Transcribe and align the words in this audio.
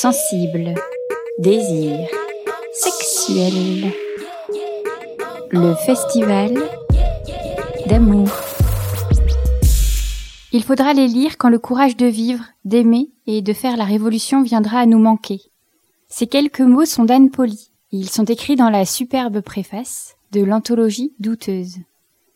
sensible, 0.00 0.74
désir, 1.40 2.06
sexuel. 2.72 3.92
Le 5.50 5.74
festival 5.74 6.54
d'amour. 7.86 8.28
Il 10.52 10.62
faudra 10.62 10.92
les 10.92 11.08
lire 11.08 11.36
quand 11.36 11.48
le 11.48 11.58
courage 11.58 11.96
de 11.96 12.06
vivre, 12.06 12.44
d'aimer 12.64 13.10
et 13.26 13.42
de 13.42 13.52
faire 13.52 13.76
la 13.76 13.82
révolution 13.82 14.42
viendra 14.44 14.78
à 14.78 14.86
nous 14.86 15.00
manquer. 15.00 15.40
Ces 16.06 16.28
quelques 16.28 16.60
mots 16.60 16.84
sont 16.84 17.04
d'Anne 17.04 17.32
Poli. 17.32 17.72
Ils 17.90 18.08
sont 18.08 18.24
écrits 18.24 18.54
dans 18.54 18.70
la 18.70 18.86
superbe 18.86 19.40
préface 19.40 20.14
de 20.30 20.44
l'anthologie 20.44 21.12
douteuse. 21.18 21.78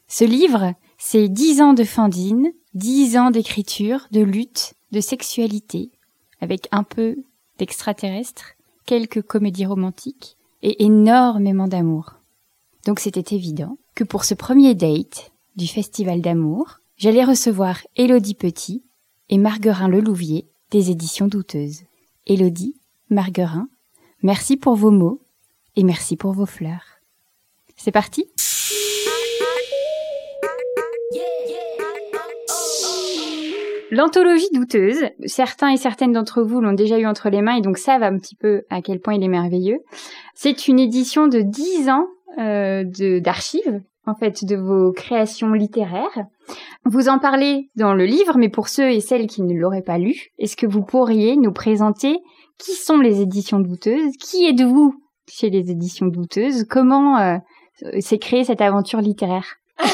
Ce 0.09 0.25
livre, 0.25 0.75
c'est 0.99 1.29
dix 1.29 1.61
ans 1.61 1.75
de 1.75 1.85
fandine, 1.85 2.51
dix 2.75 3.17
ans 3.17 3.31
d'écriture, 3.31 4.09
de 4.11 4.21
lutte, 4.21 4.75
de 4.91 5.01
sexualité, 5.01 5.93
avec 6.41 6.67
un 6.73 6.83
peu 6.83 7.19
d'extraterrestre, 7.63 8.55
quelques 8.87 9.23
comédies 9.23 9.67
romantiques 9.67 10.37
et 10.63 10.83
énormément 10.83 11.69
d'amour. 11.69 12.15
Donc 12.87 12.99
c'était 12.99 13.37
évident 13.37 13.79
que 13.95 14.03
pour 14.03 14.25
ce 14.25 14.35
premier 14.35 14.75
date 14.75 15.31
du 15.55 15.69
Festival 15.69 16.23
d'amour, 16.23 16.81
j'allais 16.97 17.23
recevoir 17.23 17.79
Élodie 17.95 18.35
Petit 18.35 18.83
et 19.29 19.39
Marguerin 19.39 19.87
Lelouvier 19.87 20.49
des 20.73 20.91
éditions 20.91 21.29
douteuses. 21.29 21.83
Élodie, 22.27 22.75
Marguerin, 23.11 23.69
merci 24.25 24.57
pour 24.57 24.75
vos 24.75 24.91
mots 24.91 25.21
et 25.77 25.85
merci 25.85 26.17
pour 26.17 26.33
vos 26.33 26.47
fleurs. 26.47 26.99
C'est 27.77 27.93
parti? 27.93 28.27
L'anthologie 33.93 34.49
douteuse, 34.55 35.05
certains 35.27 35.69
et 35.69 35.77
certaines 35.77 36.13
d'entre 36.13 36.43
vous 36.43 36.63
l'ont 36.63 36.73
déjà 36.73 36.99
eu 36.99 37.05
entre 37.05 37.29
les 37.29 37.43
mains 37.43 37.57
et 37.57 37.61
donc 37.61 37.77
savent 37.77 38.03
un 38.03 38.17
petit 38.17 38.35
peu 38.35 38.63
à 38.71 38.81
quel 38.81 39.01
point 39.01 39.13
il 39.13 39.23
est 39.23 39.29
merveilleux. 39.29 39.81
C'est 40.35 40.67
une 40.67 40.79
édition 40.79 41.27
de 41.27 41.43
10 41.43 41.91
ans 41.91 42.07
euh, 42.39 42.85
d'archives, 43.21 43.83
en 44.07 44.15
fait, 44.15 44.47
de 44.47 44.57
vos 44.57 44.93
créations 44.93 45.53
littéraires. 45.53 46.25
Vous 46.87 47.11
en 47.11 47.19
parlez 47.19 47.69
dans 47.77 47.93
le 47.93 48.07
livre, 48.07 48.39
mais 48.39 48.49
pour 48.49 48.69
ceux 48.69 48.91
et 48.91 49.01
celles 49.01 49.27
qui 49.27 49.43
ne 49.43 49.53
l'auraient 49.53 49.83
pas 49.83 49.99
lu, 49.99 50.29
est-ce 50.39 50.57
que 50.57 50.67
vous 50.67 50.83
pourriez 50.83 51.37
nous 51.37 51.53
présenter 51.53 52.19
qui 52.57 52.73
sont 52.73 52.97
les 52.97 53.21
éditions 53.21 53.61
douteuses? 53.61 54.17
Qui 54.19 54.47
êtes-vous 54.47 54.95
chez 55.29 55.51
les 55.51 55.71
éditions 55.71 56.07
douteuses? 56.07 56.65
Comment 56.65 57.19
euh, 57.19 57.37
s'est 58.01 58.17
créée 58.17 58.45
cette 58.45 58.63
aventure 58.63 59.03
littéraire? 59.03 59.57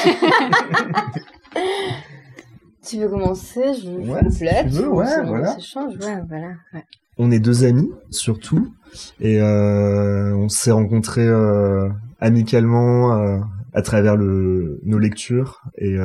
Tu 2.89 2.97
veux 2.97 3.09
commencer 3.09 3.61
Je 3.83 3.89
Ouais, 3.89 4.19
complète. 4.21 4.69
si 4.69 4.75
tu 4.77 4.81
veux, 4.81 4.89
ouais, 4.89 5.25
voilà. 5.25 5.59
Change, 5.59 5.93
ouais, 5.95 6.21
voilà. 6.27 6.47
ouais. 6.73 6.83
On 7.17 7.31
est 7.31 7.39
deux 7.39 7.65
amis, 7.65 7.91
surtout, 8.09 8.73
et 9.19 9.39
euh, 9.41 10.33
on 10.35 10.47
s'est 10.47 10.71
rencontrés 10.71 11.27
euh, 11.27 11.89
amicalement 12.19 13.17
euh, 13.17 13.39
à 13.73 13.81
travers 13.81 14.15
le, 14.15 14.79
nos 14.83 14.97
lectures 14.97 15.61
et 15.77 15.97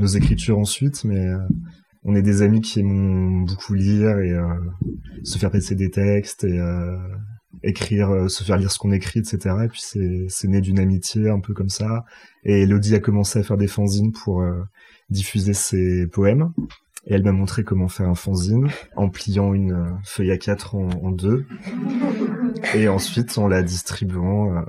nos 0.00 0.06
écritures 0.06 0.58
ensuite, 0.58 1.04
mais 1.04 1.26
on 2.04 2.14
est 2.14 2.22
des 2.22 2.42
amis 2.42 2.62
qui 2.62 2.80
aiment 2.80 3.44
beaucoup 3.44 3.74
lire 3.74 4.18
et 4.18 4.34
se 5.22 5.38
faire 5.38 5.50
passer 5.50 5.74
des 5.74 5.90
textes 5.90 6.44
et 6.44 6.58
écrire, 7.62 8.10
euh, 8.10 8.28
se 8.28 8.44
faire 8.44 8.56
lire 8.56 8.70
ce 8.70 8.78
qu'on 8.78 8.92
écrit, 8.92 9.20
etc. 9.20 9.54
Et 9.64 9.68
puis 9.68 9.80
c'est 9.82 10.26
c'est 10.28 10.48
né 10.48 10.60
d'une 10.60 10.78
amitié 10.78 11.28
un 11.28 11.40
peu 11.40 11.54
comme 11.54 11.68
ça. 11.68 12.04
Et 12.44 12.62
Elodie 12.62 12.94
a 12.94 13.00
commencé 13.00 13.38
à 13.38 13.42
faire 13.42 13.56
des 13.56 13.66
fanzines 13.66 14.12
pour 14.12 14.42
euh, 14.42 14.62
diffuser 15.12 15.54
ses 15.54 16.06
poèmes. 16.06 16.52
Et 17.06 17.14
elle 17.14 17.24
m'a 17.24 17.32
montré 17.32 17.64
comment 17.64 17.88
faire 17.88 18.08
un 18.08 18.14
fanzine 18.14 18.68
en 18.94 19.08
pliant 19.08 19.54
une 19.54 19.72
euh, 19.72 19.90
feuille 20.04 20.30
à 20.30 20.38
quatre 20.38 20.76
en, 20.76 21.10
deux. 21.10 21.46
Et 22.74 22.88
ensuite 22.88 23.36
en 23.38 23.48
la 23.48 23.62
distribuant 23.62 24.56
euh, 24.56 24.62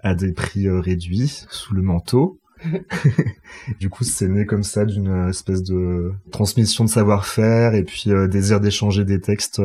à 0.00 0.14
des 0.14 0.32
prix 0.32 0.66
euh, 0.66 0.80
réduits 0.80 1.46
sous 1.48 1.74
le 1.74 1.82
manteau. 1.82 2.40
du 3.80 3.88
coup, 3.88 4.04
c'est 4.04 4.28
né 4.28 4.46
comme 4.46 4.64
ça 4.64 4.84
d'une 4.84 5.28
espèce 5.28 5.62
de 5.62 6.12
transmission 6.32 6.84
de 6.84 6.90
savoir-faire 6.90 7.74
et 7.74 7.84
puis 7.84 8.10
désir 8.28 8.60
d'échanger 8.60 9.06
des 9.06 9.18
textes, 9.18 9.62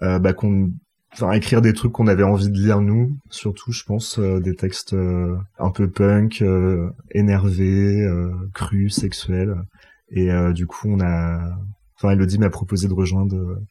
bah, 0.00 0.32
qu'on, 0.32 0.72
enfin, 1.12 1.32
écrire 1.32 1.60
des 1.60 1.72
trucs 1.72 1.92
qu'on 1.92 2.06
avait 2.06 2.22
envie 2.22 2.50
de 2.50 2.58
lire 2.58 2.80
nous, 2.80 3.16
surtout, 3.30 3.72
je 3.72 3.84
pense, 3.84 4.18
euh, 4.18 4.40
des 4.40 4.54
textes 4.54 4.94
euh, 4.94 5.36
un 5.58 5.70
peu 5.70 5.88
punk, 5.88 6.42
euh, 6.42 6.90
énervés, 7.12 8.02
euh, 8.02 8.30
crus, 8.54 8.94
sexuels. 8.94 9.56
Et 10.10 10.30
euh, 10.30 10.52
du 10.52 10.66
coup, 10.66 10.88
on 10.88 11.00
a, 11.00 11.40
enfin, 11.96 12.10
Elodie 12.10 12.38
m'a 12.38 12.50
proposé 12.50 12.88
de 12.88 12.94
rejoindre 12.94 13.36
euh, 13.36 13.62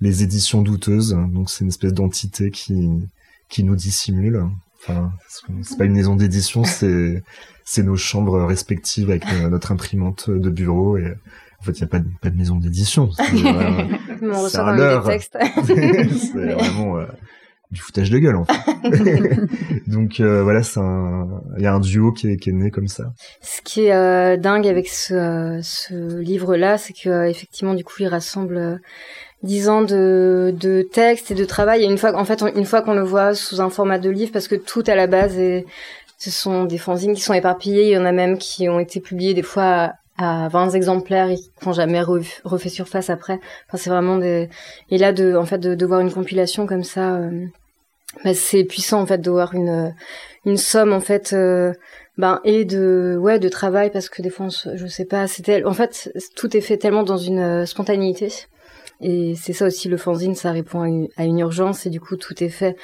les 0.00 0.22
éditions 0.22 0.62
douteuses. 0.62 1.16
Donc, 1.32 1.50
c'est 1.50 1.64
une 1.64 1.68
espèce 1.68 1.92
d'entité 1.94 2.50
qui 2.50 2.90
qui 3.48 3.62
nous 3.62 3.76
dissimule. 3.76 4.44
Enfin, 4.82 5.12
c'est 5.62 5.78
pas 5.78 5.84
une 5.84 5.92
maison 5.92 6.16
d'édition, 6.16 6.64
c'est 6.64 7.22
c'est 7.64 7.82
nos 7.82 7.96
chambres 7.96 8.44
respectives 8.44 9.10
avec 9.10 9.24
notre 9.50 9.72
imprimante 9.72 10.30
de 10.30 10.50
bureau 10.50 10.96
et 10.96 11.14
en 11.60 11.64
fait 11.64 11.72
il 11.72 11.80
y 11.80 11.84
a 11.84 11.88
pas 11.88 11.98
de, 11.98 12.06
pas 12.20 12.30
de 12.30 12.36
maison 12.36 12.56
d'édition 12.56 13.10
C'est, 13.16 13.22
euh, 13.46 13.82
C'est 14.48 14.58
un 14.58 15.00
textes. 15.02 15.36
c'est 15.64 16.52
vraiment 16.52 16.98
euh, 16.98 17.06
du 17.72 17.80
foutage 17.80 18.10
de 18.10 18.18
gueule 18.18 18.36
en 18.36 18.44
fait 18.44 18.54
donc 19.86 20.20
euh, 20.20 20.42
voilà 20.42 20.62
c'est 20.62 20.78
un 20.80 21.26
il 21.56 21.62
y 21.62 21.66
a 21.66 21.74
un 21.74 21.80
duo 21.80 22.12
qui 22.12 22.28
est, 22.30 22.36
qui 22.36 22.50
est 22.50 22.52
né 22.52 22.70
comme 22.70 22.86
ça 22.88 23.12
Ce 23.40 23.60
qui 23.62 23.86
est 23.86 23.92
euh, 23.94 24.36
dingue 24.36 24.66
avec 24.68 24.88
ce, 24.88 25.58
ce 25.62 26.18
livre-là, 26.20 26.78
c'est 26.78 26.92
que 26.92 27.28
effectivement, 27.28 27.74
du 27.74 27.82
coup, 27.84 27.94
il 28.00 28.06
rassemble 28.08 28.80
dix 29.42 29.68
ans 29.68 29.82
de, 29.82 30.54
de 30.58 30.82
textes 30.82 31.30
et 31.30 31.34
de 31.34 31.44
travail. 31.44 31.82
Et 31.82 31.86
une 31.86 31.98
fois, 31.98 32.14
en 32.16 32.24
fait, 32.24 32.42
on- 32.42 32.46
une 32.54 32.64
fois 32.66 32.82
qu'on 32.82 32.94
le 32.94 33.02
voit 33.02 33.34
sous 33.34 33.60
un 33.60 33.70
format 33.70 33.98
de 33.98 34.10
livre, 34.10 34.32
parce 34.32 34.48
que 34.48 34.54
tout 34.54 34.84
à 34.86 34.94
la 34.94 35.06
base, 35.06 35.38
est, 35.38 35.64
ce 36.18 36.30
sont 36.30 36.64
des 36.64 36.78
fanzines 36.78 37.14
qui 37.14 37.20
sont 37.22 37.34
éparpillés. 37.34 37.84
Il 37.86 37.90
y 37.92 37.98
en 37.98 38.04
a 38.04 38.12
même 38.12 38.38
qui 38.38 38.68
ont 38.68 38.78
été 38.80 39.00
publiés 39.00 39.34
des 39.34 39.42
fois 39.42 39.92
à, 40.18 40.46
à 40.46 40.48
20 40.48 40.70
exemplaires 40.70 41.30
et 41.30 41.36
qui 41.36 41.50
n'ont 41.66 41.72
jamais 41.72 42.00
re- 42.02 42.40
refait 42.44 42.68
surface 42.68 43.10
après. 43.10 43.40
Enfin, 43.68 43.78
c'est 43.78 43.90
vraiment 43.90 44.16
des. 44.18 44.48
Et 44.90 44.98
là, 44.98 45.12
de, 45.12 45.34
en 45.36 45.46
fait, 45.46 45.58
de, 45.58 45.74
de 45.74 45.86
voir 45.86 46.00
une 46.00 46.12
compilation 46.12 46.66
comme 46.66 46.84
ça, 46.84 47.16
euh, 47.16 47.46
bah, 48.24 48.34
c'est 48.34 48.64
puissant 48.64 49.00
en 49.02 49.06
fait 49.06 49.18
de 49.18 49.30
voir 49.30 49.54
une 49.54 49.94
une 50.44 50.56
somme 50.56 50.92
en 50.92 51.00
fait. 51.00 51.32
euh, 51.32 51.72
ben 52.18 52.40
et 52.44 52.64
de 52.64 53.18
ouais 53.20 53.38
de 53.38 53.48
travail 53.50 53.90
parce 53.90 54.08
que 54.08 54.22
des 54.22 54.30
fois 54.30 54.46
on 54.46 54.76
je 54.76 54.86
sais 54.86 55.04
pas 55.04 55.26
c'était 55.26 55.64
en 55.64 55.74
fait 55.74 56.10
tout 56.34 56.56
est 56.56 56.62
fait 56.62 56.78
tellement 56.78 57.02
dans 57.02 57.18
une 57.18 57.40
euh, 57.40 57.66
spontanéité 57.66 58.32
et 59.02 59.34
c'est 59.34 59.52
ça 59.52 59.66
aussi 59.66 59.88
le 59.90 59.98
fanzine 59.98 60.34
ça 60.34 60.50
répond 60.50 60.80
à 60.80 60.88
une, 60.88 61.08
à 61.18 61.24
une 61.26 61.38
urgence 61.40 61.84
et 61.84 61.90
du 61.90 62.00
coup 62.00 62.16
tout 62.16 62.42
est 62.42 62.48
fait 62.48 62.74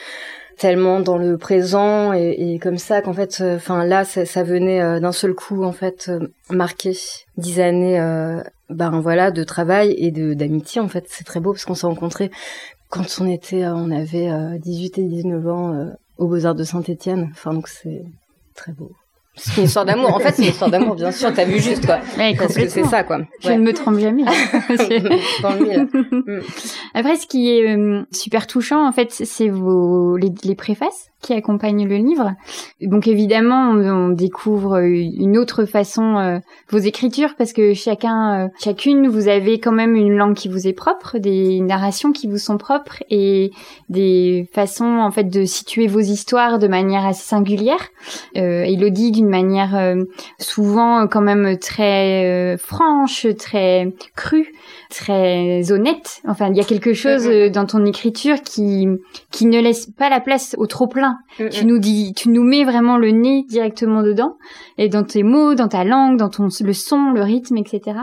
tellement 0.62 1.00
dans 1.00 1.19
le 1.19 1.39
présent 1.39 2.12
et, 2.12 2.61
comme 2.62 2.78
ça 2.78 3.03
qu'en 3.03 3.12
fait 3.12 3.43
enfin 3.56 3.84
là 3.84 4.05
ça, 4.05 4.25
ça 4.25 4.45
venait 4.45 4.81
euh, 4.81 5.00
d'un 5.00 5.11
seul 5.11 5.34
coup 5.34 5.65
en 5.65 5.73
fait 5.73 6.06
euh, 6.09 6.28
marquer 6.50 6.97
dix 7.37 7.59
années 7.59 7.99
euh, 7.99 8.41
ben 8.71 9.00
voilà 9.00 9.33
de 9.33 9.43
travail 9.43 9.93
et 9.99 10.12
de 10.12 10.34
d'amitié 10.34 10.81
en 10.81 10.87
fait. 10.87 11.06
C'est 11.09 11.25
très 11.25 11.41
beau 11.41 11.50
parce 11.53 11.65
qu'on 11.65 11.75
s'est 11.75 11.89
rencontrés 11.89 12.31
quand 12.91 13.06
on 13.21 13.28
était 13.28 13.65
euh, 13.65 13.75
on 13.75 13.91
avait 13.91 14.31
euh, 14.31 14.56
18 14.56 14.99
et 14.99 15.03
19 15.09 15.49
ans 15.49 15.75
euh, 15.75 15.91
aux 16.17 16.28
Beaux-Arts 16.28 16.55
de 16.55 16.62
Saint-Étienne. 16.62 17.31
Enfin 17.33 17.53
donc 17.55 17.67
c'est 17.67 18.05
très 18.55 18.71
beau 18.71 18.93
c'est 19.34 19.56
une 19.60 19.65
histoire 19.65 19.84
d'amour. 19.84 20.15
En 20.15 20.19
fait, 20.19 20.32
c'est 20.32 20.43
une 20.43 20.48
histoire 20.48 20.70
d'amour, 20.70 20.94
bien 20.94 21.10
sûr. 21.10 21.32
T'as 21.32 21.44
vu 21.44 21.59
juste, 21.59 21.87
quoi. 21.87 22.00
Ouais, 22.19 22.34
Parce 22.37 22.54
que 22.54 22.69
c'est 22.69 22.84
ça, 22.84 23.03
quoi. 23.03 23.20
Je 23.41 23.53
ne 23.53 23.59
me 23.59 23.72
trompe 23.72 23.98
jamais. 23.98 24.25
Dans 25.43 25.54
le 25.54 25.65
mille. 25.65 26.43
Après, 26.94 27.16
ce 27.16 27.26
qui 27.26 27.50
est 27.50 27.76
euh, 27.76 28.03
super 28.12 28.47
touchant, 28.47 28.87
en 28.87 28.93
fait, 28.93 29.10
c'est 29.10 29.48
vos 29.48 30.16
les, 30.16 30.32
les 30.44 30.54
préfaces 30.54 31.12
qui 31.22 31.33
accompagnent 31.33 31.88
le 31.88 31.97
livre. 31.97 32.33
Donc 32.81 33.06
évidemment, 33.06 33.71
on, 33.71 34.10
découvre 34.10 34.78
euh, 34.78 34.87
une 34.87 35.38
autre 35.38 35.65
façon 35.65 36.19
euh, 36.19 36.38
vos 36.69 36.78
écritures 36.78 37.34
parce 37.38 37.53
que 37.53 37.72
chacun, 37.75 38.47
euh, 38.47 38.49
chacune, 38.62 39.09
vous 39.09 39.28
avez 39.28 39.61
quand 39.61 39.72
même 39.72 39.94
une 39.94 40.16
langue 40.16 40.34
qui 40.34 40.49
vous 40.49 40.66
est 40.66 40.72
propre, 40.72 41.19
des 41.19 41.61
narrations 41.61 42.12
qui 42.12 42.27
vous 42.27 42.38
sont 42.38 42.59
propres 42.59 43.02
et 43.08 43.52
des 43.88 44.49
façons 44.52 44.99
en 44.99 45.11
fait 45.11 45.25
de 45.25 45.44
situer 45.44 45.87
vos 45.87 46.00
histoires 46.00 46.58
de 46.58 46.67
manière 46.67 47.06
assez 47.06 47.23
singulière. 47.23 47.88
Euh, 48.37 48.64
Elodie 48.64 49.12
d'une 49.12 49.29
manière 49.29 49.76
euh, 49.76 50.05
souvent 50.38 51.06
quand 51.06 51.20
même 51.20 51.58
très 51.58 52.56
franche, 52.58 53.26
très 53.38 53.93
crue, 54.17 54.52
très 54.93 55.73
honnête. 55.73 56.21
Enfin, 56.29 56.49
il 56.50 56.56
y 56.56 56.61
a 56.61 56.65
quelque 56.65 56.93
chose 56.93 57.27
euh, 57.27 57.49
dans 57.49 57.65
ton 57.67 57.85
écriture 57.85 58.43
qui 58.43 58.87
qui 59.31 59.47
ne 59.47 59.61
laisse 59.61 59.87
pas 59.87 60.11
la 60.11 60.21
place 60.21 60.55
au 60.59 60.67
trop 60.67 60.87
plein 60.87 61.17
tu 61.50 61.67
nous 61.67 61.79
dis, 61.79 62.12
tu 62.15 62.29
nous 62.29 62.43
mets 62.43 62.65
vraiment 62.65 62.99
le 62.99 63.11
nez 63.11 63.44
directement 63.49 64.03
dedans, 64.03 64.37
et 64.77 64.89
dans 64.89 65.03
tes 65.03 65.23
mots, 65.23 65.55
dans 65.55 65.69
ta 65.69 65.85
langue, 65.85 66.19
dans 66.19 66.29
ton 66.29 66.49
le 66.61 66.73
son, 66.73 67.12
le 67.12 67.23
rythme, 67.23 67.56
etc. 67.56 67.99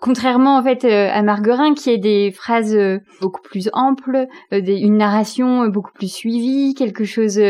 Contrairement 0.00 0.56
en 0.56 0.62
fait 0.62 0.84
euh, 0.84 1.08
à 1.12 1.22
Marguerin 1.22 1.74
qui 1.74 1.90
est 1.90 1.98
des 1.98 2.32
phrases 2.32 2.74
euh, 2.74 2.98
beaucoup 3.20 3.42
plus 3.42 3.70
amples, 3.72 4.26
des, 4.50 4.78
une 4.78 4.96
narration 4.96 5.68
beaucoup 5.68 5.92
plus 5.92 6.12
suivie, 6.12 6.74
quelque 6.74 7.04
chose 7.04 7.40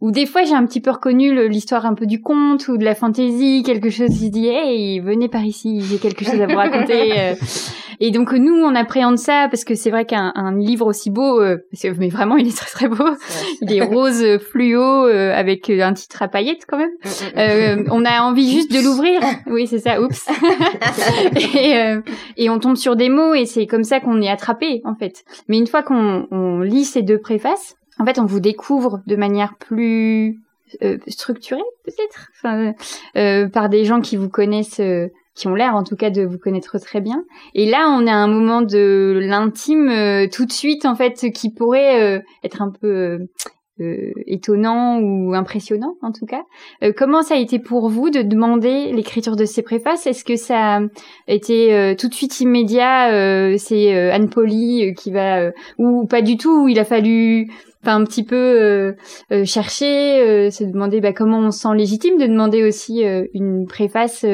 où 0.00 0.10
des 0.10 0.26
fois 0.26 0.44
j'ai 0.44 0.54
un 0.54 0.66
petit 0.66 0.80
peu 0.80 0.90
reconnu 0.90 1.48
l'histoire 1.48 1.86
un 1.86 1.94
peu 1.94 2.06
du 2.06 2.20
conte 2.20 2.68
ou 2.68 2.76
de 2.76 2.84
la 2.84 2.94
fantaisie, 2.94 3.62
quelque 3.64 3.90
chose 3.90 4.10
qui 4.10 4.30
dit 4.30 4.48
hey 4.48 5.00
venez 5.00 5.28
par 5.28 5.44
ici, 5.44 5.80
j'ai 5.80 5.98
quelque 5.98 6.24
chose 6.24 6.40
à 6.40 6.46
vous 6.46 6.56
raconter. 6.56 7.34
et 8.00 8.10
donc 8.10 8.25
nous 8.34 8.54
on 8.54 8.74
appréhende 8.74 9.18
ça 9.18 9.46
parce 9.50 9.64
que 9.64 9.74
c'est 9.74 9.90
vrai 9.90 10.04
qu'un 10.04 10.32
livre 10.56 10.86
aussi 10.86 11.10
beau, 11.10 11.40
mais 11.98 12.08
vraiment 12.08 12.36
il 12.36 12.48
est 12.48 12.56
très 12.56 12.70
très 12.70 12.88
beau, 12.88 13.08
il 13.62 13.72
est 13.72 13.82
rose 13.82 14.38
fluo 14.50 15.04
avec 15.04 15.70
un 15.70 15.92
titre 15.92 16.22
à 16.22 16.28
paillettes 16.28 16.64
quand 16.66 16.78
même. 16.78 16.90
Mm, 17.04 17.40
mm, 17.40 17.82
mm. 17.82 17.88
on 17.90 18.04
a 18.04 18.22
envie 18.22 18.50
juste 18.50 18.72
de 18.72 18.80
l'ouvrir. 18.80 19.20
Oui 19.46 19.66
c'est 19.66 19.78
ça. 19.78 20.00
Oups. 20.00 20.28
et, 21.54 21.76
euh, 21.76 22.00
et, 22.36 22.50
on 22.50 22.58
tombe 22.58 22.76
sur 22.76 22.96
des 22.96 23.08
mots 23.08 23.34
et 23.34 23.46
c'est 23.46 23.66
comme 23.66 23.84
ça 23.84 24.00
qu'on 24.00 24.20
est 24.20 24.28
attrapé 24.28 24.80
en 24.84 24.94
fait. 24.94 25.24
Mais 25.48 25.58
une 25.58 25.66
fois 25.66 25.82
qu'on 25.82 26.60
lit 26.60 26.84
ces 26.84 27.02
deux 27.02 27.18
préfaces, 27.18 27.76
en 27.98 28.04
fait, 28.04 28.18
on 28.18 28.26
vous 28.26 28.40
découvre 28.40 29.02
de 29.06 29.16
manière 29.16 29.56
plus 29.56 30.40
euh, 30.82 30.98
structurée 31.08 31.62
peut-être, 31.84 32.28
enfin, 32.34 32.74
euh, 33.16 33.48
par 33.48 33.68
des 33.68 33.84
gens 33.84 34.00
qui 34.00 34.16
vous 34.16 34.28
connaissent. 34.28 34.80
Euh, 35.36 35.40
qui 35.40 35.48
ont 35.48 35.54
l'air 35.54 35.74
en 35.74 35.84
tout 35.84 35.96
cas 35.96 36.10
de 36.10 36.22
vous 36.22 36.38
connaître 36.38 36.78
très 36.78 37.00
bien. 37.00 37.24
Et 37.54 37.66
là, 37.66 37.88
on 37.90 38.06
a 38.06 38.12
un 38.12 38.26
moment 38.26 38.62
de 38.62 39.18
l'intime 39.22 40.28
tout 40.32 40.46
de 40.46 40.52
suite 40.52 40.86
en 40.86 40.94
fait 40.94 41.30
qui 41.30 41.52
pourrait 41.52 42.22
être 42.42 42.62
un 42.62 42.70
peu 42.70 43.18
euh, 43.78 44.10
étonnant 44.26 45.00
ou 45.00 45.34
impressionnant 45.34 45.96
en 46.00 46.10
tout 46.10 46.24
cas. 46.24 46.44
Euh, 46.82 46.94
comment 46.96 47.20
ça 47.20 47.34
a 47.34 47.36
été 47.36 47.58
pour 47.58 47.90
vous 47.90 48.08
de 48.08 48.22
demander 48.22 48.90
l'écriture 48.90 49.36
de 49.36 49.44
ces 49.44 49.60
préfaces? 49.60 50.06
Est-ce 50.06 50.24
que 50.24 50.36
ça 50.36 50.78
a 50.78 50.80
été 51.28 51.74
euh, 51.74 51.94
tout 51.94 52.08
de 52.08 52.14
suite 52.14 52.40
immédiat 52.40 53.58
C'est 53.58 53.94
Anne 54.10 54.30
Polly 54.30 54.94
qui 54.94 55.10
va 55.10 55.50
ou 55.76 56.06
pas 56.06 56.22
du 56.22 56.38
tout 56.38 56.68
Il 56.68 56.78
a 56.78 56.86
fallu 56.86 57.50
enfin 57.82 57.96
un 57.96 58.04
petit 58.04 58.24
peu 58.24 58.94
chercher, 59.44 60.50
se 60.50 60.64
demander 60.64 61.02
bah, 61.02 61.12
comment 61.12 61.40
on 61.40 61.50
se 61.50 61.60
sent 61.60 61.74
légitime 61.74 62.16
de 62.16 62.26
demander 62.26 62.66
aussi 62.66 63.04
une 63.34 63.66
préface 63.66 64.24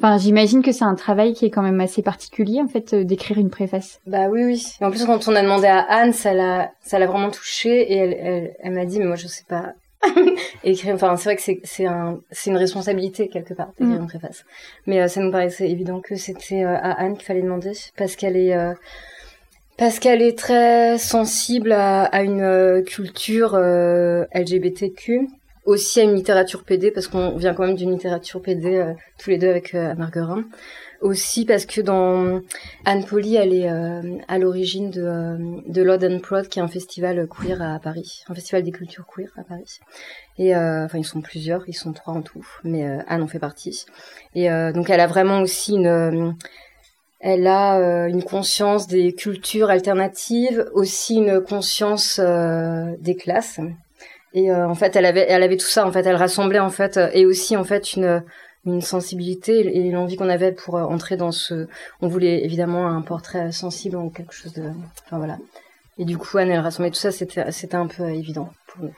Enfin, 0.00 0.16
j'imagine 0.16 0.62
que 0.62 0.70
c'est 0.70 0.84
un 0.84 0.94
travail 0.94 1.32
qui 1.32 1.44
est 1.44 1.50
quand 1.50 1.62
même 1.62 1.80
assez 1.80 2.02
particulier, 2.02 2.60
en 2.60 2.68
fait, 2.68 2.94
euh, 2.94 3.04
d'écrire 3.04 3.36
une 3.38 3.50
préface. 3.50 4.00
Bah 4.06 4.28
oui, 4.30 4.44
oui. 4.44 4.76
en 4.80 4.90
plus, 4.90 5.04
quand 5.04 5.26
on 5.26 5.34
a 5.34 5.42
demandé 5.42 5.66
à 5.66 5.80
Anne, 5.80 6.12
ça 6.12 6.32
l'a, 6.34 6.70
ça 6.82 7.00
l'a 7.00 7.06
vraiment 7.06 7.30
touchée 7.30 7.92
et 7.92 7.96
elle, 7.96 8.12
elle, 8.12 8.56
elle 8.60 8.72
m'a 8.74 8.84
dit, 8.84 9.00
mais 9.00 9.06
moi, 9.06 9.16
je 9.16 9.26
sais 9.26 9.42
pas 9.48 9.74
écrire. 10.62 10.94
Enfin, 10.94 11.16
c'est 11.16 11.24
vrai 11.24 11.36
que 11.36 11.42
c'est, 11.42 11.60
c'est 11.64 11.86
un, 11.86 12.20
c'est 12.30 12.50
une 12.50 12.56
responsabilité 12.56 13.28
quelque 13.28 13.54
part 13.54 13.72
d'écrire 13.76 13.98
mm. 13.98 14.02
une 14.02 14.06
préface. 14.06 14.44
Mais 14.86 15.00
euh, 15.00 15.08
ça 15.08 15.20
nous 15.20 15.32
paraissait 15.32 15.68
évident 15.68 16.00
que 16.00 16.14
c'était 16.14 16.62
euh, 16.62 16.76
à 16.76 16.92
Anne 17.00 17.16
qu'il 17.16 17.26
fallait 17.26 17.42
demander 17.42 17.72
parce 17.96 18.14
qu'elle 18.14 18.36
est, 18.36 18.56
parce 19.76 19.98
qu'elle 19.98 20.22
est 20.22 20.38
très 20.38 20.96
sensible 20.98 21.72
à, 21.72 22.04
à 22.04 22.22
une 22.22 22.84
culture 22.84 23.58
LGBTQ 23.58 25.28
aussi 25.68 26.00
à 26.00 26.04
une 26.04 26.14
littérature 26.14 26.64
PD 26.64 26.90
parce 26.90 27.08
qu'on 27.08 27.36
vient 27.36 27.52
quand 27.52 27.66
même 27.66 27.76
d'une 27.76 27.92
littérature 27.92 28.40
PD 28.40 28.76
euh, 28.76 28.94
tous 29.18 29.28
les 29.28 29.36
deux 29.36 29.50
avec 29.50 29.74
euh, 29.74 29.94
Marguerin. 29.94 30.44
Aussi 31.02 31.44
parce 31.44 31.66
que 31.66 31.82
dans 31.82 32.40
Anne 32.86 33.04
Polly, 33.04 33.36
elle 33.36 33.52
est 33.52 33.70
euh, 33.70 34.16
à 34.28 34.38
l'origine 34.38 34.90
de, 34.90 35.02
euh, 35.02 35.60
de 35.66 36.06
and 36.06 36.20
Proud, 36.20 36.48
qui 36.48 36.58
est 36.58 36.62
un 36.62 36.68
festival 36.68 37.28
queer 37.28 37.60
à 37.60 37.78
Paris, 37.78 38.24
un 38.28 38.34
festival 38.34 38.62
des 38.62 38.72
cultures 38.72 39.06
queer 39.06 39.28
à 39.36 39.44
Paris. 39.44 39.78
Et 40.38 40.56
enfin, 40.56 40.98
ils 40.98 41.04
sont 41.04 41.20
plusieurs, 41.20 41.68
ils 41.68 41.74
sont 41.74 41.92
trois 41.92 42.14
en 42.14 42.22
tout, 42.22 42.46
mais 42.64 42.84
Anne 43.06 43.22
en 43.22 43.26
fait 43.26 43.38
partie. 43.38 43.84
Et 44.34 44.48
donc, 44.72 44.88
elle 44.88 45.00
a 45.00 45.08
vraiment 45.08 45.40
aussi 45.40 45.74
une 45.74 46.36
elle 47.20 47.48
a 47.48 48.06
une 48.06 48.22
conscience 48.22 48.86
des 48.86 49.14
cultures 49.14 49.70
alternatives, 49.70 50.68
aussi 50.74 51.16
une 51.16 51.40
conscience 51.40 52.20
des 52.20 53.16
classes. 53.16 53.60
Et 54.34 54.50
euh, 54.50 54.68
en 54.68 54.74
fait, 54.74 54.94
elle 54.96 55.06
avait, 55.06 55.26
elle 55.28 55.42
avait 55.42 55.56
tout 55.56 55.66
ça. 55.66 55.86
En 55.86 55.92
fait, 55.92 56.04
elle 56.06 56.16
rassemblait 56.16 56.58
en 56.58 56.70
fait, 56.70 56.98
et 57.12 57.26
aussi 57.26 57.56
en 57.56 57.64
fait 57.64 57.94
une 57.94 58.22
une 58.66 58.80
sensibilité 58.80 59.60
et 59.76 59.90
l'envie 59.90 60.16
qu'on 60.16 60.28
avait 60.28 60.52
pour 60.52 60.76
euh, 60.76 60.82
entrer 60.82 61.16
dans 61.16 61.32
ce. 61.32 61.66
On 62.00 62.08
voulait 62.08 62.44
évidemment 62.44 62.88
un 62.88 63.00
portrait 63.02 63.52
sensible 63.52 63.96
ou 63.96 64.10
quelque 64.10 64.34
chose 64.34 64.52
de. 64.52 64.64
Enfin 65.06 65.18
voilà. 65.18 65.38
Et 65.98 66.04
du 66.04 66.18
coup, 66.18 66.38
Anne, 66.38 66.50
elle 66.50 66.60
rassemblait 66.60 66.90
tout 66.90 66.98
ça. 66.98 67.10
C'était 67.10 67.50
c'était 67.50 67.76
un 67.76 67.86
peu 67.86 68.08
évident 68.10 68.50
pour 68.68 68.84
nous. 68.84 68.92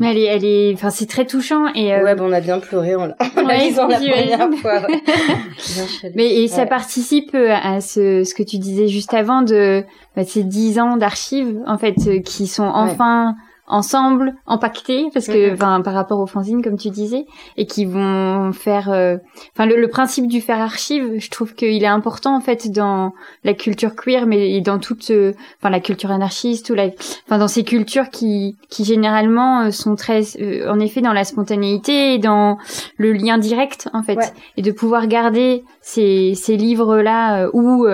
Mais 0.00 0.12
elle 0.12 0.18
est, 0.18 0.24
elle 0.26 0.44
est, 0.44 0.74
enfin, 0.74 0.90
c'est 0.90 1.06
très 1.06 1.26
touchant 1.26 1.66
et. 1.74 1.92
Euh... 1.92 2.04
Ouais, 2.04 2.14
on 2.20 2.30
a 2.30 2.40
bien 2.40 2.60
pleuré 2.60 2.94
en, 2.94 3.06
la 3.06 3.56
lisant 3.58 3.88
la 3.88 3.98
première 3.98 4.52
fois. 4.60 4.86
Mais 6.14 6.36
et 6.36 6.46
ça 6.46 6.66
participe 6.66 7.34
à 7.34 7.80
ce, 7.80 8.22
ce 8.22 8.32
que 8.32 8.44
tu 8.44 8.58
disais 8.58 8.86
juste 8.86 9.12
avant 9.12 9.42
de 9.42 9.84
bah, 10.14 10.22
ces 10.24 10.44
dix 10.44 10.78
ans 10.78 10.96
d'archives 10.96 11.58
en 11.66 11.78
fait 11.78 12.22
qui 12.22 12.46
sont 12.46 12.70
enfin 12.72 13.34
ensemble, 13.68 14.34
empaquetés, 14.46 15.08
parce 15.12 15.26
que, 15.26 15.52
enfin, 15.52 15.82
par 15.82 15.94
rapport 15.94 16.20
aux 16.20 16.26
fanzines, 16.26 16.62
comme 16.62 16.76
tu 16.76 16.90
disais, 16.90 17.26
et 17.56 17.66
qui 17.66 17.84
vont 17.84 18.52
faire, 18.52 18.90
euh, 18.90 19.16
enfin, 19.54 19.66
le, 19.66 19.88
principe 19.88 20.26
du 20.26 20.40
faire 20.40 20.60
archive, 20.60 21.14
je 21.18 21.30
trouve 21.30 21.54
qu'il 21.54 21.82
est 21.82 21.86
important 21.86 22.36
en 22.36 22.40
fait 22.40 22.70
dans 22.70 23.12
la 23.44 23.54
culture 23.54 23.94
queer, 23.94 24.26
mais 24.26 24.60
dans 24.60 24.78
toute, 24.78 25.10
euh, 25.10 25.32
enfin, 25.60 25.70
la 25.70 25.80
culture 25.80 26.10
anarchiste 26.10 26.70
ou 26.70 26.74
la, 26.74 26.88
enfin, 27.26 27.38
dans 27.38 27.48
ces 27.48 27.64
cultures 27.64 28.10
qui, 28.10 28.56
qui 28.70 28.84
généralement 28.84 29.62
euh, 29.62 29.70
sont 29.70 29.96
très, 29.96 30.22
en 30.68 30.80
effet, 30.80 31.00
dans 31.00 31.12
la 31.12 31.24
spontanéité 31.24 32.14
et 32.14 32.18
dans 32.18 32.58
le 32.96 33.12
lien 33.12 33.38
direct 33.38 33.88
en 33.92 34.02
fait, 34.02 34.18
et 34.56 34.62
de 34.62 34.72
pouvoir 34.72 35.06
garder 35.06 35.64
ces, 35.82 36.34
ces 36.34 36.56
livres 36.56 36.98
là 36.98 37.48
ou 37.52 37.86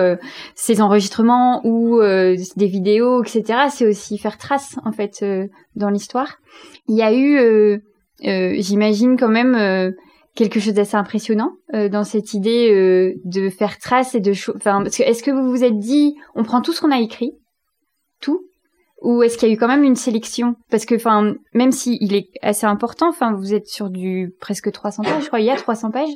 ces 0.55 0.81
enregistrements 0.81 1.61
ou 1.65 1.99
des 2.01 2.67
vidéos, 2.67 3.23
etc. 3.23 3.67
C'est 3.69 3.87
aussi 3.87 4.17
faire 4.17 4.37
trace 4.37 4.75
en 4.85 4.91
fait 4.91 5.23
dans 5.75 5.89
l'histoire. 5.89 6.37
Il 6.87 6.95
y 6.95 7.01
a 7.01 7.13
eu, 7.13 7.37
euh, 7.37 7.77
euh, 8.25 8.55
j'imagine 8.57 9.17
quand 9.17 9.29
même 9.29 9.55
euh, 9.55 9.91
quelque 10.35 10.59
chose 10.59 10.73
d'assez 10.73 10.95
impressionnant 10.95 11.53
dans 11.71 12.03
cette 12.03 12.33
idée 12.33 13.15
de 13.23 13.49
faire 13.49 13.79
trace 13.79 14.15
et 14.15 14.19
de, 14.19 14.31
enfin, 14.31 14.81
parce 14.83 14.97
que 14.97 15.03
est-ce 15.03 15.23
que 15.23 15.31
vous 15.31 15.49
vous 15.49 15.63
êtes 15.63 15.79
dit, 15.79 16.15
on 16.35 16.43
prend 16.43 16.61
tout 16.61 16.73
ce 16.73 16.81
qu'on 16.81 16.91
a 16.91 16.99
écrit, 16.99 17.31
tout, 18.19 18.41
ou 19.01 19.23
est-ce 19.23 19.37
qu'il 19.37 19.47
y 19.47 19.51
a 19.51 19.53
eu 19.53 19.57
quand 19.57 19.69
même 19.69 19.83
une 19.83 19.95
sélection? 19.95 20.55
Parce 20.69 20.85
que, 20.85 20.95
enfin, 20.95 21.35
même 21.53 21.71
si 21.71 21.97
il 22.01 22.13
est 22.13 22.29
assez 22.41 22.65
important, 22.65 23.07
enfin, 23.07 23.33
vous 23.33 23.53
êtes 23.53 23.67
sur 23.67 23.89
du 23.89 24.33
presque 24.41 24.71
300 24.71 25.03
pages, 25.03 25.23
je 25.23 25.27
crois, 25.27 25.39
il 25.39 25.45
y 25.45 25.51
a 25.51 25.55
300 25.55 25.91
pages. 25.91 26.09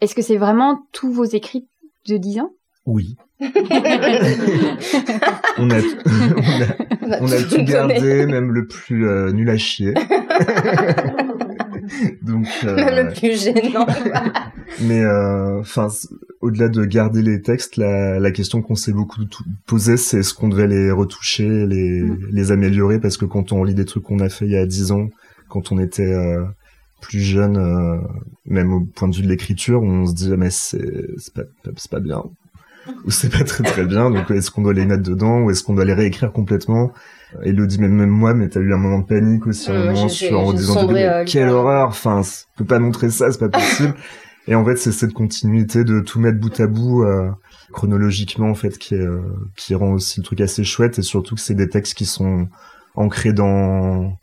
Est-ce 0.00 0.14
que 0.14 0.22
c'est 0.22 0.36
vraiment 0.38 0.86
tous 0.92 1.10
vos 1.10 1.24
écrits 1.24 1.66
de 2.08 2.16
10 2.16 2.40
ans? 2.40 2.50
Oui. 2.86 3.16
on, 3.40 3.46
a, 5.70 5.80
on, 7.20 7.30
a, 7.30 7.42
tout 7.42 7.62
gardé, 7.64 8.24
même 8.26 8.52
le 8.52 8.66
plus 8.66 9.06
euh, 9.08 9.32
nul 9.32 9.50
à 9.50 9.56
chier. 9.56 9.92
Donc, 12.22 12.46
euh, 12.64 12.76
même 12.76 13.06
le 13.06 13.12
plus 13.12 13.42
gênant. 13.42 13.86
mais 14.80 15.00
euh, 15.00 15.60
enfin, 15.60 15.88
au-delà 16.40 16.68
de 16.68 16.84
garder 16.84 17.22
les 17.22 17.42
textes, 17.42 17.76
la, 17.76 18.20
la 18.20 18.30
question 18.30 18.62
qu'on 18.62 18.76
s'est 18.76 18.92
beaucoup 18.92 19.20
posée, 19.66 19.96
c'est 19.96 20.18
est-ce 20.20 20.32
qu'on 20.32 20.48
devait 20.48 20.68
les 20.68 20.92
retoucher, 20.92 21.66
les, 21.66 22.02
mm. 22.02 22.28
les 22.30 22.52
améliorer, 22.52 23.00
parce 23.00 23.16
que 23.16 23.24
quand 23.24 23.50
on 23.50 23.64
lit 23.64 23.74
des 23.74 23.84
trucs 23.84 24.04
qu'on 24.04 24.20
a 24.20 24.28
fait 24.28 24.46
il 24.46 24.52
y 24.52 24.56
a 24.56 24.64
dix 24.64 24.92
ans, 24.92 25.08
quand 25.48 25.72
on 25.72 25.78
était 25.78 26.14
plus 27.00 27.20
jeune, 27.20 27.58
même 28.46 28.72
au 28.72 28.80
point 28.80 29.08
de 29.08 29.16
vue 29.16 29.22
de 29.22 29.28
l'écriture, 29.28 29.82
on 29.82 30.06
se 30.06 30.14
dit 30.14 30.30
mais 30.36 30.50
c'est 30.50 30.80
pas, 31.34 31.42
c'est 31.76 31.90
pas 31.90 32.00
bien 32.00 32.24
ou 33.04 33.10
c'est 33.10 33.30
pas 33.30 33.44
très 33.44 33.64
très 33.64 33.84
bien. 33.84 34.10
Donc 34.10 34.30
est-ce 34.30 34.50
qu'on 34.50 34.62
doit 34.62 34.74
les 34.74 34.86
mettre 34.86 35.02
dedans 35.02 35.40
ou 35.40 35.50
est-ce 35.50 35.62
qu'on 35.62 35.74
doit 35.74 35.84
les 35.84 35.94
réécrire 35.94 36.32
complètement? 36.32 36.92
Elodie, 37.42 37.80
même, 37.80 37.92
même 37.92 38.10
moi, 38.10 38.34
mais 38.34 38.48
t'as 38.48 38.60
eu 38.60 38.72
un 38.72 38.76
moment 38.76 39.00
de 39.00 39.06
panique 39.06 39.46
aussi, 39.46 39.70
un 39.70 39.86
moment 39.86 40.08
sur, 40.08 40.38
en 40.38 40.52
disant 40.52 40.88
euh, 40.88 41.24
quelle 41.24 41.48
horreur, 41.48 41.88
enfin, 41.88 42.22
peut 42.56 42.64
pas 42.64 42.78
montrer 42.78 43.10
ça, 43.10 43.30
c'est 43.30 43.38
pas 43.38 43.48
possible. 43.48 43.94
Et 44.48 44.54
en 44.54 44.64
fait, 44.64 44.76
c'est 44.76 44.92
cette 44.92 45.12
continuité 45.12 45.82
de 45.84 46.00
tout 46.00 46.20
mettre 46.20 46.38
bout 46.38 46.60
à 46.60 46.66
bout 46.66 47.02
euh, 47.02 47.30
chronologiquement 47.72 48.48
en 48.48 48.54
fait 48.54 48.78
qui 48.78 48.94
euh, 48.94 49.20
qui 49.56 49.74
rend 49.74 49.92
aussi 49.92 50.20
le 50.20 50.24
truc 50.24 50.40
assez 50.40 50.62
chouette 50.62 51.00
et 51.00 51.02
surtout 51.02 51.34
que 51.34 51.40
c'est 51.40 51.54
des 51.54 51.68
textes 51.68 51.94
qui 51.94 52.06
sont 52.06 52.48
ancrés 52.94 53.32
dans 53.32 54.16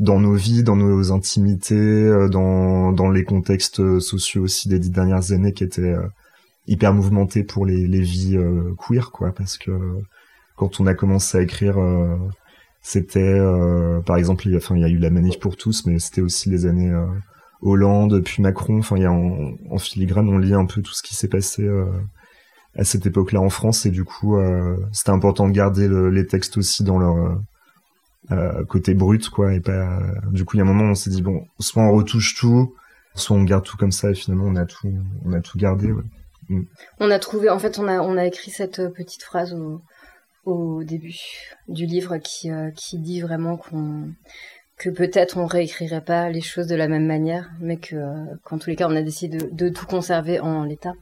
dans 0.00 0.18
nos 0.18 0.34
vies, 0.34 0.64
dans 0.64 0.76
nos 0.76 1.12
intimités, 1.12 2.28
dans 2.28 2.92
dans 2.92 3.08
les 3.08 3.22
contextes 3.22 4.00
sociaux 4.00 4.42
aussi 4.42 4.68
des 4.68 4.80
dix 4.80 4.90
dernières 4.90 5.30
années 5.30 5.52
qui 5.52 5.62
étaient 5.62 5.94
hyper 6.68 6.94
mouvementé 6.94 7.42
pour 7.42 7.66
les, 7.66 7.86
les 7.86 8.02
vies 8.02 8.36
euh, 8.36 8.74
queer 8.76 9.10
quoi 9.10 9.32
parce 9.32 9.58
que 9.58 9.72
quand 10.56 10.80
on 10.80 10.86
a 10.86 10.94
commencé 10.94 11.38
à 11.38 11.42
écrire 11.42 11.78
euh, 11.78 12.16
c'était 12.82 13.20
euh, 13.20 14.00
par 14.00 14.16
exemple 14.16 14.46
il 14.46 14.52
y, 14.52 14.84
a, 14.84 14.88
eu 14.88 14.98
la 14.98 15.10
manif 15.10 15.40
pour 15.40 15.56
tous 15.56 15.86
mais 15.86 15.98
c'était 15.98 16.20
aussi 16.20 16.50
les 16.50 16.66
années 16.66 16.94
Hollande 17.62 18.20
puis 18.22 18.42
Macron 18.42 18.78
enfin 18.78 18.96
il 18.96 19.02
y 19.02 19.06
a 19.06 19.12
en, 19.12 19.78
filigrane 19.78 20.28
on 20.28 20.38
lit 20.38 20.54
un 20.54 20.66
peu 20.66 20.82
tout 20.82 20.92
ce 20.92 21.02
qui 21.02 21.16
s'est 21.16 21.28
passé 21.28 21.68
à 22.76 22.84
cette 22.84 23.06
époque-là 23.06 23.40
en 23.40 23.50
France 23.50 23.86
et 23.86 23.90
du 23.90 24.04
coup 24.04 24.38
c'était 24.92 25.10
important 25.10 25.48
de 25.48 25.52
garder 25.52 25.88
les 26.10 26.26
textes 26.26 26.58
aussi 26.58 26.84
dans 26.84 26.98
leur 26.98 27.40
côté 28.68 28.94
brut 28.94 29.28
quoi 29.30 29.54
et 29.54 29.60
pas 29.60 30.00
du 30.30 30.44
coup 30.44 30.56
il 30.56 30.58
y 30.58 30.62
a 30.62 30.64
un 30.64 30.68
moment 30.68 30.84
où 30.84 30.90
on 30.90 30.94
s'est 30.94 31.10
dit 31.10 31.22
bon 31.22 31.46
soit 31.58 31.82
on 31.82 31.92
retouche 31.92 32.36
tout 32.36 32.74
soit 33.14 33.36
on 33.36 33.42
garde 33.42 33.64
tout 33.64 33.76
comme 33.76 33.92
ça 33.92 34.10
et 34.10 34.14
finalement 34.14 34.44
on 34.44 34.54
a 34.54 34.66
tout 34.66 34.92
on 35.24 35.32
a 35.32 35.40
tout 35.40 35.58
gardé. 35.58 35.92
Mm. 36.48 36.62
on 37.00 37.10
a 37.10 37.18
trouvé 37.18 37.50
en 37.50 37.58
fait 37.58 37.78
on 37.78 38.16
a 38.16 38.26
écrit 38.26 38.50
cette 38.50 38.88
petite 38.94 39.22
phrase 39.22 39.54
au, 40.44 40.82
début 40.82 41.14
du 41.68 41.84
livre 41.84 42.16
qui 42.16 42.50
euh, 42.50 42.70
dit 42.94 43.20
vraiment 43.20 43.58
que 44.78 44.90
peut-être 44.90 45.36
on 45.36 45.46
réécrirait 45.46 46.00
pas 46.00 46.30
les 46.30 46.40
choses 46.40 46.68
de 46.68 46.76
la 46.76 46.86
même 46.86 47.04
manière, 47.04 47.50
mais 47.60 47.76
que 47.76 47.96
euh, 47.96 48.24
qu'en 48.44 48.58
tous 48.58 48.70
les 48.70 48.76
cas 48.76 48.86
on 48.88 48.94
a 48.94 49.02
décidé 49.02 49.36
de, 49.36 49.68
tout 49.68 49.86
conserver 49.86 50.38
en 50.38 50.62
l'état, 50.62 50.94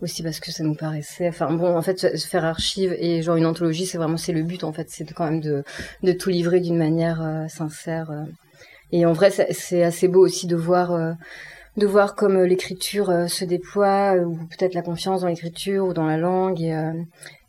aussi 0.00 0.22
parce 0.22 0.40
que 0.40 0.50
ça 0.50 0.64
nous 0.64 0.74
paraissait, 0.74 1.28
enfin 1.28 1.52
bon 1.52 1.76
en 1.76 1.82
fait 1.82 2.18
faire 2.18 2.46
archive 2.46 2.96
et 2.98 3.22
genre 3.22 3.36
une 3.36 3.46
anthologie 3.46 3.84
c'est 3.84 3.98
vraiment 3.98 4.16
le 4.28 4.42
but 4.42 4.64
en 4.64 4.72
fait, 4.72 4.88
c'est 4.88 5.12
quand 5.12 5.30
même 5.30 5.40
de 5.40 6.12
tout 6.12 6.30
livrer 6.30 6.60
d'une 6.60 6.78
manière 6.78 7.22
euh, 7.22 7.46
sincère 7.48 8.10
euh. 8.10 8.24
et 8.92 9.04
en 9.04 9.12
vrai 9.12 9.30
c'est 9.30 9.82
assez 9.82 10.08
beau 10.08 10.24
aussi 10.24 10.46
de 10.46 10.56
voir 10.56 11.14
de 11.78 11.86
voir 11.86 12.14
comme 12.14 12.42
l'écriture 12.42 13.28
se 13.28 13.44
déploie 13.44 14.16
ou 14.16 14.36
peut-être 14.36 14.74
la 14.74 14.82
confiance 14.82 15.22
dans 15.22 15.28
l'écriture 15.28 15.86
ou 15.86 15.92
dans 15.94 16.06
la 16.06 16.16
langue 16.16 16.60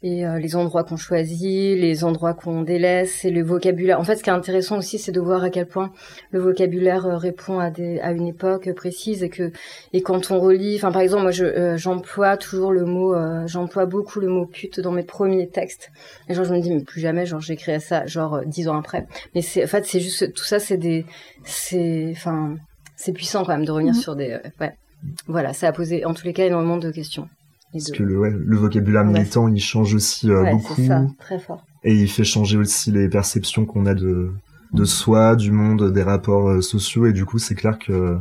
et, 0.02 0.26
euh, 0.26 0.40
les 0.40 0.56
endroits 0.56 0.84
qu'on 0.84 0.98
choisit, 0.98 1.78
les 1.78 2.04
endroits 2.04 2.34
qu'on 2.34 2.62
délaisse 2.62 3.26
et 3.26 3.32
le 3.32 3.44
vocabulaire. 3.44 4.00
En 4.00 4.04
fait, 4.04 4.16
ce 4.16 4.24
qui 4.24 4.30
est 4.30 4.34
intéressant 4.34 4.78
aussi, 4.78 4.98
c'est 4.98 5.12
de 5.12 5.20
voir 5.20 5.44
à 5.44 5.50
quel 5.50 5.68
point 5.68 5.92
le 6.32 6.40
vocabulaire 6.40 7.06
euh, 7.06 7.18
répond 7.18 7.60
à, 7.60 7.70
une 8.12 8.28
époque 8.28 8.72
précise 8.74 9.24
et 9.24 9.30
que 9.30 9.52
et 9.94 10.02
quand 10.02 10.32
on 10.32 10.40
relit, 10.40 10.76
enfin 10.78 10.92
par 10.92 11.02
exemple, 11.02 11.24
moi 11.24 11.32
je 11.32 11.46
euh, 11.46 11.78
j'emploie 11.78 12.38
toujours 12.38 12.72
le 12.72 12.86
mot, 12.86 13.16
j'emploie 13.48 13.86
beaucoup 13.86 14.20
le 14.20 14.28
mot 14.28 14.46
pute 14.46 14.80
dans 14.80 14.92
mes 14.92 15.04
premiers 15.04 15.50
textes. 15.50 15.92
Et 16.30 16.34
genre 16.34 16.46
je 16.46 16.54
me 16.54 16.62
dis 16.62 16.74
mais 16.74 16.84
plus 16.84 17.02
jamais, 17.02 17.26
genre 17.26 17.42
j'écrirai 17.42 17.80
ça 17.80 18.06
genre 18.06 18.42
dix 18.46 18.68
ans 18.68 18.78
après. 18.78 19.06
Mais 19.36 19.42
c'est 19.42 19.64
en 19.64 19.68
fait 19.68 19.86
c'est 19.86 20.00
juste 20.00 20.34
tout 20.34 20.46
ça, 20.46 20.60
c'est 20.60 20.78
des, 20.78 21.06
c'est 21.44 22.10
enfin 22.12 22.56
c'est 23.00 23.14
puissant 23.14 23.46
quand 23.46 23.54
même 23.54 23.66
de 23.66 23.72
revenir 23.72 23.94
mhm. 23.94 24.00
sur 24.00 24.16
des, 24.16 24.38
ouais. 24.60 24.76
Voilà, 25.28 25.54
ça 25.54 25.70
a 25.70 25.72
posé 25.72 26.04
en 26.04 26.14
tous 26.14 26.26
les 26.26 26.34
cas 26.34 26.46
énormément 26.46 26.78
de 26.78 26.92
questions. 26.92 27.30
Parce 27.72 27.92
que 27.92 28.04
le, 28.04 28.20
ouais, 28.20 28.32
le 28.32 28.58
vocabulaire 28.58 29.06
militant, 29.06 29.48
il 29.48 29.62
change 29.62 29.94
aussi 29.94 30.30
euh, 30.30 30.52
beaucoup. 30.52 30.82
Ça, 30.86 31.06
très 31.18 31.40
fort. 31.40 31.66
Et 31.84 31.96
il 31.96 32.10
fait 32.10 32.26
changer 32.26 32.58
aussi 32.58 32.92
les 32.92 33.08
perceptions 33.08 33.66
qu'on 33.66 33.86
a 33.86 33.94
de, 33.94 34.32
de 34.74 34.86
soi, 34.86 35.36
du 35.38 35.52
monde, 35.52 35.94
des 35.94 36.04
rapports 36.04 36.50
euh, 36.50 36.62
sociaux. 36.62 37.06
Et 37.06 37.14
du 37.14 37.26
coup, 37.26 37.40
c'est 37.40 37.56
clair 37.56 37.80
que 37.80 38.18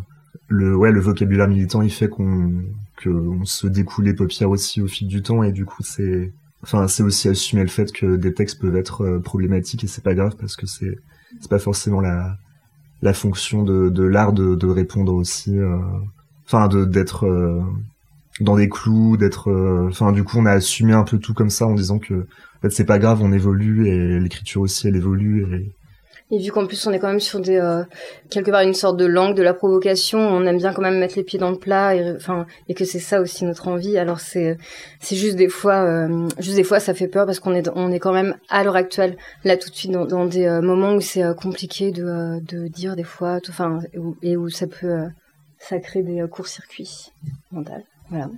le, 0.46 0.76
ouais, 0.76 0.92
le 0.92 1.00
vocabulaire 1.00 1.48
militant, 1.48 1.82
il 1.82 1.90
fait 1.90 2.08
qu'on 2.08 2.62
qu'on 3.02 3.44
se 3.44 3.66
découle 3.66 4.04
les 4.04 4.14
paupières 4.14 4.50
aussi 4.50 4.80
au 4.80 4.86
fil 4.86 5.08
du 5.08 5.22
temps. 5.22 5.42
Et 5.42 5.50
du 5.50 5.64
coup, 5.64 5.82
c'est 5.82 6.32
enfin, 6.62 6.86
c'est 6.86 7.02
aussi 7.02 7.28
assumer 7.28 7.62
le 7.62 7.68
fait 7.68 7.90
que 7.90 8.16
des 8.16 8.34
textes 8.34 8.60
peuvent 8.60 8.76
être 8.76 9.02
euh, 9.02 9.18
problématiques 9.18 9.82
et 9.82 9.86
c'est 9.88 10.04
pas 10.04 10.14
grave 10.14 10.36
parce 10.38 10.56
que 10.56 10.66
c'est 10.66 10.98
c'est 11.40 11.50
pas 11.50 11.58
forcément 11.58 12.00
la 12.00 12.36
la 13.02 13.12
fonction 13.12 13.62
de, 13.62 13.88
de 13.88 14.02
l'art 14.02 14.32
de, 14.32 14.54
de 14.54 14.66
répondre 14.66 15.14
aussi. 15.14 15.56
Enfin, 16.44 16.68
de 16.68 16.84
d'être 16.84 17.26
dans 18.40 18.56
des 18.56 18.68
clous, 18.68 19.16
d'être, 19.16 19.50
euh, 19.50 19.88
enfin 19.88 20.12
du 20.12 20.24
coup 20.24 20.38
on 20.38 20.46
a 20.46 20.52
assumé 20.52 20.92
un 20.92 21.02
peu 21.02 21.18
tout 21.18 21.34
comme 21.34 21.50
ça 21.50 21.66
en 21.66 21.74
disant 21.74 21.98
que 21.98 22.14
en 22.14 22.60
fait 22.62 22.70
c'est 22.70 22.84
pas 22.84 22.98
grave, 22.98 23.20
on 23.22 23.32
évolue 23.32 23.88
et 23.88 24.20
l'écriture 24.20 24.62
aussi 24.62 24.88
elle 24.88 24.96
évolue 24.96 25.46
et 25.54 25.72
et 26.30 26.38
vu 26.38 26.50
qu'en 26.52 26.66
plus 26.66 26.86
on 26.86 26.92
est 26.92 26.98
quand 26.98 27.08
même 27.08 27.20
sur 27.20 27.40
des 27.40 27.56
euh, 27.56 27.82
quelque 28.30 28.50
part 28.50 28.62
une 28.62 28.74
sorte 28.74 28.96
de 28.96 29.06
langue 29.06 29.34
de 29.34 29.42
la 29.42 29.54
provocation, 29.54 30.18
on 30.18 30.44
aime 30.46 30.58
bien 30.58 30.72
quand 30.72 30.82
même 30.82 30.98
mettre 30.98 31.16
les 31.16 31.24
pieds 31.24 31.38
dans 31.38 31.50
le 31.50 31.58
plat 31.58 31.94
et 31.94 32.14
enfin 32.14 32.46
et 32.68 32.74
que 32.74 32.84
c'est 32.84 32.98
ça 32.98 33.20
aussi 33.20 33.44
notre 33.44 33.68
envie. 33.68 33.98
Alors 33.98 34.20
c'est 34.20 34.58
c'est 35.00 35.16
juste 35.16 35.36
des 35.36 35.48
fois 35.48 35.84
euh, 35.84 36.28
juste 36.38 36.56
des 36.56 36.64
fois 36.64 36.80
ça 36.80 36.94
fait 36.94 37.08
peur 37.08 37.26
parce 37.26 37.40
qu'on 37.40 37.54
est 37.54 37.68
on 37.74 37.90
est 37.90 37.98
quand 37.98 38.12
même 38.12 38.36
à 38.48 38.64
l'heure 38.64 38.76
actuelle 38.76 39.16
là 39.44 39.56
tout 39.56 39.70
de 39.70 39.74
suite 39.74 39.92
dans, 39.92 40.04
dans 40.04 40.26
des 40.26 40.48
moments 40.62 40.94
où 40.94 41.00
c'est 41.00 41.24
compliqué 41.36 41.92
de 41.92 42.40
de 42.40 42.68
dire 42.68 42.96
des 42.96 43.04
fois 43.04 43.38
enfin 43.48 43.80
et 44.22 44.36
où 44.36 44.48
ça 44.50 44.66
peut 44.66 45.06
ça 45.58 45.78
crée 45.78 46.02
des 46.02 46.24
courts-circuits 46.30 47.10
mentaux. 47.50 47.72
Voilà. 48.10 48.30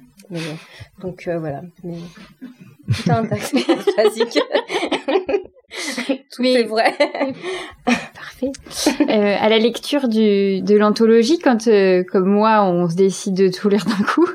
donc 1.01 1.29
euh, 1.29 1.39
voilà. 1.39 1.63
Mais, 1.85 1.99
tout 2.93 3.11
un 3.11 3.27
texte 3.27 3.55
basique. 3.97 4.39
tout 6.31 6.43
est 6.45 6.65
vrai. 6.65 6.95
Parfait. 7.85 8.53
Euh, 9.09 9.37
à 9.41 9.49
la 9.49 9.59
lecture 9.59 10.09
du, 10.09 10.61
de 10.63 10.77
l'anthologie, 10.77 11.39
quand 11.39 11.69
euh, 11.69 12.03
comme 12.05 12.29
moi 12.29 12.65
on 12.65 12.89
se 12.89 12.97
décide 12.97 13.35
de 13.35 13.49
tout 13.49 13.69
lire 13.69 13.85
d'un 13.85 14.05
coup, 14.05 14.27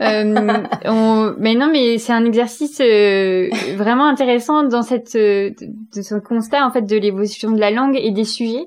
euh, 0.00 0.62
on... 0.84 1.34
mais 1.38 1.54
non, 1.54 1.68
mais 1.70 1.98
c'est 1.98 2.12
un 2.12 2.24
exercice 2.24 2.80
euh, 2.80 3.48
vraiment 3.76 4.06
intéressant 4.06 4.64
dans 4.64 4.82
cette 4.82 5.16
de 5.16 5.54
ce 6.02 6.14
constat 6.16 6.66
en 6.66 6.70
fait 6.70 6.82
de 6.82 6.96
l'évolution 6.96 7.52
de 7.52 7.60
la 7.60 7.70
langue 7.70 7.96
et 7.96 8.10
des 8.10 8.24
sujets. 8.24 8.66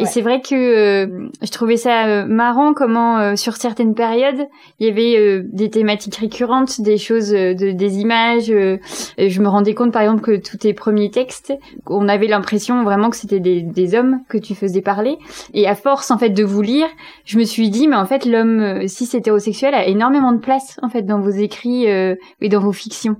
Et 0.00 0.06
c'est 0.06 0.22
vrai 0.22 0.40
que 0.40 0.54
euh, 0.54 1.28
je 1.42 1.50
trouvais 1.50 1.76
ça 1.76 2.06
euh, 2.06 2.24
marrant 2.24 2.72
comment 2.72 3.18
euh, 3.18 3.36
sur 3.36 3.56
certaines 3.56 3.94
périodes 3.94 4.48
il 4.78 4.86
y 4.86 4.90
avait 4.90 5.42
des 5.42 5.68
thématiques 5.68 6.16
récurrentes, 6.16 6.80
des 6.80 6.96
choses, 6.96 7.30
de, 7.30 7.72
des 7.72 7.98
images. 7.98 8.46
je 8.46 9.40
me 9.40 9.48
rendais 9.48 9.74
compte 9.74 9.92
par 9.92 10.00
exemple 10.00 10.22
que 10.22 10.36
tous 10.36 10.56
tes 10.56 10.72
premiers 10.72 11.10
textes, 11.10 11.52
on 11.86 12.08
avait 12.08 12.28
l'impression 12.28 12.82
vraiment 12.82 13.10
que 13.10 13.16
c'était 13.16 13.40
des, 13.40 13.60
des, 13.60 13.94
hommes 13.94 14.20
que 14.28 14.38
tu 14.38 14.54
faisais 14.54 14.80
parler. 14.80 15.18
Et 15.52 15.68
à 15.68 15.74
force 15.74 16.10
en 16.10 16.16
fait 16.16 16.30
de 16.30 16.44
vous 16.44 16.62
lire, 16.62 16.86
je 17.26 17.38
me 17.38 17.44
suis 17.44 17.68
dit 17.68 17.88
mais 17.88 17.96
en 17.96 18.06
fait 18.06 18.24
l'homme 18.24 18.88
c'est 18.88 19.14
hétérosexuel 19.14 19.74
a 19.74 19.86
énormément 19.86 20.32
de 20.32 20.38
place 20.38 20.78
en 20.82 20.88
fait 20.88 21.02
dans 21.02 21.20
vos 21.20 21.30
écrits 21.30 21.84
et 21.84 22.48
dans 22.48 22.60
vos 22.60 22.72
fictions. 22.72 23.16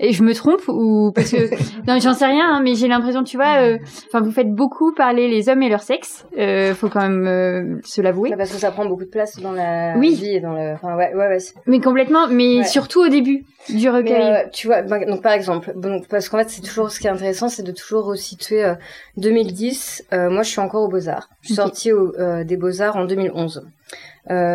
Et 0.00 0.12
je 0.12 0.22
me 0.22 0.32
trompe 0.32 0.62
ou 0.68 1.10
parce 1.12 1.32
que 1.32 1.50
non, 1.88 1.98
j'en 1.98 2.14
sais 2.14 2.26
rien, 2.26 2.54
hein, 2.54 2.60
mais 2.62 2.74
j'ai 2.74 2.86
l'impression, 2.86 3.24
tu 3.24 3.36
vois, 3.36 3.62
euh, 3.62 3.78
enfin, 4.06 4.20
vous 4.20 4.30
faites 4.30 4.52
beaucoup 4.52 4.92
parler 4.92 5.28
les 5.28 5.48
hommes 5.48 5.62
et 5.62 5.68
leur 5.68 5.82
sexe. 5.82 6.24
Euh, 6.38 6.72
faut 6.74 6.88
quand 6.88 7.00
même 7.00 7.26
euh, 7.26 7.80
se 7.84 8.00
l'avouer. 8.00 8.32
Parce 8.36 8.52
que 8.52 8.58
ça 8.58 8.70
prend 8.70 8.86
beaucoup 8.86 9.04
de 9.04 9.10
place 9.10 9.40
dans 9.40 9.50
la 9.50 9.94
oui. 9.96 10.14
vie 10.14 10.36
et 10.36 10.40
dans 10.40 10.52
le. 10.52 10.74
Enfin, 10.74 10.94
ouais, 10.96 11.12
ouais, 11.14 11.26
ouais. 11.26 11.38
Mais 11.66 11.80
complètement, 11.80 12.28
mais 12.28 12.62
surtout 12.62 13.00
au 13.00 13.08
début 13.08 13.44
du 13.70 13.90
recueil. 13.90 14.22
Euh, 14.22 14.48
tu 14.52 14.68
vois, 14.68 14.82
donc 14.82 15.20
par 15.20 15.32
exemple, 15.32 15.72
bon, 15.74 16.00
parce 16.08 16.28
qu'en 16.28 16.38
fait, 16.38 16.48
c'est 16.48 16.62
toujours 16.62 16.92
ce 16.92 17.00
qui 17.00 17.08
est 17.08 17.10
intéressant, 17.10 17.48
c'est 17.48 17.64
de 17.64 17.72
toujours 17.72 18.04
resituer 18.04 18.72
2010. 19.16 20.06
moi, 20.12 20.42
je 20.42 20.48
suis 20.48 20.60
encore 20.60 20.84
aux 20.84 20.88
Beaux 20.88 21.08
Arts. 21.08 21.28
Je 21.42 21.48
suis 21.48 21.54
sortie 21.56 21.92
au, 21.92 22.12
des 22.44 22.56
Beaux 22.56 22.80
Arts 22.80 22.96
en 22.96 23.04
2011. 23.04 23.66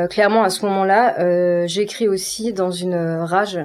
clairement, 0.09 0.43
à 0.43 0.49
ce 0.49 0.65
moment-là, 0.65 1.67
j'écris 1.67 2.07
aussi 2.07 2.53
dans 2.53 2.71
une 2.71 2.95
rage 2.95 3.59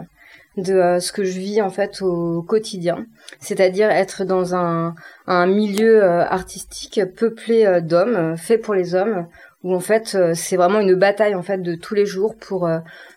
de 0.58 0.74
euh, 0.74 1.00
ce 1.00 1.12
que 1.12 1.24
je 1.24 1.38
vis 1.38 1.62
en 1.62 1.70
fait 1.70 2.02
au 2.02 2.42
quotidien, 2.42 3.06
c'est-à-dire 3.40 3.90
être 3.90 4.24
dans 4.24 4.54
un, 4.54 4.94
un 5.26 5.46
milieu 5.46 6.02
euh, 6.02 6.24
artistique 6.24 7.00
peuplé 7.16 7.64
euh, 7.64 7.80
d'hommes, 7.80 8.36
fait 8.36 8.58
pour 8.58 8.74
les 8.74 8.94
hommes, 8.94 9.26
où 9.62 9.74
en 9.74 9.80
fait 9.80 10.16
c'est 10.34 10.56
vraiment 10.56 10.80
une 10.80 10.94
bataille 10.94 11.34
en 11.34 11.42
fait 11.42 11.58
de 11.58 11.74
tous 11.74 11.94
les 11.94 12.06
jours 12.06 12.36
pour 12.36 12.68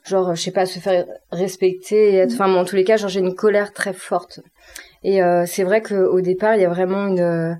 genre 0.04 0.34
je 0.34 0.42
sais 0.42 0.52
pas 0.52 0.66
se 0.66 0.80
faire 0.80 1.06
respecter 1.32 2.14
et 2.14 2.16
être, 2.16 2.34
enfin 2.34 2.52
en 2.52 2.66
tous 2.66 2.76
les 2.76 2.84
cas 2.84 2.98
genre 2.98 3.10
j'ai 3.10 3.20
une 3.20 3.36
colère 3.36 3.74
très 3.74 3.94
forte. 3.94 4.40
Et 5.04 5.22
c'est 5.46 5.64
vrai 5.64 5.84
qu'au 5.84 6.20
départ 6.20 6.56
il 6.56 6.64
y 6.64 6.66
a 6.66 6.70
vraiment 6.70 7.06
une 7.06 7.60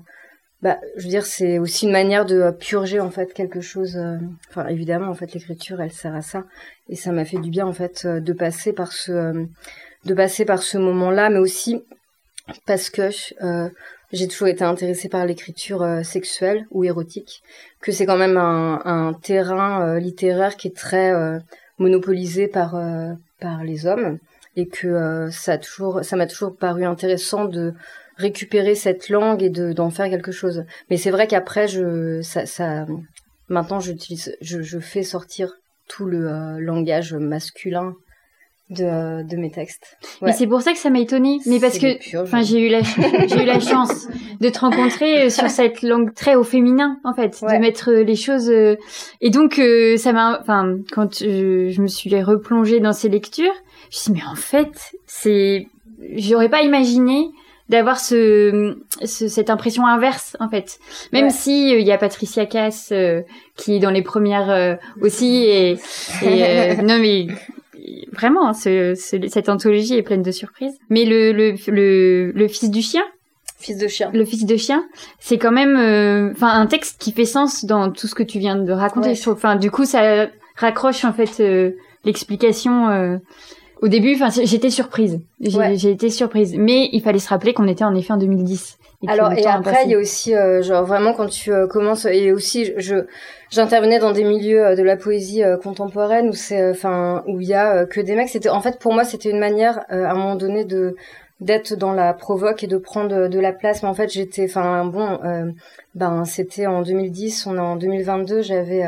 bah, 0.62 0.78
je 0.96 1.02
veux 1.02 1.08
dire, 1.08 1.26
c'est 1.26 1.58
aussi 1.58 1.86
une 1.86 1.92
manière 1.92 2.24
de 2.24 2.50
purger 2.50 3.00
en 3.00 3.10
fait 3.10 3.34
quelque 3.34 3.60
chose. 3.60 3.98
Enfin, 4.48 4.66
évidemment, 4.68 5.08
en 5.08 5.14
fait, 5.14 5.34
l'écriture, 5.34 5.80
elle 5.80 5.92
sert 5.92 6.14
à 6.14 6.22
ça, 6.22 6.44
et 6.88 6.96
ça 6.96 7.12
m'a 7.12 7.24
fait 7.24 7.38
du 7.38 7.50
bien 7.50 7.66
en 7.66 7.72
fait 7.72 8.06
de 8.06 8.32
passer 8.32 8.72
par 8.72 8.92
ce, 8.92 9.46
de 10.04 10.14
passer 10.14 10.44
par 10.44 10.62
ce 10.62 10.78
moment-là, 10.78 11.30
mais 11.30 11.38
aussi 11.38 11.82
parce 12.66 12.90
que 12.90 13.10
euh, 13.42 13.68
j'ai 14.12 14.28
toujours 14.28 14.48
été 14.48 14.64
intéressée 14.64 15.08
par 15.08 15.26
l'écriture 15.26 15.82
euh, 15.82 16.02
sexuelle 16.02 16.66
ou 16.70 16.84
érotique, 16.84 17.42
que 17.80 17.92
c'est 17.92 18.06
quand 18.06 18.16
même 18.16 18.36
un, 18.36 19.14
terrain 19.22 19.86
euh, 19.86 19.98
littéraire 19.98 20.56
qui 20.56 20.68
est 20.68 20.76
très 20.76 21.12
monopolisé 21.78 22.48
par 22.48 22.76
par 23.40 23.64
les 23.64 23.86
hommes 23.86 24.18
et 24.56 24.68
que 24.68 25.28
ça 25.32 25.58
toujours 25.58 26.04
ça 26.04 26.16
m'a 26.16 26.26
toujours 26.26 26.54
paru 26.56 26.84
intéressant 26.84 27.46
de 27.46 27.74
récupérer 28.22 28.74
cette 28.74 29.08
langue 29.08 29.42
et 29.42 29.50
de 29.50 29.72
d'en 29.72 29.90
faire 29.90 30.08
quelque 30.08 30.32
chose. 30.32 30.64
Mais 30.90 30.96
c'est 30.96 31.10
vrai 31.10 31.26
qu'après 31.26 31.68
je 31.68 32.22
ça, 32.22 32.46
ça 32.46 32.86
maintenant 33.48 33.80
j'utilise 33.80 34.36
je, 34.40 34.62
je 34.62 34.78
fais 34.78 35.02
sortir 35.02 35.52
tout 35.88 36.06
le 36.06 36.58
langage 36.58 37.14
masculin 37.14 37.94
de, 38.72 39.28
de 39.28 39.36
mes 39.36 39.50
textes. 39.50 39.96
Ouais. 40.20 40.28
Mais 40.28 40.32
c'est 40.32 40.46
pour 40.46 40.62
ça 40.62 40.72
que 40.72 40.78
ça 40.78 40.90
m'a 40.90 41.00
étonnée. 41.00 41.38
Mais 41.46 41.60
parce 41.60 41.78
que, 41.78 42.22
enfin, 42.22 42.42
j'ai 42.42 42.66
eu 42.66 42.68
la, 42.68 42.82
j'ai 43.28 43.42
eu 43.42 43.46
la 43.46 43.60
chance 43.60 44.08
de 44.40 44.48
te 44.48 44.58
rencontrer 44.58 45.24
euh, 45.24 45.30
sur 45.30 45.48
cette 45.50 45.82
langue 45.82 46.14
très 46.14 46.34
au 46.34 46.44
féminin, 46.44 46.98
en 47.04 47.14
fait, 47.14 47.40
de 47.42 47.58
mettre 47.58 47.90
euh, 47.90 48.02
les 48.02 48.16
choses. 48.16 48.50
Euh, 48.50 48.76
et 49.20 49.30
donc, 49.30 49.60
ça 49.96 50.12
m'a, 50.12 50.38
enfin, 50.40 50.76
quand 50.90 51.18
je, 51.18 51.80
me 51.80 51.86
suis 51.86 52.22
replongée 52.22 52.80
dans 52.80 52.92
ces 52.92 53.08
lectures, 53.08 53.54
je 53.90 53.96
me 53.96 54.02
suis 54.02 54.12
dit, 54.12 54.20
mais 54.20 54.26
en 54.30 54.36
fait, 54.36 54.92
c'est, 55.06 55.66
j'aurais 56.16 56.48
pas 56.48 56.62
imaginé 56.62 57.28
d'avoir 57.72 57.98
ce, 57.98 58.76
cette 59.02 59.50
impression 59.50 59.84
inverse 59.86 60.36
en 60.38 60.48
fait 60.48 60.78
même 61.12 61.30
si 61.30 61.72
il 61.72 61.84
y 61.84 61.90
a 61.90 61.98
Patricia 61.98 62.46
Cass 62.46 62.92
qui 63.56 63.74
est 63.74 63.80
dans 63.80 63.90
les 63.90 64.02
premières 64.02 64.78
aussi 65.00 65.44
et, 65.46 65.78
et 66.22 66.76
non 66.82 66.98
mais 67.00 67.26
vraiment, 68.12 68.52
ce, 68.52 68.94
cette 68.94 69.48
anthologie 69.48 69.94
est 69.94 70.02
pleine 70.02 70.22
de 70.22 70.30
surprises. 70.30 70.78
Mais 70.90 71.04
le, 71.04 71.32
le, 71.32 71.54
le, 71.68 72.30
le 72.32 72.48
fils 72.48 72.70
du 72.70 72.82
chien, 72.82 73.02
Fils 73.58 73.78
de 73.78 73.86
chien. 73.86 74.10
Le 74.12 74.24
fils 74.24 74.44
de 74.44 74.56
chien, 74.56 74.84
c'est 75.20 75.38
quand 75.38 75.52
même, 75.52 75.76
euh, 75.76 76.32
enfin, 76.32 76.48
un 76.48 76.66
texte 76.66 77.00
qui 77.00 77.12
fait 77.12 77.24
sens 77.24 77.64
dans 77.64 77.92
tout 77.92 78.08
ce 78.08 78.14
que 78.16 78.24
tu 78.24 78.40
viens 78.40 78.56
de 78.56 78.72
raconter. 78.72 79.10
Ouais. 79.10 79.14
Je 79.14 79.22
trouve. 79.22 79.34
Enfin, 79.34 79.54
du 79.54 79.70
coup, 79.70 79.84
ça 79.84 80.26
raccroche 80.56 81.04
en 81.04 81.12
fait 81.12 81.38
euh, 81.38 81.70
l'explication. 82.04 83.20
Au 83.82 83.88
début, 83.88 84.14
enfin, 84.14 84.28
j'étais 84.44 84.70
surprise. 84.70 85.20
J'ai 85.40 85.58
Ouais. 85.58 85.74
été 85.86 86.08
surprise, 86.08 86.54
mais 86.56 86.88
il 86.92 87.02
fallait 87.02 87.18
se 87.18 87.28
rappeler 87.28 87.52
qu'on 87.52 87.66
était 87.68 87.84
en 87.84 87.94
effet 87.94 88.12
en 88.12 88.16
2010. 88.16 88.78
et 89.04 89.08
Alors 89.10 89.32
et 89.32 89.44
après 89.46 89.82
il 89.84 89.90
y 89.90 89.94
a 89.94 89.98
aussi 89.98 90.32
euh, 90.34 90.62
genre 90.62 90.84
vraiment 90.84 91.12
quand 91.12 91.26
tu 91.26 91.52
euh, 91.52 91.66
commences 91.66 92.04
et 92.06 92.30
aussi 92.30 92.72
je- 92.76 93.04
j'intervenais 93.50 93.98
dans 93.98 94.12
des 94.12 94.22
milieux 94.22 94.64
euh, 94.64 94.76
de 94.76 94.82
la 94.84 94.96
poésie 94.96 95.42
contemporaine 95.60 96.28
où 96.28 96.32
c'est 96.34 96.70
enfin 96.70 97.24
où 97.26 97.40
il 97.40 97.48
y 97.48 97.54
a 97.54 97.84
que 97.84 98.00
des 98.00 98.14
mecs 98.14 98.28
c'était 98.28 98.48
en 98.48 98.60
fait 98.60 98.78
pour 98.78 98.92
moi 98.94 99.04
c'était 99.04 99.30
une 99.30 99.40
manière 99.40 99.80
à 99.88 99.96
un 100.12 100.14
moment 100.14 100.36
donné 100.36 100.64
de 100.64 100.94
d'être 101.40 101.74
dans 101.74 101.92
la 101.92 102.14
provoque 102.14 102.62
et 102.62 102.68
de 102.68 102.76
prendre 102.78 103.26
de 103.26 103.40
la 103.40 103.52
place 103.52 103.82
mais 103.82 103.88
en 103.88 103.94
fait 103.94 104.08
j'étais 104.12 104.44
enfin 104.48 104.84
bon 104.84 105.18
ben 105.96 106.24
c'était 106.24 106.66
en 106.66 106.82
2010 106.82 107.48
on 107.48 107.56
est 107.56 107.58
en 107.58 107.74
2022 107.74 108.42
j'avais 108.42 108.84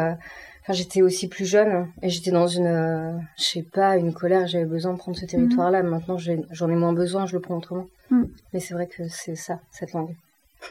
Enfin, 0.65 0.73
j'étais 0.73 1.03
aussi 1.03 1.29
plus 1.29 1.45
jeune 1.45 1.89
et 2.03 2.09
j'étais 2.09 2.31
dans 2.31 2.47
une, 2.47 2.67
euh, 2.67 3.13
je 3.37 3.45
sais 3.45 3.67
pas, 3.71 3.99
une 3.99 4.15
colère. 4.15 4.47
J'avais 4.47 4.65
besoin 4.65 4.95
de 4.95 4.99
prendre 4.99 5.17
ce 5.17 5.27
territoire-là. 5.27 5.83
Maintenant, 5.83 6.17
j'en 6.19 6.71
ai 6.71 6.75
moins 6.75 6.95
besoin. 6.95 7.27
Je 7.27 7.35
le 7.35 7.41
prends 7.41 7.59
autrement. 7.59 7.87
Mhm. 8.11 8.29
Mais 8.55 8.61
c'est 8.61 8.73
vrai 8.73 8.87
que 8.87 9.03
c'est 9.09 9.37
ça, 9.37 9.61
cette 9.71 9.93
langue. 9.93 10.17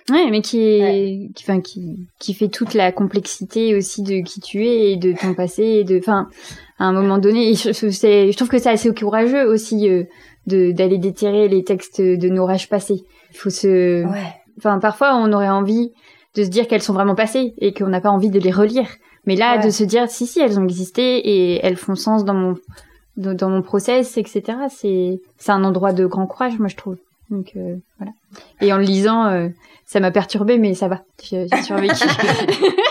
Ouais, 0.10 0.32
mais 0.32 0.42
qui 0.42 0.60
est, 0.60 1.30
qui, 1.36 1.44
enfin, 1.44 1.62
qui, 1.62 2.08
qui 2.20 2.34
fait 2.34 2.48
toute 2.48 2.74
la 2.74 2.92
complexité 2.92 3.76
aussi 3.76 4.02
de 4.02 4.22
qui 4.24 4.42
tu 4.42 4.66
es 4.66 4.94
et 4.94 4.98
de 4.98 5.14
ton 5.14 5.36
passé 5.36 5.62
et 5.64 5.84
de, 5.84 6.00
enfin, 6.00 6.28
à 6.80 6.86
un 6.86 6.94
moment 6.94 7.20
donné, 7.20 7.54
je, 7.54 8.36
trouve 8.36 8.50
que 8.50 8.58
c'est 8.58 8.70
assez 8.72 8.92
courageux 8.94 9.48
aussi 9.48 9.88
euh, 9.88 10.04
d'aller 10.48 10.98
déterrer 10.98 11.48
les 11.48 11.64
textes 11.64 12.02
de 12.02 12.30
nos 12.30 12.46
rages 12.48 12.70
passés. 12.70 13.04
Il 13.32 13.38
faut 13.38 13.52
se, 13.52 14.04
Ouais. 14.04 14.34
enfin, 14.58 14.80
parfois 14.80 15.16
on 15.16 15.32
aurait 15.32 15.50
envie 15.50 15.92
de 16.36 16.44
se 16.44 16.50
dire 16.50 16.68
qu'elles 16.68 16.82
sont 16.82 16.94
vraiment 16.94 17.16
passées 17.16 17.54
et 17.60 17.74
qu'on 17.74 17.88
n'a 17.88 18.02
pas 18.02 18.10
envie 18.10 18.32
de 18.32 18.40
les 18.40 18.52
relire. 18.52 18.88
Mais 19.26 19.36
là, 19.36 19.58
Ouais. 19.58 19.66
de 19.66 19.70
se 19.70 19.84
dire 19.84 20.10
si 20.10 20.28
si 20.28 20.40
elles 20.40 20.60
ont 20.60 20.64
existé 20.64 21.18
et 21.18 21.66
elles 21.66 21.78
font 21.78 21.96
sens 21.96 22.26
dans 22.26 22.34
mon 22.34 22.56
dans, 23.16 23.34
dans 23.34 23.50
mon 23.50 23.62
process, 23.62 24.18
etc. 24.18 24.44
C'est 24.70 25.22
c'est 25.38 25.52
un 25.52 25.64
endroit 25.64 25.94
de 25.94 26.06
grand 26.06 26.28
courage, 26.28 26.60
moi 26.60 26.68
je 26.68 26.76
trouve. 26.76 26.98
Donc 27.30 27.52
euh, 27.56 27.76
voilà. 28.00 28.12
Et 28.62 28.74
en 28.74 28.78
le 28.78 28.84
lisant, 28.84 29.26
euh, 29.28 29.50
ça 29.86 30.00
m'a 30.00 30.12
perturbée, 30.12 30.58
mais 30.58 30.74
ça 30.74 30.88
va, 30.88 31.02
j'ai 31.24 31.48
survécu. 31.64 32.04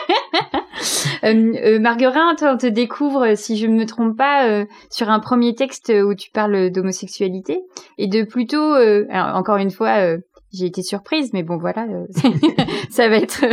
euh, 1.25 1.53
euh, 1.65 1.79
Marguerin, 1.79 2.35
toi, 2.37 2.53
on 2.55 2.57
te 2.57 2.67
découvre, 2.67 3.35
si 3.37 3.57
je 3.57 3.67
ne 3.67 3.75
me 3.75 3.87
trompe 3.87 4.17
pas, 4.17 4.49
euh, 4.49 4.65
sur 4.91 5.11
un 5.11 5.21
premier 5.21 5.55
texte 5.55 5.93
où 6.05 6.15
tu 6.15 6.31
parles 6.31 6.71
d'homosexualité 6.71 7.61
et 7.99 8.09
de 8.09 8.23
plutôt, 8.23 8.75
euh, 8.75 9.07
alors, 9.11 9.37
encore 9.37 9.57
une 9.57 9.71
fois, 9.71 9.99
euh, 10.01 10.19
j'ai 10.53 10.67
été 10.67 10.83
surprise, 10.83 11.31
mais 11.33 11.43
bon, 11.43 11.57
voilà, 11.59 11.87
euh, 11.89 12.07
ça 12.91 13.09
va 13.09 13.17
être 13.17 13.45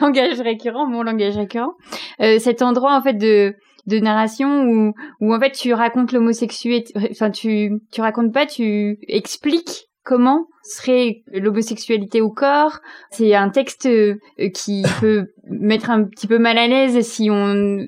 langage 0.00 0.40
récurrent, 0.40 0.86
mon 0.86 1.02
langage 1.02 1.36
récurrent. 1.36 1.74
Euh, 2.20 2.38
cet 2.38 2.62
endroit, 2.62 2.94
en 2.96 3.02
fait, 3.02 3.14
de 3.14 3.54
de 3.86 3.98
narration 3.98 4.64
où 4.64 4.92
où 5.20 5.34
en 5.34 5.40
fait 5.40 5.52
tu 5.52 5.72
racontes 5.72 6.12
l'homosexualité, 6.12 6.92
enfin 7.10 7.30
tu 7.30 7.72
tu 7.90 8.00
racontes 8.02 8.32
pas, 8.32 8.44
tu 8.46 8.98
expliques 9.08 9.86
comment 10.04 10.46
serait 10.62 11.22
l'homosexualité 11.32 12.20
au 12.20 12.30
corps. 12.30 12.78
C'est 13.10 13.34
un 13.34 13.48
texte 13.48 13.86
euh, 13.86 14.16
qui 14.54 14.82
peut 15.00 15.26
mettre 15.48 15.90
un 15.90 16.04
petit 16.04 16.26
peu 16.26 16.38
mal 16.38 16.58
à 16.58 16.66
l'aise 16.66 17.00
si 17.06 17.30
on, 17.30 17.86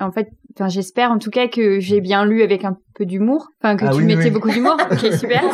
en 0.00 0.12
fait, 0.12 0.28
enfin 0.56 0.68
j'espère 0.68 1.10
en 1.10 1.18
tout 1.18 1.30
cas 1.30 1.48
que 1.48 1.78
j'ai 1.78 2.00
bien 2.00 2.24
lu 2.24 2.42
avec 2.42 2.64
un 2.64 2.76
peu 2.94 3.04
d'humour, 3.04 3.48
enfin 3.62 3.76
que 3.76 3.84
Ah 3.84 3.90
tu 3.90 3.98
oui, 3.98 4.04
mettais 4.04 4.24
oui. 4.24 4.30
beaucoup 4.30 4.50
d'humour. 4.50 4.76
Ok 4.90 5.12
super. 5.12 5.42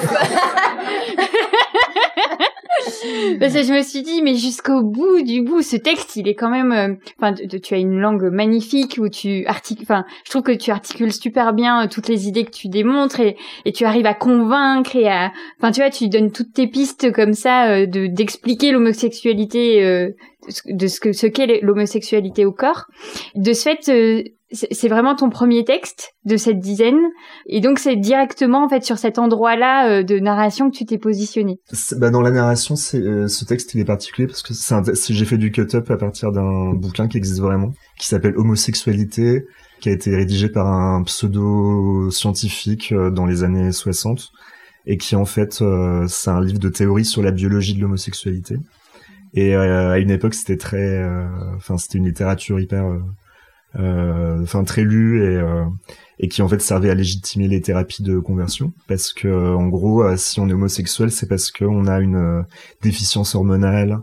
Parce 3.38 3.54
que 3.54 3.62
je 3.62 3.72
me 3.72 3.82
suis 3.82 4.02
dit, 4.02 4.22
mais 4.22 4.34
jusqu'au 4.36 4.82
bout 4.82 5.22
du 5.22 5.42
bout, 5.42 5.62
ce 5.62 5.76
texte, 5.76 6.16
il 6.16 6.28
est 6.28 6.34
quand 6.34 6.50
même, 6.50 6.72
euh, 6.72 6.94
enfin, 7.18 7.34
tu- 7.34 7.74
as 7.74 7.78
une 7.78 7.98
langue 7.98 8.30
magnifique 8.30 8.96
où 9.00 9.08
tu 9.08 9.46
articules, 9.46 9.84
enfin, 9.84 10.04
je 10.24 10.30
trouve 10.30 10.42
que 10.42 10.52
tu 10.52 10.70
articules 10.70 11.12
super 11.12 11.52
bien 11.52 11.84
euh, 11.84 11.88
toutes 11.88 12.08
les 12.08 12.28
idées 12.28 12.44
que 12.44 12.50
tu 12.50 12.68
démontres 12.68 13.20
et, 13.20 13.36
tu 13.72 13.84
arrives 13.84 14.06
à 14.06 14.14
convaincre 14.14 14.96
et 14.96 15.08
à, 15.08 15.32
enfin, 15.58 15.70
tu 15.72 15.80
vois, 15.80 15.90
tu 15.90 16.08
donnes 16.08 16.32
toutes 16.32 16.52
tes 16.52 16.66
pistes 16.66 17.12
comme 17.12 17.32
ça 17.34 17.68
euh, 17.70 17.86
de 17.86 18.06
d'expliquer 18.06 18.72
l'homosexualité, 18.72 19.82
de 20.66 20.86
ce- 20.86 21.00
que 21.00 21.12
ce 21.12 21.26
qu'est 21.26 21.60
l'homosexualité 21.62 22.44
au 22.46 22.52
corps. 22.52 22.86
De 23.34 23.52
ce 23.52 23.62
fait, 23.62 24.32
c'est 24.52 24.88
vraiment 24.88 25.14
ton 25.14 25.30
premier 25.30 25.64
texte 25.64 26.14
de 26.24 26.36
cette 26.36 26.58
dizaine, 26.58 26.98
et 27.46 27.60
donc 27.60 27.78
c'est 27.78 27.94
directement 27.94 28.64
en 28.64 28.68
fait 28.68 28.82
sur 28.82 28.98
cet 28.98 29.18
endroit-là 29.18 29.88
euh, 29.88 30.02
de 30.02 30.18
narration 30.18 30.70
que 30.70 30.76
tu 30.76 30.84
t'es 30.84 30.98
positionné. 30.98 31.60
Bah 31.96 32.10
dans 32.10 32.20
la 32.20 32.30
narration, 32.30 32.74
euh, 32.94 33.28
ce 33.28 33.44
texte 33.44 33.74
il 33.74 33.80
est 33.80 33.84
particulier 33.84 34.26
parce 34.26 34.42
que 34.42 34.52
j'ai 35.12 35.24
fait 35.24 35.38
du 35.38 35.52
cut-up 35.52 35.88
à 35.90 35.96
partir 35.96 36.32
d'un 36.32 36.72
bouquin 36.74 37.06
qui 37.06 37.16
existe 37.16 37.40
vraiment, 37.40 37.72
qui 37.98 38.08
s'appelle 38.08 38.36
Homosexualité, 38.36 39.46
qui 39.80 39.88
a 39.88 39.92
été 39.92 40.14
rédigé 40.16 40.48
par 40.48 40.66
un 40.66 41.04
pseudo 41.04 42.10
scientifique 42.10 42.92
euh, 42.92 43.10
dans 43.10 43.26
les 43.26 43.44
années 43.44 43.70
60 43.70 44.30
et 44.86 44.96
qui 44.96 45.14
en 45.14 45.26
fait 45.26 45.62
c'est 46.08 46.30
un 46.30 46.40
livre 46.40 46.58
de 46.58 46.68
théorie 46.70 47.04
sur 47.04 47.22
la 47.22 47.30
biologie 47.30 47.74
de 47.74 47.82
l'homosexualité. 47.82 48.56
Et 49.34 49.54
à 49.54 49.98
une 49.98 50.10
époque 50.10 50.34
c'était 50.34 50.56
très, 50.56 51.04
enfin 51.54 51.76
c'était 51.76 51.98
une 51.98 52.06
littérature 52.06 52.58
hyper, 52.58 52.84
enfin 53.74 54.64
très 54.64 54.82
lue 54.82 55.22
et 55.22 55.36
euh, 55.36 55.64
et 56.20 56.28
qui 56.28 56.42
en 56.42 56.48
fait 56.48 56.60
servait 56.60 56.90
à 56.90 56.94
légitimer 56.94 57.48
les 57.48 57.62
thérapies 57.62 58.02
de 58.02 58.18
conversion. 58.18 58.72
Parce 58.86 59.12
que 59.12 59.26
euh, 59.26 59.56
en 59.56 59.68
gros 59.68 60.04
euh, 60.04 60.16
si 60.16 60.38
on 60.38 60.48
est 60.48 60.52
homosexuel 60.52 61.10
c'est 61.10 61.26
parce 61.26 61.50
qu'on 61.50 61.86
a 61.86 61.98
une 61.98 62.16
euh, 62.16 62.42
déficience 62.82 63.34
hormonale 63.34 64.00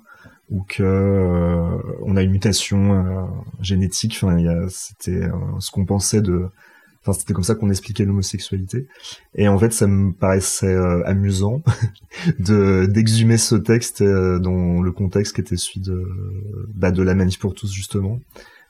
ou 0.49 0.63
que 0.67 0.81
euh, 0.81 1.77
on 2.03 2.17
a 2.17 2.23
une 2.23 2.31
mutation 2.31 2.93
euh, 2.93 3.25
génétique. 3.61 4.19
Enfin 4.21 4.37
c'était 4.69 5.23
euh, 5.23 5.31
ce 5.59 5.69
qu'on 5.69 5.85
pensait 5.85 6.21
de 6.21 6.47
enfin 7.03 7.13
c'était 7.13 7.33
comme 7.33 7.43
ça 7.43 7.53
qu'on 7.53 7.69
expliquait 7.69 8.03
l'homosexualité. 8.03 8.87
Et 9.35 9.47
en 9.47 9.59
fait 9.59 9.71
ça 9.71 9.85
me 9.85 10.11
paraissait 10.11 10.73
euh, 10.73 11.03
amusant 11.05 11.61
de 12.39 12.87
d'exhumer 12.87 13.37
ce 13.37 13.55
texte 13.55 14.01
euh, 14.01 14.39
dans 14.39 14.81
le 14.81 14.91
contexte 14.91 15.35
qui 15.35 15.41
était 15.41 15.57
celui 15.57 15.81
de 15.81 16.03
bah, 16.73 16.89
de 16.89 17.03
la 17.03 17.13
manif 17.13 17.37
pour 17.37 17.53
tous 17.53 17.71
justement 17.71 18.19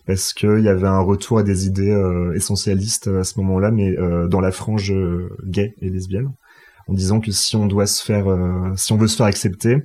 parce 0.08 0.34
qu'il 0.34 0.62
y 0.62 0.70
avait 0.70 0.88
un 0.88 1.02
retour 1.02 1.38
à 1.40 1.44
des 1.44 1.68
idées 1.68 1.92
euh, 1.92 2.34
essentialistes 2.34 3.08
à 3.08 3.26
ce 3.26 3.40
moment-là, 3.40 3.72
mais 3.72 3.98
euh, 4.00 4.28
dans 4.28 4.40
la 4.40 4.52
frange 4.52 4.92
euh, 4.92 5.30
gay 5.44 5.76
et 5.82 5.90
lesbienne, 5.90 6.32
en 6.88 6.94
disant 6.94 7.20
que 7.20 7.32
si 7.32 7.58
on 7.58 7.68
doit 7.68 7.88
se 7.88 8.04
faire, 8.04 8.32
euh, 8.32 8.72
si 8.78 8.94
on 8.94 8.98
veut 8.98 9.08
se 9.08 9.18
faire 9.18 9.26
accepter, 9.26 9.84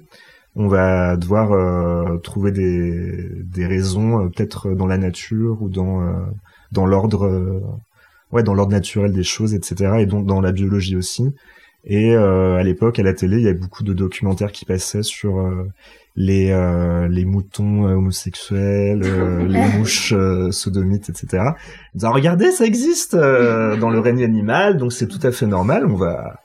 on 0.55 0.69
va 0.69 1.17
devoir 1.17 1.53
euh, 1.53 2.19
trouver 2.19 2.53
des, 2.53 3.31
des 3.43 3.67
raisons, 3.67 4.21
euh, 4.21 4.29
peut-être 4.29 4.73
dans 4.75 4.87
la 4.87 4.99
nature 4.99 5.61
ou 5.61 5.69
dans 5.69 6.03
euh, 6.03 6.13
dans 6.71 6.87
l'ordre, 6.87 7.27
euh, 7.27 7.61
ouais, 8.31 8.45
dans 8.45 8.55
l'ordre 8.55 8.73
naturel 8.73 9.13
des 9.13 9.25
choses, 9.25 9.55
etc. 9.55 9.97
Et 10.01 10.07
donc 10.07 10.27
dans 10.27 10.41
la 10.41 10.53
biologie 10.53 10.97
aussi. 10.97 11.35
Et 11.85 12.15
euh, 12.15 12.57
à 12.57 12.63
l'époque, 12.63 12.99
à 12.99 13.03
la 13.03 13.13
télé, 13.13 13.39
il 13.39 13.43
y 13.43 13.49
avait 13.49 13.59
beaucoup 13.59 13.83
de 13.83 13.93
documentaires 13.93 14.53
qui 14.53 14.65
passaient 14.65 15.03
sur 15.03 15.39
euh, 15.39 15.69
les 16.15 16.51
euh, 16.51 17.09
les 17.09 17.25
moutons 17.25 17.89
euh, 17.89 17.95
homosexuels, 17.95 19.03
euh, 19.05 19.47
les 19.49 19.79
mouches 19.79 20.13
euh, 20.13 20.51
sodomites, 20.53 21.09
etc. 21.09 21.43
Ils 21.95 21.99
disaient, 21.99 22.09
regardez, 22.09 22.51
ça 22.53 22.65
existe 22.65 23.15
euh, 23.15 23.77
dans 23.77 23.91
le 23.91 23.99
règne 23.99 24.23
animal, 24.23 24.77
donc 24.77 24.93
c'est 24.93 25.09
tout 25.09 25.21
à 25.23 25.33
fait 25.33 25.47
normal. 25.47 25.87
On 25.87 25.97
va 25.97 26.42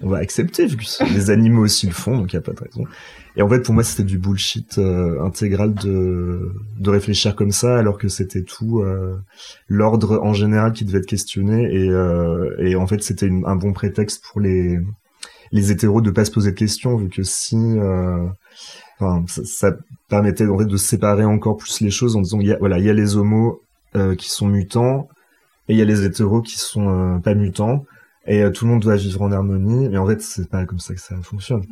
on 0.00 0.08
va 0.08 0.18
accepter 0.18 0.66
vu 0.66 0.76
que 0.76 1.12
les 1.12 1.30
animaux 1.30 1.62
aussi 1.62 1.86
le 1.86 1.92
font, 1.92 2.18
donc 2.18 2.32
il 2.32 2.36
y 2.36 2.38
a 2.38 2.42
pas 2.42 2.52
de 2.52 2.60
raison. 2.60 2.84
Et 3.36 3.42
en 3.42 3.48
fait, 3.48 3.60
pour 3.60 3.74
moi, 3.74 3.84
c'était 3.84 4.04
du 4.04 4.18
bullshit 4.18 4.78
euh, 4.78 5.22
intégral 5.24 5.74
de 5.74 6.52
de 6.78 6.90
réfléchir 6.90 7.34
comme 7.34 7.52
ça, 7.52 7.78
alors 7.78 7.98
que 7.98 8.08
c'était 8.08 8.42
tout 8.42 8.80
euh, 8.80 9.16
l'ordre 9.68 10.20
en 10.22 10.32
général 10.32 10.72
qui 10.72 10.84
devait 10.84 10.98
être 10.98 11.06
questionné. 11.06 11.72
Et 11.72 11.88
euh, 11.88 12.54
et 12.58 12.76
en 12.76 12.86
fait, 12.86 13.02
c'était 13.02 13.30
un 13.30 13.56
bon 13.56 13.72
prétexte 13.72 14.24
pour 14.24 14.40
les 14.40 14.78
les 15.50 15.72
hétéros 15.72 16.00
de 16.00 16.10
pas 16.10 16.24
se 16.24 16.30
poser 16.30 16.50
de 16.50 16.56
questions, 16.56 16.96
vu 16.96 17.08
que 17.08 17.22
si 17.22 17.56
euh, 17.56 18.26
enfin, 19.00 19.24
ça, 19.28 19.72
permettait 20.08 20.46
en 20.46 20.58
fait 20.58 20.66
de 20.66 20.76
séparer 20.76 21.24
encore 21.24 21.56
plus 21.56 21.80
les 21.80 21.90
choses 21.90 22.16
en 22.16 22.20
disant 22.20 22.40
il 22.40 22.48
y 22.48 22.52
a, 22.52 22.58
voilà 22.58 22.78
il 22.78 22.84
y 22.84 22.90
a 22.90 22.94
les 22.94 23.16
homos 23.16 23.62
qui 24.16 24.30
sont 24.30 24.46
mutants 24.46 25.08
et 25.68 25.72
il 25.72 25.78
y 25.78 25.82
a 25.82 25.84
les 25.84 26.04
hétéros 26.04 26.40
qui 26.40 26.56
sont 26.56 27.20
pas 27.24 27.34
mutants 27.34 27.84
et 28.28 28.42
euh, 28.44 28.50
tout 28.52 28.66
le 28.66 28.72
monde 28.72 28.82
doit 28.82 28.96
vivre 28.96 29.22
en 29.22 29.32
harmonie 29.32 29.88
mais 29.90 29.98
en 29.98 30.06
fait 30.08 30.22
c'est 30.22 30.50
pas 30.50 30.66
comme 30.66 30.80
ça 30.80 30.94
que 30.94 31.00
ça 31.02 31.16
fonctionne 31.22 31.64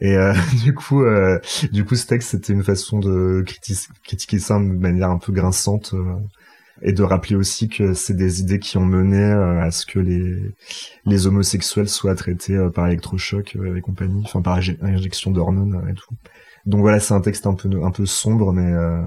et 0.00 0.16
euh, 0.16 0.34
du 0.64 0.74
coup 0.74 1.02
euh, 1.04 1.38
du 1.72 1.84
coup 1.84 1.96
ce 1.96 2.06
texte 2.06 2.30
c'était 2.30 2.52
une 2.54 2.64
façon 2.64 2.98
de 3.00 3.44
criti- 3.46 3.88
critiquer 4.04 4.38
ça 4.38 4.58
de 4.58 4.64
manière 4.64 5.10
un 5.10 5.18
peu 5.18 5.32
grinçante 5.32 5.94
euh, 5.94 6.14
et 6.82 6.92
de 6.92 7.02
rappeler 7.02 7.36
aussi 7.36 7.68
que 7.68 7.94
c'est 7.94 8.14
des 8.14 8.40
idées 8.40 8.58
qui 8.58 8.76
ont 8.78 8.84
mené 8.84 9.18
euh, 9.22 9.60
à 9.62 9.70
ce 9.70 9.86
que 9.86 9.98
les 9.98 10.36
les 11.06 11.26
homosexuels 11.26 11.88
soient 11.88 12.14
traités 12.14 12.54
euh, 12.56 12.70
par 12.70 12.86
électrochoc 12.86 13.56
et 13.76 13.80
compagnie 13.80 14.22
enfin 14.24 14.42
par 14.42 14.58
inje- 14.58 14.78
injection 14.82 15.30
d'hormones 15.30 15.86
et 15.90 15.94
tout 15.94 16.14
donc 16.66 16.80
voilà, 16.82 17.00
c'est 17.00 17.14
un 17.14 17.20
texte 17.20 17.46
un 17.46 17.54
peu 17.54 17.70
un 17.84 17.92
peu 17.92 18.06
sombre, 18.06 18.52
mais 18.52 18.72
euh, 18.72 19.02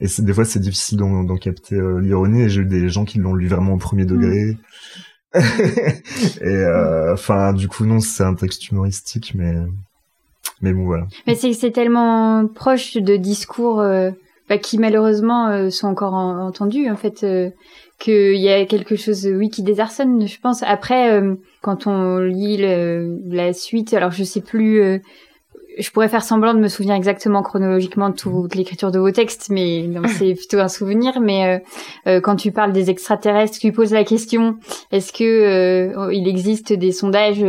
et 0.00 0.06
des 0.20 0.32
fois 0.32 0.44
c'est 0.46 0.60
difficile 0.60 0.98
d'en 0.98 1.36
capter 1.36 1.78
l'ironie. 2.00 2.42
Et 2.42 2.48
j'ai 2.48 2.62
eu 2.62 2.66
des 2.66 2.88
gens 2.88 3.04
qui 3.04 3.18
l'ont 3.18 3.34
lu 3.34 3.48
vraiment 3.48 3.74
au 3.74 3.78
premier 3.78 4.04
degré. 4.06 4.56
et 5.34 6.44
euh, 6.46 7.12
enfin, 7.12 7.52
du 7.52 7.68
coup 7.68 7.84
non, 7.86 8.00
c'est 8.00 8.24
un 8.24 8.34
texte 8.34 8.68
humoristique, 8.70 9.32
mais 9.34 9.54
Mais 10.60 10.72
bon, 10.72 10.84
voilà. 10.84 11.06
Mais 11.26 11.34
c'est 11.34 11.70
tellement 11.70 12.46
proche 12.46 12.96
de 12.96 13.16
discours 13.16 13.80
euh, 13.80 14.10
bah, 14.48 14.58
qui 14.58 14.78
malheureusement 14.78 15.48
euh, 15.48 15.70
sont 15.70 15.86
encore 15.86 16.14
en- 16.14 16.46
entendus 16.46 16.90
en 16.90 16.96
fait 16.96 17.24
qu'il 17.98 18.36
y 18.36 18.48
a 18.48 18.64
quelque 18.66 18.96
chose 18.96 19.26
oui 19.26 19.50
qui 19.50 19.62
désarçonne 19.62 20.26
je 20.26 20.40
pense 20.40 20.62
après 20.62 21.22
quand 21.60 21.86
on 21.86 22.18
lit 22.18 22.56
la 22.58 23.52
suite 23.52 23.92
alors 23.94 24.10
je 24.10 24.24
sais 24.24 24.40
plus 24.40 25.02
je 25.80 25.90
pourrais 25.90 26.08
faire 26.08 26.22
semblant 26.22 26.54
de 26.54 26.58
me 26.58 26.68
souvenir 26.68 26.94
exactement 26.94 27.42
chronologiquement 27.42 28.10
de 28.10 28.14
toute 28.14 28.54
l'écriture 28.54 28.90
de 28.90 28.98
vos 28.98 29.10
textes 29.10 29.48
mais 29.50 29.88
c'est 30.18 30.34
plutôt 30.34 30.58
un 30.58 30.68
souvenir 30.68 31.20
mais 31.20 31.46
euh, 31.46 31.58
euh, 32.06 32.20
quand 32.20 32.36
tu 32.36 32.52
parles 32.52 32.72
des 32.72 32.90
extraterrestres 32.90 33.58
tu 33.58 33.72
poses 33.72 33.92
la 33.92 34.04
question 34.04 34.58
est-ce 34.92 35.12
que 35.12 35.24
euh, 35.24 36.12
il 36.12 36.28
existe 36.28 36.72
des 36.72 36.92
sondages 36.92 37.44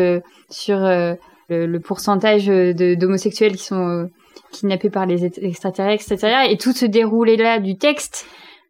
sur 0.50 0.80
le, 0.80 1.17
le 1.50 1.80
pourcentage 1.80 2.48
d'homosexuels 2.48 3.56
qui 3.56 3.63
sont 3.63 4.10
kidnappés 4.52 4.89
par 4.89 5.06
les 5.06 5.26
ex- 5.26 5.39
extraterrestres, 5.41 6.12
etc. 6.12 6.48
Et 6.50 6.58
tout 6.58 6.74
ce 6.74 6.86
déroulé 6.86 7.38
là 7.38 7.60
du 7.60 7.78
texte. 7.78 8.26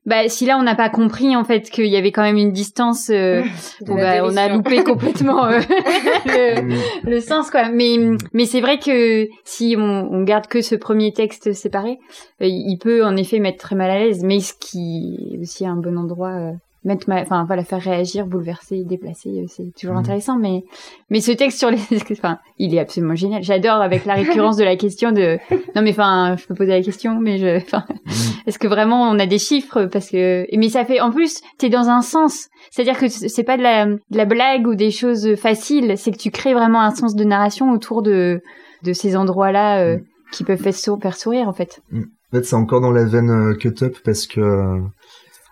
Bah, 0.07 0.27
si 0.29 0.47
là 0.47 0.57
on 0.57 0.63
n'a 0.63 0.73
pas 0.73 0.89
compris 0.89 1.35
en 1.35 1.43
fait 1.43 1.69
qu'il 1.69 1.85
y 1.85 1.95
avait 1.95 2.11
quand 2.11 2.23
même 2.23 2.37
une 2.37 2.51
distance, 2.51 3.11
euh, 3.11 3.43
bon, 3.85 3.95
bah, 3.95 4.23
on 4.23 4.35
a 4.35 4.47
loupé 4.49 4.83
complètement 4.83 5.45
euh, 5.45 5.59
le, 6.25 6.61
Mm. 6.61 6.79
le 7.03 7.19
sens 7.19 7.51
quoi. 7.51 7.69
Mais 7.69 7.97
mais 8.33 8.45
c'est 8.45 8.61
vrai 8.61 8.79
que 8.79 9.27
si 9.45 9.75
on, 9.77 9.81
on 10.11 10.23
garde 10.23 10.47
que 10.47 10.61
ce 10.61 10.73
premier 10.75 11.13
texte 11.13 11.53
séparé, 11.53 11.99
euh, 12.41 12.47
il 12.47 12.77
peut 12.79 13.05
en 13.05 13.15
effet 13.15 13.39
mettre 13.39 13.59
très 13.59 13.75
mal 13.75 13.91
à 13.91 13.99
l'aise. 13.99 14.23
Mais 14.23 14.39
ce 14.39 14.53
qui 14.59 15.33
est 15.33 15.39
aussi 15.39 15.65
un 15.67 15.75
bon 15.75 15.97
endroit, 15.97 16.31
euh, 16.31 16.51
mettre 16.83 17.07
mal, 17.09 17.21
enfin 17.21 17.43
voilà, 17.45 17.63
faire 17.63 17.79
réagir, 17.81 18.25
bouleverser, 18.25 18.83
déplacer, 18.83 19.29
euh, 19.29 19.45
c'est 19.47 19.71
toujours 19.79 19.93
Mhm. 19.95 20.01
intéressant. 20.01 20.37
Mais 20.39 20.63
mais 21.09 21.21
ce 21.21 21.31
texte 21.31 21.59
sur 21.59 21.69
les, 21.69 21.77
enfin, 22.11 22.39
il 22.57 22.73
est 22.73 22.79
absolument 22.79 23.13
génial. 23.15 23.43
J'adore 23.43 23.81
avec 23.81 24.05
la 24.05 24.15
récurrence 24.15 24.57
de 24.57 24.63
la 24.63 24.75
question 24.75 25.11
de, 25.11 25.37
non 25.75 25.81
mais 25.83 25.91
enfin, 25.91 26.35
je 26.39 26.47
peux 26.47 26.55
poser 26.55 26.71
la 26.71 26.81
question, 26.81 27.19
mais 27.19 27.37
je, 27.37 27.57
enfin, 27.57 27.83
Mm. 28.05 28.09
est-ce 28.47 28.57
que 28.59 28.67
vraiment 28.67 29.03
on 29.09 29.19
a 29.19 29.25
des 29.27 29.37
chiffres? 29.37 29.85
Parce 29.85 30.09
que 30.09 30.45
mais 30.57 30.69
ça 30.69 30.83
fait 30.85 30.99
en 31.01 31.11
plus 31.11 31.41
t'es 31.59 31.69
dans 31.69 31.87
un 31.89 32.01
sens 32.01 32.47
c'est-à-dire 32.71 32.97
que 32.97 33.07
c'est 33.09 33.43
pas 33.43 33.57
de 33.57 33.63
la, 33.63 33.85
de 33.85 33.99
la 34.11 34.25
blague 34.25 34.65
ou 34.67 34.75
des 34.75 34.91
choses 34.91 35.35
faciles 35.35 35.93
c'est 35.97 36.11
que 36.11 36.17
tu 36.17 36.31
crées 36.31 36.53
vraiment 36.53 36.81
un 36.81 36.91
sens 36.91 37.15
de 37.15 37.23
narration 37.23 37.71
autour 37.71 38.01
de 38.01 38.41
de 38.83 38.93
ces 38.93 39.15
endroits 39.15 39.51
là 39.51 39.79
euh, 39.83 39.97
Mm. 39.97 40.03
qui 40.31 40.43
peuvent 40.45 40.61
faire 40.61 41.15
sourire 41.15 41.47
en 41.47 41.53
fait 41.53 41.81
En 41.93 42.37
fait, 42.37 42.43
c'est 42.45 42.55
encore 42.55 42.79
dans 42.81 42.91
la 42.91 43.03
veine 43.05 43.29
euh, 43.29 43.53
cut-up 43.55 43.97
parce 44.05 44.25
que 44.25 44.39
euh, 44.39 44.79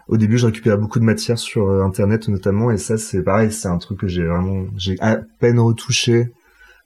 au 0.10 0.18
début, 0.18 0.38
je 0.38 0.48
récupérais 0.48 0.78
beaucoup 0.78 1.00
de 1.00 1.06
matière 1.06 1.38
sur 1.38 1.70
euh, 1.70 1.84
Internet 1.84 2.28
notamment, 2.28 2.72
et 2.72 2.78
ça, 2.78 2.98
c'est 2.98 3.24
pareil, 3.24 3.52
c'est 3.52 3.68
un 3.68 3.78
truc 3.78 4.00
que 4.00 4.08
j'ai 4.08 4.26
vraiment, 4.26 4.66
j'ai 4.76 4.96
à 5.00 5.18
peine 5.40 5.60
retouché. 5.60 6.32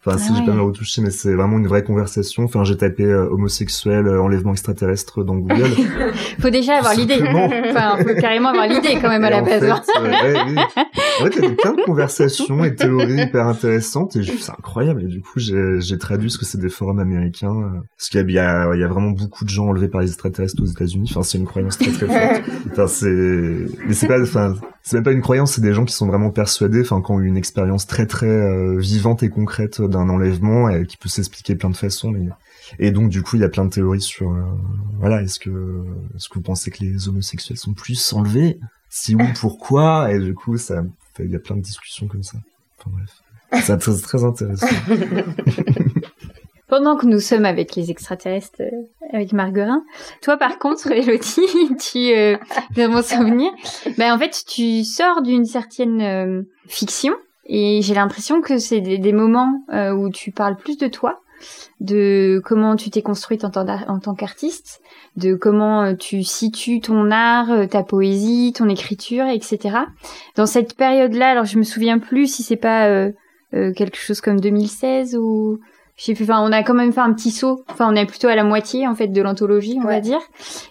Enfin, 0.06 0.18
si 0.18 0.28
Ah 0.30 0.34
j'ai 0.36 0.42
ouais. 0.42 0.46
pas 0.48 0.54
mal 0.54 0.62
retouché, 0.66 1.02
mais 1.02 1.12
c'est 1.12 1.34
vraiment 1.34 1.58
une 1.58 1.68
vraie 1.68 1.84
conversation. 1.84 2.44
Enfin, 2.44 2.64
j'ai 2.66 2.76
tapé 2.76 3.04
euh, 3.06 3.30
homosexuel, 3.32 4.06
euh, 4.08 4.22
enlèvement 4.22 4.52
extraterrestre 4.52 5.24
dans 5.24 5.36
Google. 5.36 5.70
faut 6.42 6.50
déjà 6.50 6.76
avoir 6.76 6.94
l'idée 6.94 7.22
enfin 7.70 7.98
faut 7.98 8.16
carrément 8.20 8.50
avoir 8.50 8.68
l'idée 8.68 8.98
quand 9.02 9.10
même 9.10 9.24
à 9.24 9.30
la 9.30 9.42
base 9.42 9.62
fait, 9.62 9.70
hein. 9.70 9.82
euh, 10.02 10.10
ouais, 10.34 10.40
oui. 10.48 10.56
En 11.22 11.26
fait, 11.26 11.32
il 11.38 11.42
y 11.42 11.46
avait 11.46 11.56
plein 11.56 11.74
de 11.74 11.82
conversations 11.86 12.64
et 12.66 12.76
théories 12.76 13.22
hyper 13.22 13.48
intéressantes 13.48 14.16
et 14.16 14.24
c'est 14.24 14.52
incroyable. 14.52 15.04
Et 15.04 15.08
du 15.08 15.22
coup, 15.22 15.38
j'ai 15.40 15.80
j'ai 15.80 15.98
traduit 15.98 16.30
ce 16.32 16.38
que 16.38 16.46
c'est 16.46 16.60
des 16.60 16.70
forums 16.70 17.00
américains. 17.00 17.54
euh, 17.56 17.80
Parce 17.98 18.10
qu'il 18.10 18.30
y 18.30 18.34
y 18.34 18.40
a 18.40 18.88
vraiment 18.88 19.12
beaucoup 19.12 19.46
de 19.46 19.50
gens 19.50 19.68
enlevés 19.68 19.88
par 19.88 20.02
les 20.02 20.08
extraterrestres 20.08 20.62
aux 20.62 20.66
États-Unis. 20.66 21.08
Enfin, 21.12 21.24
c'est 21.24 21.38
une 21.38 21.46
croyance 21.46 21.78
très 21.78 21.92
très 21.92 22.08
forte. 22.08 22.44
Enfin, 22.72 22.88
c'est, 22.88 23.08
mais 23.88 23.94
c'est 23.94 24.08
pas, 24.08 24.22
enfin, 24.22 24.56
c'est 24.84 24.98
même 24.98 25.04
pas 25.04 25.14
une 25.14 25.22
croyance, 25.22 25.54
c'est 25.54 25.62
des 25.62 25.74
gens 25.74 25.86
qui 25.86 25.94
sont 25.94 26.08
vraiment 26.08 26.30
persuadés, 26.30 26.82
enfin, 26.82 27.02
qui 27.02 27.10
ont 27.10 27.20
eu 27.22 27.28
une 27.28 27.38
expérience 27.38 27.88
très 27.88 28.06
très 28.06 28.28
euh, 28.28 28.78
vivante 28.78 29.24
et 29.24 29.30
concrète 29.30 29.82
d'un 29.82 30.10
enlèvement 30.10 30.68
et 30.68 30.86
qui 30.86 30.98
peut 30.98 31.08
s'expliquer 31.08 31.56
plein 31.56 31.70
de 31.70 31.78
façons. 31.78 32.12
Mais... 32.12 32.28
Et 32.80 32.92
donc, 32.92 33.10
du 33.10 33.24
coup, 33.24 33.38
il 33.38 33.42
y 33.42 33.46
a 33.46 33.50
plein 33.50 33.64
de 33.64 33.70
théories 33.70 34.02
sur, 34.02 34.32
euh, 34.34 34.44
voilà, 35.00 35.22
est-ce 35.22 35.40
que, 35.40 35.86
est-ce 36.16 36.28
que 36.28 36.36
vous 36.36 36.42
pensez 36.42 36.70
que 36.70 36.84
les 36.84 37.08
homosexuels 37.08 37.58
sont 37.58 37.74
plus 37.74 38.12
enlevés? 38.12 38.60
Si 38.90 39.16
oui, 39.16 39.26
pourquoi? 39.40 40.12
Et 40.12 40.20
du 40.20 40.34
coup, 40.34 40.58
ça, 40.58 40.84
il 41.20 41.32
y 41.32 41.36
a 41.36 41.40
plein 41.40 41.56
de 41.56 41.62
discussions 41.62 42.08
comme 42.08 42.24
ça. 42.24 42.38
Enfin 42.78 42.92
bref, 42.94 43.64
c'est 43.64 43.78
très, 43.78 43.98
très 43.98 44.24
intéressant. 44.26 44.68
pendant 46.74 46.96
que 46.96 47.06
nous 47.06 47.20
sommes 47.20 47.46
avec 47.46 47.76
les 47.76 47.92
extraterrestres 47.92 48.62
euh, 48.62 49.12
avec 49.12 49.32
Marguerin 49.32 49.84
toi 50.24 50.38
par 50.38 50.58
contre 50.58 50.92
Elodie 50.92 51.76
tu 51.80 52.12
euh, 52.12 52.36
dans 52.76 52.90
mon 52.90 53.04
souvenir 53.04 53.52
ben 54.00 54.12
en 54.12 54.18
fait 54.18 54.44
tu 54.48 54.84
sors 54.84 55.22
d'une 55.22 55.46
certaine 55.46 56.02
euh, 56.02 56.42
fiction 56.66 57.14
et 57.46 57.84
j'ai 57.84 57.94
l'impression 57.94 58.42
que 58.42 58.58
c'est 58.58 58.82
des, 58.82 59.14
moments 59.14 59.64
euh, 59.72 59.92
où 59.92 60.10
tu 60.10 60.32
parles 60.32 60.56
plus 60.56 60.80
de 60.80 60.88
toi 60.88 61.22
de 61.80 62.42
comment 62.44 62.76
tu 62.76 62.90
t'es 62.90 63.04
construite 63.04 63.46
en 63.46 63.52
tant, 63.52 63.68
en 63.68 64.00
tant 64.00 64.16
qu'artiste, 64.16 64.82
de 65.16 65.36
comment 65.36 65.94
tu 65.94 66.24
situes 66.24 66.80
ton 66.80 67.12
art, 67.12 67.68
ta 67.70 67.84
poésie, 67.84 68.54
ton 68.56 68.70
écriture, 68.70 69.26
etc. 69.28 69.80
Dans 70.38 70.46
cette 70.46 70.76
période-là, 70.76 71.32
alors 71.32 71.44
je 71.44 71.58
me 71.58 71.64
souviens 71.64 72.00
plus 72.00 72.34
si 72.34 72.44
c'est 72.44 72.56
pas 72.56 73.10
quelque 73.52 73.98
chose 73.98 74.22
comme 74.22 74.40
2016 74.40 75.18
ou 75.18 75.60
je 75.96 76.06
sais 76.06 76.14
plus. 76.14 76.24
Enfin, 76.24 76.44
on 76.44 76.52
a 76.52 76.64
quand 76.64 76.74
même 76.74 76.92
fait 76.92 77.02
un 77.02 77.14
petit 77.14 77.32
saut. 77.32 77.64
Enfin, 77.70 77.88
on 77.92 77.96
est 77.96 78.06
plutôt 78.06 78.28
à 78.28 78.36
la 78.36 78.44
moitié 78.44 78.88
en 78.88 78.96
fait 78.96 79.08
de 79.08 79.22
l'anthologie, 79.22 79.78
on 79.82 79.88
va 79.88 80.00
dire. 80.00 80.20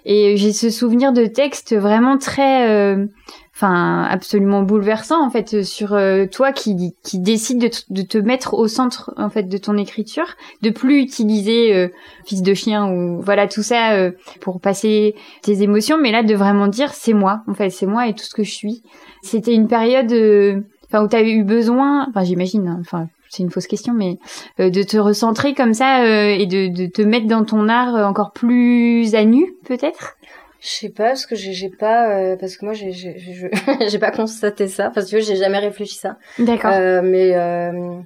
Et 0.05 0.37
j'ai 0.37 0.53
ce 0.53 0.71
souvenir 0.71 1.13
de 1.13 1.27
texte 1.27 1.77
vraiment 1.77 2.19
très, 2.19 2.69
euh, 2.71 3.07
enfin, 3.55 4.05
absolument 4.11 4.63
bouleversant 4.63 5.25
en 5.25 5.31
fait 5.31 5.63
sur 5.63 5.93
euh, 5.95 6.27
toi 6.27 6.53
qui 6.53 6.95
qui 7.03 7.19
décide 7.19 7.71
de, 7.91 8.03
te 8.03 8.19
mettre 8.19 8.55
au 8.55 8.67
centre 8.67 9.13
en 9.17 9.31
fait 9.31 9.45
de 9.45 9.59
ton 9.59 9.77
écriture, 9.77 10.37
de 10.63 10.71
plus 10.71 11.01
utiliser 11.01 11.75
euh, 11.75 11.89
fils 12.25 12.43
de 12.43 12.55
chien 12.55 12.91
ou 12.91 13.21
voilà 13.21 13.47
tout 13.47 13.63
ça 13.63 13.93
euh, 13.93 14.11
pour 14.41 14.61
passer 14.61 15.15
tes 15.43 15.63
émotions, 15.63 15.99
mais 16.01 16.11
là 16.11 16.23
de 16.23 16.35
vraiment 16.35 16.67
dire 16.67 16.93
c'est 16.95 17.13
moi 17.13 17.43
en 17.47 17.55
fait, 17.55 17.71
c'est 17.71 17.87
moi 17.87 18.09
et 18.09 18.15
tout 18.15 18.25
ce 18.25 18.35
que 18.35 18.43
je 18.43 18.53
suis. 18.53 18.83
C'était 19.23 19.55
une 19.55 19.69
période, 19.69 20.13
euh, 20.13 20.61
enfin 20.87 21.05
où 21.05 21.09
tu 21.09 21.17
eu 21.17 21.45
besoin, 21.45 22.09
enfin 22.09 22.25
j'imagine, 22.25 22.67
hein, 22.67 22.79
enfin 22.81 23.09
c'est 23.35 23.43
une 23.43 23.51
fausse 23.51 23.67
question, 23.67 23.95
mais 23.95 24.19
euh, 24.61 24.69
de 24.69 24.83
te 24.83 24.99
recentrer 24.99 25.55
comme 25.55 25.73
ça 25.73 26.03
euh, 26.05 26.27
et 26.27 26.47
de, 26.47 26.69
de 26.69 26.87
te 26.87 27.01
mettre 27.01 27.27
dans 27.27 27.45
ton 27.45 27.69
art 27.69 27.97
euh, 27.97 28.05
encore 28.05 28.33
plus 28.33 29.15
à 29.15 29.25
nu, 29.25 29.55
peut-être? 29.65 30.17
Je 30.61 30.69
sais 30.69 30.91
pas 30.91 31.07
parce 31.09 31.25
que 31.27 31.35
j'ai 31.35 31.71
pas 31.71 32.11
euh, 32.17 32.37
parce 32.37 32.57
que 32.57 32.65
moi 32.67 32.75
j'ai 32.75 32.93
j'ai 32.93 33.99
pas 33.99 34.11
constaté 34.13 34.69
ça 34.69 34.91
parce 34.95 35.11
que 35.11 35.19
j'ai 35.19 35.35
jamais 35.37 35.59
réfléchi 35.59 35.97
ça. 35.97 36.17
D'accord. 36.39 36.71
Euh, 36.73 37.01
mais 37.03 37.35
euh, 37.35 37.99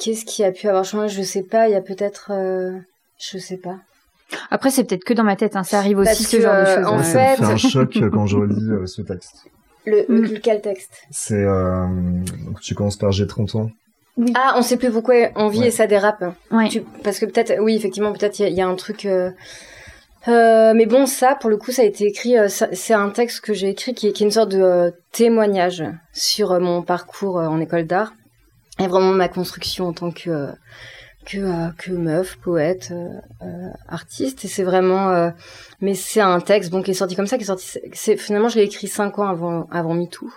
qu'est-ce 0.00 0.24
qui 0.24 0.42
a 0.42 0.50
pu 0.50 0.66
avoir 0.66 0.84
changé? 0.84 1.08
Je 1.14 1.22
sais 1.22 1.42
pas. 1.44 1.68
Il 1.68 1.72
y 1.72 1.76
a 1.76 1.80
peut-être 1.82 2.32
euh, 2.32 2.72
je 3.20 3.38
sais 3.38 3.58
pas. 3.58 3.76
Après, 4.50 4.70
c'est 4.70 4.82
peut-être 4.84 5.04
que 5.04 5.12
dans 5.14 5.22
ma 5.22 5.36
tête, 5.36 5.54
hein, 5.54 5.62
ça 5.62 5.78
arrive 5.78 5.98
aussi 5.98 6.06
Parce 6.08 6.26
ce 6.30 6.36
que, 6.36 6.42
genre 6.42 6.56
de 6.60 6.64
choses. 6.64 6.86
en 6.86 6.96
Ouais, 6.96 6.98
hein. 6.98 7.02
ça 7.04 7.20
me 7.20 7.36
fait- 7.36 7.36
fait 7.36 7.52
un 7.52 7.56
choc 7.58 8.10
quand 8.12 8.26
je 8.26 8.36
relis 8.38 8.70
euh, 8.72 8.86
ce 8.86 9.02
texte. 9.02 9.36
Le, 9.86 10.04
Mm. 10.08 10.22
lequel 10.32 10.60
texte? 10.62 10.90
C'est, 11.10 11.34
euh, 11.44 11.86
tu 12.62 12.74
commences 12.74 12.96
par 12.96 13.12
j'ai 13.12 13.26
30 13.26 13.54
ans. 13.54 13.70
Ah, 14.34 14.54
on 14.56 14.62
sait 14.62 14.76
plus 14.76 14.90
pourquoi 14.92 15.14
on 15.34 15.48
vit 15.48 15.60
Ouais. 15.60 15.66
et 15.68 15.70
ça 15.70 15.86
dérape. 15.86 16.22
Ouais. 16.52 16.68
Tu- 16.68 16.82
parce 17.02 17.18
que 17.18 17.26
peut-être, 17.26 17.54
oui, 17.60 17.74
effectivement, 17.74 18.12
peut-être 18.12 18.38
il 18.38 18.42
y, 18.42 18.46
a- 18.46 18.48
il 18.48 18.54
y 18.56 18.60
a 18.60 18.66
un 18.68 18.74
truc. 18.76 19.06
euh, 19.06 19.30
euh, 20.28 20.72
mais 20.74 20.86
bon, 20.86 21.04
ça, 21.06 21.34
pour 21.40 21.50
le 21.50 21.56
coup, 21.56 21.70
ça 21.72 21.82
a 21.82 21.84
été 21.84 22.04
écrit. 22.06 22.38
euh, 22.38 22.48
c'est 22.48 22.94
un 22.94 23.10
texte 23.10 23.40
que 23.40 23.52
j'ai 23.52 23.68
écrit 23.70 23.92
qui 23.94 24.08
est, 24.08 24.12
qui 24.12 24.22
est 24.22 24.26
une 24.26 24.30
sorte 24.32 24.50
de 24.52 24.60
euh, 24.62 24.90
témoignage 25.12 25.84
sur 26.12 26.52
euh, 26.52 26.60
mon 26.60 26.82
parcours 26.82 27.38
euh, 27.40 27.46
en 27.46 27.60
école 27.60 27.86
d'art 27.86 28.12
et 28.78 28.86
vraiment 28.86 29.12
ma 29.12 29.28
construction 29.28 29.86
en 29.88 29.92
tant 29.92 30.10
que 30.12 30.30
euh, 30.30 30.52
que 31.26 31.38
euh, 31.38 31.68
que 31.78 31.90
meuf, 31.92 32.36
poète, 32.36 32.92
artiste. 33.88 34.44
Et 34.44 34.48
c'est 34.48 34.62
vraiment. 34.64 35.10
euh, 35.10 35.30
mais 35.80 35.94
c'est 35.94 36.20
un 36.20 36.40
texte 36.40 36.70
bon 36.70 36.82
qui 36.82 36.92
est 36.92 36.94
sorti 36.94 37.16
comme 37.16 37.26
ça, 37.26 37.36
qui 37.36 37.42
est 37.44 37.46
sorti. 37.46 37.78
C'est 37.92 38.16
finalement, 38.16 38.48
je 38.48 38.56
l'ai 38.58 38.64
écrit 38.64 38.88
cinq 38.88 39.18
ans 39.18 39.26
avant 39.28 39.66
avant 39.70 39.94
MeToo. 39.94 40.30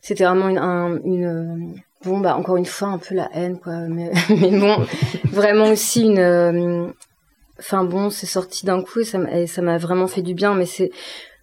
C'était 0.00 0.24
vraiment 0.24 0.48
une, 0.48 0.58
un- 0.58 0.98
une 1.04 1.24
euh, 1.24 1.80
bon 2.04 2.18
bah 2.18 2.36
encore 2.36 2.56
une 2.56 2.66
fois 2.66 2.88
un 2.88 2.98
peu 2.98 3.14
la 3.14 3.28
haine 3.34 3.58
quoi 3.58 3.72
mais, 3.88 4.10
mais 4.30 4.58
bon 4.58 4.76
vraiment 5.24 5.70
aussi 5.70 6.02
une 6.02 6.18
euh, 6.18 6.86
enfin 7.58 7.84
bon 7.84 8.10
c'est 8.10 8.26
sorti 8.26 8.66
d'un 8.66 8.82
coup 8.82 9.00
et 9.00 9.04
ça 9.04 9.18
m'a 9.18 9.40
et 9.40 9.46
ça 9.46 9.62
m'a 9.62 9.78
vraiment 9.78 10.06
fait 10.06 10.22
du 10.22 10.34
bien 10.34 10.54
mais 10.54 10.66
c'est 10.66 10.90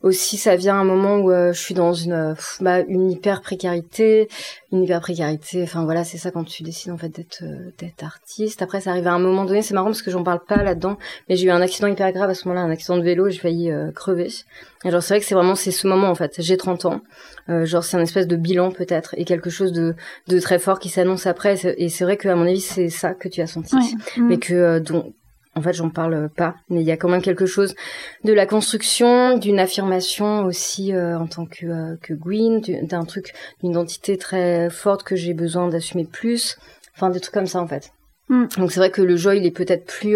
aussi 0.03 0.37
ça 0.37 0.55
vient 0.55 0.75
à 0.75 0.79
un 0.79 0.83
moment 0.83 1.17
où 1.17 1.31
euh, 1.31 1.53
je 1.53 1.59
suis 1.59 1.73
dans 1.73 1.93
une 1.93 2.13
euh, 2.13 2.33
bah, 2.59 2.79
une 2.87 3.11
hyper 3.11 3.41
précarité 3.41 4.27
une 4.71 4.83
hyper 4.83 4.99
précarité 5.01 5.61
enfin 5.63 5.83
voilà 5.83 6.03
c'est 6.03 6.17
ça 6.17 6.31
quand 6.31 6.43
tu 6.43 6.63
décides 6.63 6.91
en 6.91 6.97
fait 6.97 7.09
d'être 7.09 7.43
euh, 7.43 7.71
d'être 7.77 8.03
artiste. 8.03 8.61
Après 8.61 8.81
ça 8.81 8.91
arrive 8.91 9.07
à 9.07 9.13
un 9.13 9.19
moment 9.19 9.45
donné 9.45 9.61
c'est 9.61 9.73
marrant 9.73 9.87
parce 9.87 10.01
que 10.01 10.11
j'en 10.11 10.23
parle 10.23 10.43
pas 10.47 10.63
là-dedans 10.63 10.97
mais 11.29 11.35
j'ai 11.35 11.47
eu 11.47 11.51
un 11.51 11.61
accident 11.61 11.87
hyper 11.87 12.11
grave 12.11 12.29
à 12.29 12.33
ce 12.33 12.47
moment-là 12.47 12.65
un 12.65 12.71
accident 12.71 12.97
de 12.97 13.03
vélo 13.03 13.29
j'ai 13.29 13.39
failli 13.39 13.71
euh, 13.71 13.91
crever. 13.91 14.29
Et 14.83 14.89
genre 14.89 15.03
c'est 15.03 15.13
vrai 15.13 15.19
que 15.19 15.25
c'est 15.27 15.35
vraiment 15.35 15.55
c'est 15.55 15.71
ce 15.71 15.85
moment 15.87 16.09
en 16.09 16.15
fait. 16.15 16.35
J'ai 16.39 16.57
30 16.57 16.85
ans 16.85 17.01
euh, 17.49 17.65
genre 17.65 17.83
c'est 17.83 17.97
un 17.97 18.01
espèce 18.01 18.27
de 18.27 18.35
bilan 18.35 18.71
peut-être 18.71 19.13
et 19.17 19.25
quelque 19.25 19.49
chose 19.51 19.71
de 19.71 19.95
de 20.27 20.39
très 20.39 20.57
fort 20.57 20.79
qui 20.79 20.89
s'annonce 20.89 21.27
après. 21.27 21.53
Et 21.77 21.89
c'est- 21.89 22.03
vrai 22.03 22.17
que 22.17 22.27
à 22.29 22.35
mon 22.35 22.47
avis 22.47 22.61
c'est 22.61 22.89
ça 22.89 23.13
que 23.13 23.27
tu 23.29 23.41
as 23.41 23.47
senti. 23.47 23.75
Ouais. 23.75 23.81
Mm. 24.17 24.27
mais 24.27 24.37
que 24.39 24.53
euh, 24.53 24.79
dont 24.79 25.13
en 25.55 25.61
fait 25.61 25.73
j'en 25.73 25.89
parle 25.89 26.29
pas 26.29 26.55
mais 26.69 26.81
il 26.81 26.87
y 26.87 26.91
a 26.91 26.97
quand 26.97 27.09
même 27.09 27.21
quelque 27.21 27.45
chose 27.45 27.75
de 28.23 28.33
la 28.33 28.45
construction 28.45 29.37
d'une 29.37 29.59
affirmation 29.59 30.45
aussi 30.45 30.93
euh, 30.93 31.17
en 31.17 31.27
tant 31.27 31.45
que 31.45 31.65
euh, 31.65 31.95
que 32.01 32.13
Gwyn 32.13 32.59
du- 32.59 32.81
d'un 32.83 33.03
truc 33.03 33.33
d'une 33.61 33.71
identité 33.71 34.17
très 34.17 34.69
forte 34.69 35.03
que 35.03 35.15
j'ai 35.15 35.33
besoin 35.33 35.67
d'assumer 35.67 36.05
plus 36.05 36.57
enfin 36.95 37.09
des 37.09 37.19
trucs 37.19 37.33
comme 37.33 37.47
ça 37.47 37.61
en 37.61 37.67
fait 37.67 37.91
Mm. 38.29 38.45
Donc 38.57 38.71
c'est 38.71 38.79
vrai 38.79 38.91
que 38.91 39.01
le 39.01 39.17
jeu 39.17 39.35
il 39.35 39.45
est 39.45 39.51
peut-être 39.51 39.85
plus 39.85 40.15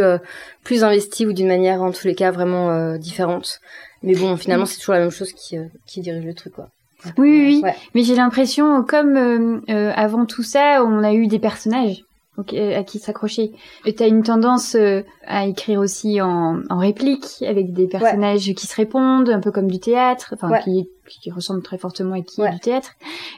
plus 0.64 0.86
investi 0.86 1.26
ou 1.26 1.34
d'une 1.34 1.48
manière 1.48 1.82
en 1.82 1.92
tous 1.92 2.08
les 2.08 2.16
cas 2.16 2.32
vraiment 2.32 2.96
différente. 2.98 3.60
Mais 4.04 4.16
bon, 4.16 4.38
finalement 4.38 4.64
mm. 4.64 4.68
c'est 4.68 4.78
toujours 4.80 4.94
la 4.94 5.02
même 5.02 5.12
chose 5.12 5.34
qui 5.34 5.58
qui 5.86 6.00
dirige 6.00 6.24
le 6.24 6.34
truc 6.34 6.54
quoi. 6.54 6.70
Oui, 7.18 7.30
oui, 7.30 7.62
oui. 7.62 7.72
Mais 7.94 8.04
j'ai 8.04 8.16
l'impression, 8.16 8.84
comme 8.84 9.62
avant 9.68 10.26
tout 10.26 10.44
ça, 10.44 10.82
on 10.84 11.04
a 11.04 11.14
eu 11.14 11.28
des 11.28 11.40
personnages 11.40 12.04
à 12.38 12.84
qui 12.84 13.00
s'accrocher. 13.00 13.52
Tu 13.86 14.04
as 14.04 14.08
une 14.08 14.24
tendance 14.24 14.76
euh, 14.76 15.02
à 15.26 15.46
écrire 15.46 15.80
aussi 15.80 16.22
en, 16.22 16.62
en 16.70 16.78
réplique, 16.78 17.44
avec 17.48 17.74
des 17.74 17.88
personnages 17.88 18.54
qui 18.54 18.68
se 18.68 18.76
répondent, 18.76 19.30
un 19.30 19.40
peu 19.40 19.52
comme 19.52 19.70
du 19.70 19.80
théâtre, 19.80 20.34
enfin 20.34 20.60
qui, 20.60 20.90
qui 21.08 21.32
ressemblent 21.32 21.64
très 21.64 21.78
fortement 21.78 22.16
à 22.16 22.22
qui 22.22 22.42
du 22.42 22.60
théâtre. 22.60 22.92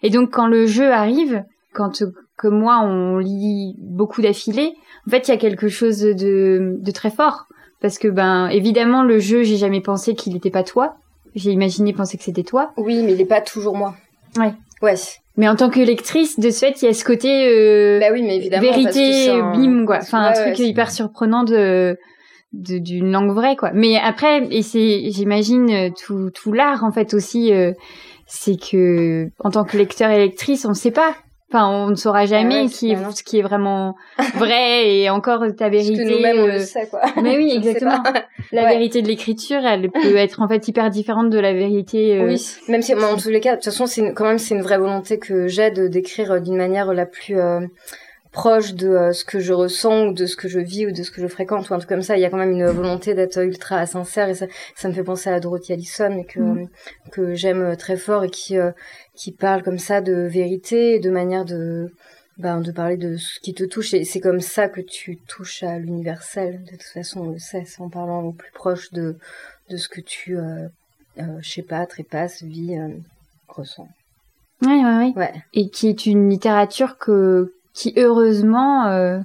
Et 0.03 0.09
donc 0.09 0.31
quand 0.31 0.47
le 0.47 0.65
jeu 0.65 0.91
arrive, 0.91 1.43
quand 1.73 2.03
comme 2.35 2.59
moi 2.59 2.81
on 2.83 3.17
lit 3.17 3.75
beaucoup 3.79 4.21
d'affilée, 4.21 4.73
en 5.07 5.11
fait 5.11 5.27
il 5.27 5.31
y 5.31 5.33
a 5.33 5.37
quelque 5.37 5.67
chose 5.67 5.99
de, 5.99 6.77
de 6.79 6.91
très 6.91 7.11
fort. 7.11 7.47
Parce 7.79 7.99
que 7.99 8.07
ben 8.07 8.47
évidemment 8.47 9.03
le 9.03 9.19
jeu, 9.19 9.43
j'ai 9.43 9.57
jamais 9.57 9.81
pensé 9.81 10.15
qu'il 10.15 10.33
n'était 10.33 10.49
pas 10.49 10.63
toi. 10.63 10.95
J'ai 11.35 11.51
imaginé 11.51 11.93
penser 11.93 12.17
que 12.17 12.23
c'était 12.23 12.43
toi. 12.43 12.71
Oui, 12.77 13.03
mais 13.03 13.11
il 13.11 13.17
n'est 13.19 13.25
pas 13.25 13.41
toujours 13.41 13.77
moi. 13.77 13.93
Ouais. 14.37 14.53
Ouais. 14.81 14.95
Mais 15.37 15.47
en 15.47 15.55
tant 15.55 15.69
que 15.69 15.79
lectrice, 15.79 16.39
de 16.39 16.49
ce 16.49 16.59
fait, 16.59 16.81
il 16.81 16.85
y 16.85 16.87
a 16.87 16.93
ce 16.93 17.05
côté 17.05 17.47
euh, 17.47 17.99
bah 17.99 18.07
oui, 18.11 18.23
mais 18.23 18.37
évidemment, 18.37 18.63
vérité, 18.63 19.29
bim, 19.53 19.85
quoi. 19.85 19.99
Enfin, 20.01 20.23
un 20.23 20.33
truc 20.33 20.59
hyper 20.59 20.91
surprenant 20.91 21.43
de 21.43 21.97
d'une 22.53 23.11
langue 23.11 23.31
vraie, 23.31 23.55
quoi. 23.55 23.71
Mais 23.73 23.97
après, 23.97 24.47
et 24.51 24.61
c'est, 24.61 25.11
j'imagine, 25.11 25.69
euh, 25.69 25.89
tout, 25.89 26.31
tout 26.31 26.53
l'art, 26.53 26.83
en 26.83 26.91
fait, 26.91 27.13
aussi, 27.13 27.53
euh, 27.53 27.73
c'est 28.25 28.57
que, 28.57 29.29
en 29.39 29.51
tant 29.51 29.63
que 29.63 29.77
lecteur 29.77 30.09
et 30.09 30.17
lectrice, 30.17 30.65
on 30.65 30.69
ne 30.69 30.73
sait 30.73 30.91
pas 30.91 31.15
Enfin, 31.49 31.69
on 31.69 31.89
ne 31.91 31.95
saura 31.95 32.19
ah 32.19 32.25
jamais 32.25 32.67
qui 32.67 32.91
est, 32.91 33.11
ce 33.11 33.23
qui 33.23 33.39
est 33.39 33.41
vraiment 33.41 33.95
vrai 34.35 34.93
et 34.93 35.09
encore 35.09 35.45
ta 35.57 35.69
vérité. 35.69 35.95
Parce 35.95 36.09
que 36.09 36.15
nous-mêmes, 36.15 36.39
on 36.39 36.47
le 36.47 36.59
sait, 36.59 36.87
quoi. 36.89 36.99
Mais 37.21 37.37
oui, 37.37 37.53
exactement. 37.55 38.03
La 38.51 38.67
vérité 38.67 39.01
de 39.01 39.07
l'écriture, 39.07 39.65
elle 39.65 39.89
peut 39.89 40.15
être 40.17 40.41
en 40.41 40.49
fait 40.49 40.67
hyper 40.67 40.89
différente 40.89 41.29
de 41.29 41.39
la 41.39 41.53
vérité. 41.53 42.19
Euh... 42.19 42.27
Oui, 42.27 42.45
même 42.67 42.81
si, 42.81 42.93
en 42.93 43.15
tous 43.15 43.29
les 43.29 43.39
cas, 43.39 43.51
de 43.51 43.55
toute 43.55 43.65
façon, 43.65 43.85
c'est 43.85 44.13
quand 44.13 44.25
même 44.25 44.39
c'est 44.39 44.55
une 44.55 44.61
vraie 44.61 44.77
volonté 44.77 45.19
que 45.19 45.47
j'ai 45.47 45.71
de 45.71 45.87
d'écrire 45.87 46.33
euh, 46.33 46.39
d'une 46.41 46.57
manière 46.57 46.93
la 46.93 47.05
plus 47.05 47.39
euh, 47.39 47.61
proche 48.31 48.73
de 48.73 48.89
euh, 48.89 49.13
ce 49.13 49.23
que 49.25 49.39
je 49.39 49.53
ressens 49.53 50.07
ou 50.07 50.13
de 50.13 50.25
ce 50.25 50.35
que 50.35 50.47
je 50.47 50.59
vis 50.59 50.87
ou 50.87 50.91
de 50.91 51.03
ce 51.03 51.11
que 51.11 51.21
je 51.21 51.27
fréquente 51.27 51.69
ou 51.69 51.73
un 51.73 51.77
truc 51.77 51.89
comme 51.89 52.01
ça. 52.01 52.17
Il 52.17 52.21
y 52.21 52.25
a 52.25 52.29
quand 52.29 52.37
même 52.37 52.51
une 52.51 52.67
volonté 52.67 53.13
d'être 53.13 53.37
ultra 53.43 53.85
sincère 53.85 54.29
et 54.29 54.35
ça, 54.35 54.47
ça 54.75 54.87
me 54.89 54.93
fait 54.93 55.03
penser 55.03 55.29
à 55.29 55.39
Dorothy 55.39 55.73
Allison 55.73 56.23
que 56.23 56.39
mm. 56.39 56.69
que 57.11 57.35
j'aime 57.35 57.75
très 57.77 57.97
fort 57.97 58.23
et 58.23 58.29
qui 58.29 58.57
euh, 58.57 58.71
qui 59.15 59.31
parle 59.31 59.63
comme 59.63 59.79
ça 59.79 60.01
de 60.01 60.13
vérité 60.13 60.95
et 60.95 60.99
de 60.99 61.09
manière 61.09 61.45
de 61.45 61.91
ben, 62.37 62.61
de 62.61 62.71
parler 62.71 62.97
de 62.97 63.17
ce 63.17 63.39
qui 63.39 63.53
te 63.53 63.63
touche 63.63 63.93
et 63.93 64.03
c'est 64.03 64.19
comme 64.19 64.41
ça 64.41 64.69
que 64.69 64.81
tu 64.81 65.17
touches 65.27 65.63
à 65.63 65.79
l'universel. 65.79 66.63
De 66.63 66.71
toute 66.71 66.83
façon, 66.83 67.21
on 67.21 67.31
le 67.31 67.39
sait, 67.39 67.63
c'est 67.65 67.81
en 67.81 67.89
parlant 67.89 68.21
au 68.23 68.31
plus 68.31 68.51
proche 68.51 68.91
de 68.91 69.17
de 69.69 69.77
ce 69.77 69.89
que 69.89 70.01
tu 70.01 70.37
euh, 70.37 70.67
je 71.17 71.49
sais 71.49 71.63
pas 71.63 71.85
trépasse, 71.87 72.43
vis, 72.43 72.77
ressens. 73.47 73.89
Oui, 74.61 74.81
oui, 74.83 74.97
oui. 74.97 75.13
Ouais. 75.15 75.33
Et 75.53 75.69
qui 75.69 75.87
est 75.87 76.05
une 76.05 76.29
littérature 76.29 76.97
que 76.97 77.53
qui 77.77 77.93
heureusement 77.95 78.87
euh, 78.87 79.19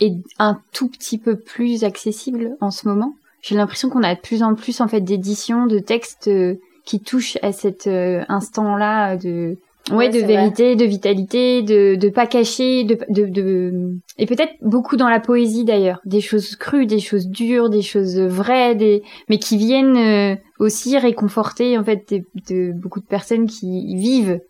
est 0.00 0.16
un 0.40 0.58
tout 0.72 0.88
petit 0.88 1.18
peu 1.18 1.36
plus 1.36 1.84
accessible 1.84 2.56
en 2.60 2.72
ce 2.72 2.88
moment. 2.88 3.14
J'ai 3.42 3.54
l'impression 3.54 3.90
qu'on 3.90 4.02
a 4.02 4.16
de 4.16 4.20
plus 4.20 4.42
en 4.42 4.54
plus 4.56 4.80
en 4.80 4.88
fait 4.88 5.00
d'éditions, 5.00 5.66
de 5.66 5.78
textes 5.78 6.26
euh, 6.26 6.56
qui 6.84 6.98
touchent 6.98 7.38
à 7.42 7.52
cet 7.52 7.86
euh, 7.86 8.24
instant-là 8.28 9.16
de 9.16 9.56
ouais, 9.92 10.08
de 10.08 10.18
vérité, 10.18 10.74
de 10.74 10.84
vitalité, 10.84 11.62
de 11.62 11.94
de 11.94 12.08
pas 12.08 12.26
cacher, 12.26 12.82
de 12.82 12.98
de, 13.08 13.26
de... 13.26 13.92
et 14.18 14.26
peut-être 14.26 14.54
beaucoup 14.62 14.96
dans 14.96 15.08
la 15.08 15.20
poésie 15.20 15.64
d'ailleurs, 15.64 16.00
des 16.04 16.20
choses 16.20 16.56
crues, 16.56 16.86
des 16.86 16.98
choses 16.98 17.28
dures, 17.28 17.70
des 17.70 17.82
choses 17.82 18.18
vraies, 18.18 18.74
des 18.74 19.04
mais 19.28 19.38
qui 19.38 19.56
viennent 19.56 20.38
aussi 20.58 20.98
réconforter 20.98 21.78
en 21.78 21.84
fait 21.84 22.12
de, 22.12 22.24
de 22.48 22.72
beaucoup 22.72 23.00
de 23.00 23.06
personnes 23.06 23.46
qui 23.46 23.94
vivent 23.94 24.40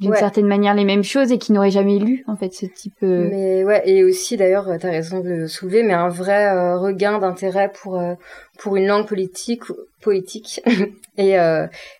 d'une 0.00 0.14
certaine 0.14 0.46
manière 0.46 0.74
les 0.74 0.84
mêmes 0.84 1.02
choses 1.02 1.32
et 1.32 1.38
qui 1.38 1.52
n'auraient 1.52 1.70
jamais 1.70 1.98
lu 1.98 2.24
en 2.28 2.36
fait 2.36 2.52
ce 2.52 2.66
type 2.66 2.94
euh, 3.02 3.28
mais 3.30 3.64
ouais 3.64 3.82
et 3.84 4.04
aussi 4.04 4.36
d'ailleurs 4.36 4.66
tu 4.78 4.86
as 4.86 4.90
raison 4.90 5.20
de 5.20 5.28
le 5.28 5.48
soulever 5.48 5.82
mais 5.82 5.94
un 5.94 6.08
vrai 6.08 6.46
euh, 6.46 6.76
regain 6.76 7.18
d'intérêt 7.18 7.70
pour 7.72 7.98
euh, 7.98 8.14
pour 8.58 8.76
une 8.76 8.86
langue 8.86 9.06
politique 9.06 9.62
poétique 10.00 10.60
et, 11.18 11.34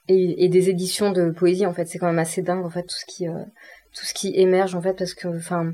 et, 0.09 0.45
et 0.45 0.49
des 0.49 0.71
éditions 0.71 1.13
de 1.13 1.31
poésie 1.31 1.67
en 1.67 1.73
fait. 1.73 1.87
C'est 1.87 1.99
quand 1.99 2.07
même 2.07 2.19
assez 2.19 2.43
dingue 2.43 2.65
en 2.65 2.71
fait 2.71 2.83
tout 2.83 2.97
ce 2.97 3.07
qui 3.07 3.27
tout 3.27 4.05
ce 4.05 4.15
qui 4.15 4.33
émerge 4.35 4.75
en 4.75 4.81
fait 4.81 4.95
parce 4.95 5.15
que 5.15 5.29
enfin 5.29 5.73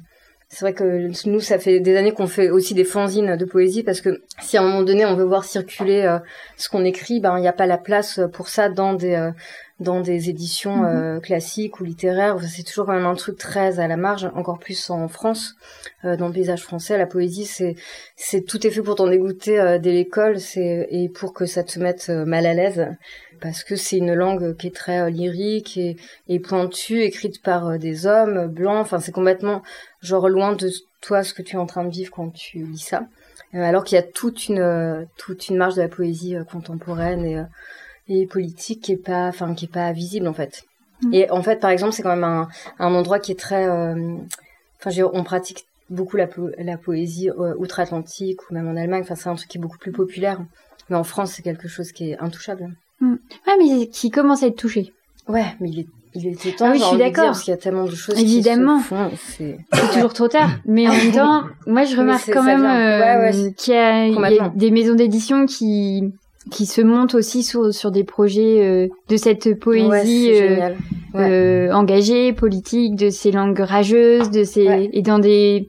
c'est 0.51 0.61
vrai 0.61 0.75
que 0.75 1.29
nous, 1.29 1.41
ça 1.41 1.59
fait 1.59 1.81
des 1.81 1.97
années 1.97 2.13
qu'on 2.13 2.29
fait 2.29 2.51
aussi 2.51 2.75
des 2.75 2.85
fanzines 2.85 3.37
de 3.37 3.45
poésie 3.45 3.83
parce 3.83 4.01
que 4.01 4.23
si 4.41 4.57
à 4.57 4.63
un 4.63 4.65
moment 4.65 4.83
donné 4.83 5.05
on 5.05 5.17
veut 5.17 5.25
voir 5.25 5.45
circuler 5.45 6.19
ce 6.57 6.69
qu'on 6.69 6.85
écrit, 6.85 7.21
ben 7.21 7.39
il 7.39 7.41
n'y 7.41 7.49
a 7.49 7.53
pas 7.53 7.67
la 7.67 7.79
place 7.79 8.21
pour 8.33 8.49
ça 8.49 8.69
dans 8.69 8.93
des 8.93 9.31
dans 9.81 10.01
des 10.01 10.31
éditions 10.31 10.77
mhm. 10.77 10.85
euh, 10.85 11.21
classiques 11.21 11.81
ou 11.81 11.85
littéraires. 11.85 12.39
C'est 12.45 12.63
toujours 12.63 12.87
quand 12.87 12.93
même 12.93 13.07
un 13.07 13.15
truc 13.15 13.37
très 13.37 13.81
à 13.81 13.89
la 13.89 13.97
marge, 13.97 14.31
encore 14.35 14.59
plus 14.59 14.91
en 14.91 15.09
France, 15.09 15.57
euh, 16.05 16.17
dans 16.17 16.29
le 16.29 16.33
paysage 16.33 16.63
français. 16.63 16.97
La 16.97 17.07
poésie, 17.07 17.45
c'est 17.45 17.75
c'est 18.17 18.43
tout 18.43 18.65
est 18.67 18.71
fait 18.71 18.83
pour 18.83 18.95
t'en 18.95 19.09
dégoûter 19.09 19.61
euh, 19.61 19.79
dès 19.79 19.93
l'école, 19.93 20.39
c'est 20.39 20.87
et 20.91 21.09
pour 21.09 21.33
que 21.33 21.45
ça 21.45 21.65
te 21.65 21.79
mette 21.81 22.09
mal 22.09 22.47
à 22.47 22.55
l'aise, 22.55 22.87
parce 23.41 23.65
que 23.65 23.75
c'est 23.75 23.99
une 23.99 24.15
langue 24.15 24.57
qui 24.57 24.69
est 24.69 24.75
très 24.75 25.11
lyrique 25.11 25.77
et, 25.77 25.97
et 26.29 26.39
pointue, 26.39 27.03
écrite 27.03 27.43
par 27.43 27.79
des 27.79 28.07
hommes 28.07 28.47
blancs. 28.47 28.81
Enfin, 28.81 29.01
c'est 29.01 29.13
complètement 29.13 29.63
genre 30.01 30.29
loin 30.29 30.53
de 30.55 30.71
toi 31.01 31.25
ce 31.25 31.35
que 31.35 31.43
tu 31.43 31.57
es 31.57 31.59
en 31.59 31.67
train 31.67 31.85
de 31.85 31.91
vivre 31.91 32.13
quand 32.13 32.31
tu 32.31 32.59
lis 32.59 32.79
ça. 32.79 33.07
alors 33.53 33.83
qu'il 33.83 33.97
y 33.97 33.99
a 33.99 34.03
toute 34.03 34.49
une 34.49 35.07
toute 35.17 35.49
une 35.49 35.57
marge 35.57 35.75
de 35.75 35.83
la 35.83 35.89
poésie 35.89 36.37
contemporaine 36.51 37.25
et 37.25 37.43
et 38.09 38.27
politique 38.27 38.83
qui 38.83 38.93
est 38.93 38.97
pas, 38.97 39.29
enfin 39.29 39.55
qui 39.55 39.67
est 39.67 39.73
pas 39.73 39.93
visible 39.93 40.27
en 40.27 40.35
fait. 40.35 40.64
Mm. 41.03 41.14
Et 41.14 41.31
en 41.31 41.43
fait, 41.43 41.61
par 41.61 41.71
exemple, 41.71 41.93
c'est 41.93 42.03
quand 42.03 42.14
même 42.14 42.25
un, 42.25 42.49
un 42.79 42.95
endroit 42.95 43.19
qui 43.19 43.33
est 43.33 43.38
très, 43.38 43.67
euh, 43.67 44.17
enfin, 44.85 44.90
on 45.12 45.25
pratique 45.25 45.64
beaucoup 45.90 46.17
la, 46.17 46.29
la 46.59 46.77
poésie 46.77 47.31
euh, 47.31 47.55
outre-Atlantique 47.59 48.40
ou 48.51 48.55
même 48.55 48.69
en 48.69 48.77
Allemagne. 48.77 49.03
Enfin, 49.03 49.14
c'est 49.14 49.29
un 49.29 49.35
truc 49.35 49.49
qui 49.49 49.59
est 49.59 49.61
beaucoup 49.61 49.79
plus 49.79 49.93
populaire. 49.93 50.40
Mais 50.90 50.97
en 50.97 51.05
France, 51.05 51.33
c'est 51.33 51.43
quelque 51.43 51.69
chose 51.69 51.93
qui 51.93 52.11
est 52.11 52.19
intouchable. 52.19 52.71
Mm. 53.01 53.14
Ouais, 53.47 53.55
mais 53.59 53.88
qui 53.88 54.11
commence 54.11 54.43
à 54.43 54.49
être 54.49 54.57
touché. 54.57 54.93
Ouais, 55.29 55.47
mais 55.61 55.71
il 55.71 55.81
est 55.81 55.87
il 56.17 56.29
était 56.29 56.53
temps. 56.53 56.67
Ah 56.69 56.71
oui, 56.71 56.79
je 56.79 56.85
suis 56.85 56.97
d'accord. 56.97 57.25
Parce 57.25 57.43
qu'il 57.43 57.51
y 57.51 57.55
a 57.55 57.59
tellement 57.59 57.87
de 57.87 57.95
choses 57.95 58.17
Évidemment. 58.21 58.79
qui 58.79 58.85
se 58.85 58.88
font. 58.88 59.11
C'est 59.17 59.59
toujours 59.95 60.12
trop 60.12 60.29
tard. 60.29 60.51
Mais 60.64 60.87
en 60.88 60.93
même 60.97 61.11
temps, 61.11 61.43
moi, 61.67 61.85
je 61.85 61.97
remarque 61.97 62.31
quand 62.33 62.45
même 62.45 62.64
euh, 62.64 63.51
qu'il 63.57 63.75
y, 63.75 63.77
y, 63.77 64.38
a 64.38 64.49
des 64.55 64.71
maisons 64.71 64.95
d'édition 64.95 65.47
qui 65.47 66.12
qui 66.51 66.67
se 66.67 66.81
monte 66.81 67.15
aussi 67.15 67.43
sur, 67.43 67.73
sur 67.73 67.91
des 67.91 68.05
projets 68.05 68.65
euh, 68.65 68.89
de 69.09 69.17
cette 69.17 69.59
poésie 69.59 70.31
euh, 70.33 70.71
euh, 71.15 71.73
engagée, 71.73 72.33
politique, 72.33 72.97
de 72.97 73.11
ces 73.11 73.33
langues 73.33 73.61
rageuses, 73.61 74.31
de 74.31 74.45
ces 74.45 74.91
et 74.93 75.03
dans 75.03 75.19
des, 75.19 75.69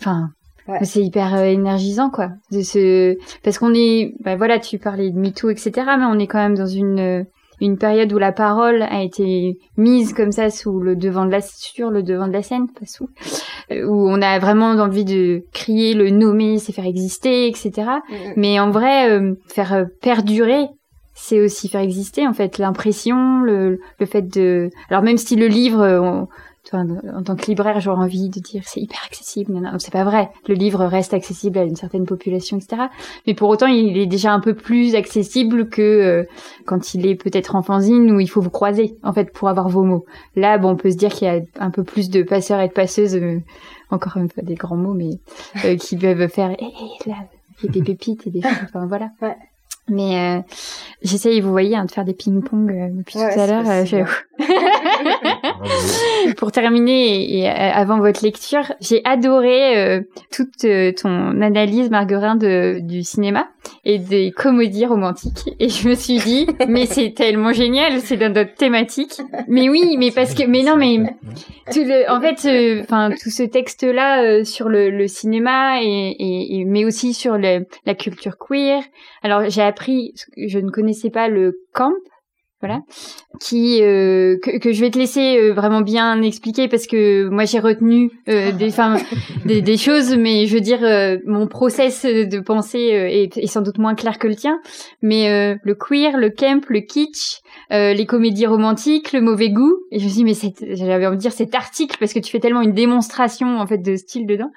enfin, 0.00 0.30
c'est 0.82 1.02
hyper 1.02 1.34
énergisant 1.42 2.10
quoi. 2.10 2.30
De 2.52 2.62
ce 2.62 3.16
parce 3.42 3.58
qu'on 3.58 3.74
est, 3.74 4.14
bah 4.20 4.36
voilà, 4.36 4.58
tu 4.58 4.78
parlais 4.78 5.10
de 5.10 5.18
MeToo, 5.18 5.50
etc. 5.50 5.72
Mais 5.98 6.04
on 6.04 6.18
est 6.18 6.26
quand 6.26 6.38
même 6.38 6.56
dans 6.56 6.66
une 6.66 7.24
une 7.60 7.78
période 7.78 8.12
où 8.12 8.18
la 8.18 8.32
parole 8.32 8.82
a 8.82 9.02
été 9.02 9.58
mise 9.76 10.12
comme 10.12 10.32
ça 10.32 10.50
sous 10.50 10.80
le 10.80 10.96
devant 10.96 11.26
de 11.26 11.30
la 11.30 11.40
sur 11.40 11.90
le 11.90 12.02
devant 12.02 12.28
de 12.28 12.32
la 12.32 12.42
scène, 12.42 12.68
pas 12.68 12.86
sous, 12.86 13.08
euh, 13.70 13.84
où 13.86 14.08
on 14.08 14.22
a 14.22 14.38
vraiment 14.38 14.70
envie 14.70 15.04
de 15.04 15.42
crier, 15.52 15.94
le 15.94 16.10
nommer, 16.10 16.58
c'est 16.58 16.72
faire 16.72 16.86
exister, 16.86 17.48
etc. 17.48 17.70
Mm, 17.72 18.14
mm. 18.14 18.32
Mais 18.36 18.60
en 18.60 18.70
vrai, 18.70 19.10
euh, 19.10 19.34
faire 19.46 19.72
euh, 19.72 19.84
perdurer, 20.00 20.66
c'est 21.14 21.40
aussi 21.40 21.68
faire 21.68 21.80
exister 21.80 22.26
en 22.26 22.32
fait 22.32 22.58
l'impression, 22.58 23.40
le, 23.40 23.80
le 23.98 24.06
fait 24.06 24.22
de. 24.22 24.70
Alors 24.88 25.02
même 25.02 25.18
si 25.18 25.34
le 25.34 25.48
livre, 25.48 26.28
en 26.76 27.22
tant 27.22 27.36
que 27.36 27.46
libraire, 27.46 27.80
j'aurais 27.80 28.02
envie 28.02 28.28
de 28.28 28.40
dire 28.40 28.62
c'est 28.66 28.80
hyper 28.80 29.00
accessible. 29.06 29.52
Non, 29.52 29.60
non 29.60 29.78
c'est 29.78 29.92
pas 29.92 30.04
vrai. 30.04 30.30
Le 30.48 30.54
livre 30.54 30.84
reste 30.84 31.14
accessible 31.14 31.58
à 31.58 31.64
une 31.64 31.76
certaine 31.76 32.04
population, 32.04 32.58
etc. 32.58 32.82
Mais 33.26 33.34
pour 33.34 33.48
autant, 33.48 33.66
il 33.66 33.96
est 33.96 34.06
déjà 34.06 34.32
un 34.32 34.40
peu 34.40 34.54
plus 34.54 34.94
accessible 34.94 35.68
que 35.68 35.82
euh, 35.82 36.24
quand 36.66 36.94
il 36.94 37.06
est 37.06 37.14
peut-être 37.14 37.54
en 37.54 37.62
fanzine 37.62 38.10
où 38.12 38.20
il 38.20 38.28
faut 38.28 38.40
vous 38.40 38.50
croiser, 38.50 38.96
en 39.02 39.12
fait, 39.12 39.32
pour 39.32 39.48
avoir 39.48 39.68
vos 39.68 39.82
mots. 39.82 40.04
Là, 40.36 40.58
bon, 40.58 40.70
on 40.70 40.76
peut 40.76 40.90
se 40.90 40.96
dire 40.96 41.12
qu'il 41.12 41.28
y 41.28 41.30
a 41.30 41.40
un 41.58 41.70
peu 41.70 41.84
plus 41.84 42.10
de 42.10 42.22
passeurs 42.22 42.60
et 42.60 42.68
de 42.68 42.72
passeuses, 42.72 43.16
euh, 43.16 43.40
encore 43.90 44.16
une 44.16 44.28
fois 44.28 44.42
des 44.42 44.54
grands 44.54 44.76
mots, 44.76 44.94
mais 44.94 45.20
euh, 45.64 45.76
qui 45.80 45.96
peuvent 45.96 46.28
faire, 46.28 46.50
hé, 46.50 46.66
là, 47.06 47.16
il 47.62 47.66
y 47.66 47.68
a 47.68 47.72
des 47.72 47.82
pépites 47.82 48.26
et 48.26 48.30
des 48.30 48.42
choses, 48.42 48.52
enfin 48.64 48.86
voilà. 48.86 49.10
Ouais. 49.22 49.36
Mais 49.88 50.18
euh, 50.18 50.42
j'essaye, 51.02 51.40
vous 51.40 51.50
voyez, 51.50 51.76
hein, 51.76 51.84
de 51.84 51.90
faire 51.90 52.04
des 52.04 52.14
ping-pong 52.14 52.70
euh, 52.70 52.88
depuis 52.90 53.14
tout 53.14 53.20
à 53.20 53.46
l'heure. 53.46 53.64
Euh, 53.66 53.84
Pour 56.36 56.52
terminer 56.52 57.38
et, 57.38 57.48
avant 57.48 57.98
votre 57.98 58.22
lecture, 58.22 58.72
j'ai 58.80 59.00
adoré 59.04 60.04
toute 60.30 60.66
ton 61.00 61.40
analyse, 61.40 61.90
Marguerin, 61.90 62.36
de, 62.36 62.80
du 62.80 63.02
cinéma 63.02 63.48
et 63.84 63.98
des 63.98 64.30
comédies 64.30 64.86
romantiques. 64.86 65.50
Et 65.58 65.68
je 65.68 65.88
me 65.88 65.94
suis 65.94 66.18
dit, 66.18 66.46
mais 66.68 66.86
c'est 66.86 67.12
tellement 67.14 67.52
génial, 67.52 68.00
c'est 68.00 68.16
dans 68.16 68.32
notre 68.32 68.54
thématique. 68.54 69.20
Mais 69.48 69.68
oui, 69.68 69.96
mais 69.98 70.10
parce 70.10 70.34
que, 70.34 70.44
mais 70.44 70.62
non, 70.62 70.76
mais 70.76 70.98
tout 71.72 71.84
le, 71.84 72.10
en 72.10 72.20
fait, 72.20 72.82
enfin 72.82 73.10
tout 73.10 73.30
ce 73.30 73.42
texte-là 73.42 74.22
euh, 74.22 74.44
sur 74.44 74.68
le, 74.68 74.90
le 74.90 75.06
cinéma 75.06 75.82
et, 75.82 76.16
et, 76.18 76.64
mais 76.64 76.84
aussi 76.84 77.14
sur 77.14 77.38
le, 77.38 77.66
la 77.86 77.94
culture 77.94 78.36
queer. 78.38 78.82
Alors 79.22 79.48
j'ai 79.48 79.62
appris, 79.62 80.14
je 80.36 80.58
ne 80.58 80.70
connaissais 80.70 81.10
pas 81.10 81.28
le 81.28 81.60
camp 81.72 81.92
voilà, 82.60 82.80
qui 83.40 83.82
euh, 83.82 84.36
que, 84.42 84.58
que, 84.58 84.72
je 84.72 84.80
vais 84.80 84.90
te 84.90 84.98
laisser 84.98 85.38
euh, 85.38 85.52
vraiment 85.52 85.80
bien 85.80 86.20
expliquer 86.22 86.66
parce 86.66 86.88
que 86.88 87.28
moi 87.28 87.44
j'ai 87.44 87.60
retenu 87.60 88.10
euh, 88.28 88.50
des, 88.50 88.72
des, 89.44 89.62
des 89.62 89.76
choses, 89.78 90.16
mais 90.16 90.46
je 90.46 90.54
veux 90.54 90.60
dire 90.60 90.80
mon 91.24 91.46
process 91.46 92.04
de 92.04 92.40
pensée 92.40 92.80
est, 92.80 93.36
est, 93.36 93.46
sans 93.46 93.62
doute 93.62 93.78
moins 93.78 93.94
clair 93.94 94.18
que 94.18 94.26
le 94.26 94.34
tien. 94.34 94.60
Mais 95.02 95.56
le 95.62 95.74
queer, 95.74 96.16
le 96.16 96.30
camp, 96.30 96.64
le 96.68 96.80
kitsch, 96.80 97.42
les 97.70 98.06
comédies 98.06 98.46
romantiques, 98.46 99.12
le 99.12 99.20
mauvais 99.20 99.50
goût, 99.50 99.76
et 99.90 99.98
je 99.98 100.04
me 100.04 100.08
suis 100.08 100.24
dit 100.24 100.64
mais 100.64 100.76
j'avais 100.76 101.06
envie 101.06 101.16
de 101.16 101.22
dire 101.22 101.32
cet 101.32 101.54
article 101.54 101.96
parce 101.98 102.12
que 102.12 102.18
tu 102.18 102.30
fais 102.30 102.40
tellement 102.40 102.62
une 102.62 102.72
démonstration 102.72 103.58
en 103.58 103.66
fait 103.66 103.78
de 103.78 103.96
style 103.96 104.26
dedans 104.26 104.50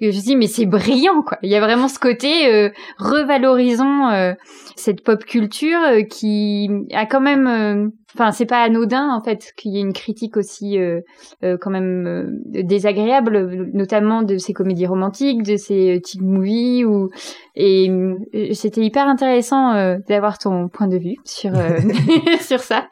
que 0.00 0.06
je 0.06 0.06
me 0.06 0.12
suis 0.12 0.22
dit 0.22 0.36
mais 0.36 0.46
c'est 0.46 0.66
brillant 0.66 1.22
quoi. 1.22 1.38
Il 1.42 1.50
y 1.50 1.56
a 1.56 1.60
vraiment 1.60 1.88
ce 1.88 1.98
côté 1.98 2.70
revalorisant 2.98 4.34
cette 4.76 5.02
pop 5.02 5.24
culture 5.24 5.80
qui 6.10 6.68
a 6.92 7.06
quand 7.06 7.20
même 7.20 7.46
euh, 7.46 7.88
enfin 8.14 8.32
c'est 8.32 8.46
pas 8.46 8.62
anodin 8.62 9.08
en 9.10 9.22
fait 9.22 9.52
qu'il 9.56 9.72
y 9.72 9.78
ait 9.78 9.82
une 9.82 9.92
critique 9.92 10.36
aussi 10.36 10.78
euh, 10.78 11.00
euh, 11.44 11.56
quand 11.60 11.70
même 11.70 12.40
désagréable 12.44 13.70
notamment 13.72 14.22
de 14.22 14.38
ces 14.38 14.52
comédies 14.52 14.86
romantiques 14.86 15.42
de 15.42 15.56
ces 15.56 16.00
teen 16.04 16.22
movies 16.22 16.84
ou 16.84 17.10
et 17.54 17.90
c'était 18.54 18.82
hyper 18.82 19.06
intéressant 19.06 19.98
d'avoir 20.08 20.38
ton 20.38 20.68
point 20.68 20.88
de 20.88 20.96
vue 20.96 21.16
sur 21.24 21.52
sur 22.40 22.60
ça. 22.60 22.88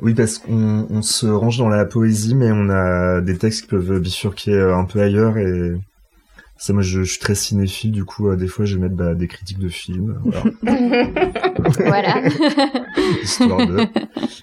Oui 0.00 0.14
parce 0.14 0.38
qu'on 0.38 0.86
on 0.88 1.02
se 1.02 1.26
range 1.26 1.58
dans 1.58 1.68
la 1.68 1.84
poésie 1.84 2.34
mais 2.34 2.50
on 2.52 2.68
a 2.70 3.20
des 3.20 3.36
textes 3.36 3.62
qui 3.62 3.68
peuvent 3.68 4.00
bifurquer 4.00 4.60
un 4.60 4.84
peu 4.84 5.00
ailleurs 5.00 5.38
et 5.38 5.72
ça, 6.62 6.72
moi, 6.72 6.82
je, 6.82 7.02
suis 7.02 7.18
très 7.18 7.34
cinéphile, 7.34 7.90
du 7.90 8.04
coup, 8.04 8.28
euh, 8.28 8.36
des 8.36 8.46
fois, 8.46 8.64
je 8.64 8.76
vais 8.76 8.82
mettre 8.82 8.94
bah, 8.94 9.14
des 9.14 9.26
critiques 9.26 9.58
de 9.58 9.68
films. 9.68 10.20
Voilà. 11.76 12.22
Histoire 13.20 13.66
de. 13.66 13.80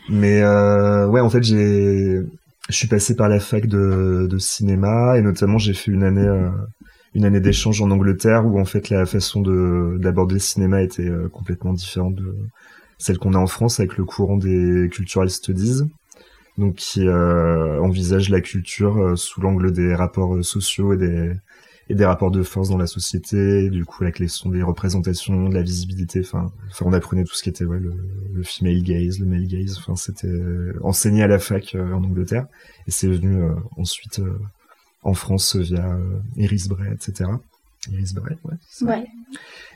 Mais 0.10 0.42
euh, 0.42 1.08
ouais, 1.08 1.22
en 1.22 1.30
fait, 1.30 1.44
j'ai, 1.44 2.20
je 2.68 2.76
suis 2.76 2.90
passé 2.90 3.16
par 3.16 3.30
la 3.30 3.40
fac 3.40 3.68
de, 3.68 4.28
de 4.30 4.38
cinéma 4.38 5.18
et 5.18 5.22
notamment, 5.22 5.58
j'ai 5.58 5.74
fait 5.74 5.92
une 5.92 6.04
année, 6.04 6.28
euh, 6.28 6.50
une 7.14 7.24
année 7.24 7.40
d'échange 7.40 7.82
en 7.82 7.90
Angleterre 7.90 8.46
où 8.46 8.60
en 8.60 8.66
fait, 8.66 8.90
la 8.90 9.06
façon 9.06 9.40
de 9.40 9.96
d'aborder 9.98 10.34
le 10.34 10.40
cinéma 10.40 10.82
était 10.82 11.08
euh, 11.08 11.30
complètement 11.30 11.72
différente 11.72 12.16
de 12.16 12.36
celle 12.98 13.18
qu'on 13.18 13.34
a 13.34 13.38
en 13.38 13.48
France 13.48 13.80
avec 13.80 13.96
le 13.96 14.04
courant 14.04 14.36
des 14.36 14.90
cultural 14.92 15.30
studies 15.30 15.84
donc 16.58 16.76
qui 16.76 17.08
euh, 17.08 17.80
envisage 17.80 18.30
la 18.30 18.42
culture 18.42 19.18
sous 19.18 19.40
l'angle 19.40 19.72
des 19.72 19.96
rapports 19.96 20.44
sociaux 20.44 20.92
et 20.92 20.98
des 20.98 21.32
et 21.90 21.96
des 21.96 22.06
rapports 22.06 22.30
de 22.30 22.44
force 22.44 22.70
dans 22.70 22.78
la 22.78 22.86
société, 22.86 23.70
du 23.70 23.84
coup 23.84 24.04
avec 24.04 24.20
les 24.20 24.28
sons 24.28 24.50
des 24.50 24.62
représentations, 24.62 25.50
de 25.50 25.56
la 25.56 25.64
visibilité, 25.64 26.22
enfin, 26.24 26.52
enfin 26.70 26.86
on 26.88 26.94
apprenait 26.94 27.24
tout 27.24 27.34
ce 27.34 27.42
qui 27.42 27.50
était 27.50 27.66
ouais, 27.66 27.80
le, 27.80 27.94
le 28.32 28.44
female 28.44 28.84
gaze, 28.84 29.20
le 29.20 29.26
male 29.26 29.48
gaze, 29.48 29.78
enfin 29.80 29.96
c'était 29.96 30.28
euh, 30.28 30.80
enseigné 30.84 31.24
à 31.24 31.28
la 31.28 31.40
fac 31.40 31.74
euh, 31.74 31.94
en 31.94 32.04
Angleterre 32.04 32.46
et 32.88 32.92
c'est 32.92 33.08
venu 33.08 33.42
euh, 33.42 33.56
ensuite 33.76 34.22
en 35.02 35.14
France 35.16 35.56
via 35.56 35.98
Iris 36.36 36.68
Bray, 36.68 36.94
etc. 36.94 37.32
Iris 37.92 38.14
Bray, 38.14 38.38
ouais. 38.44 38.88
ouais. 38.88 39.06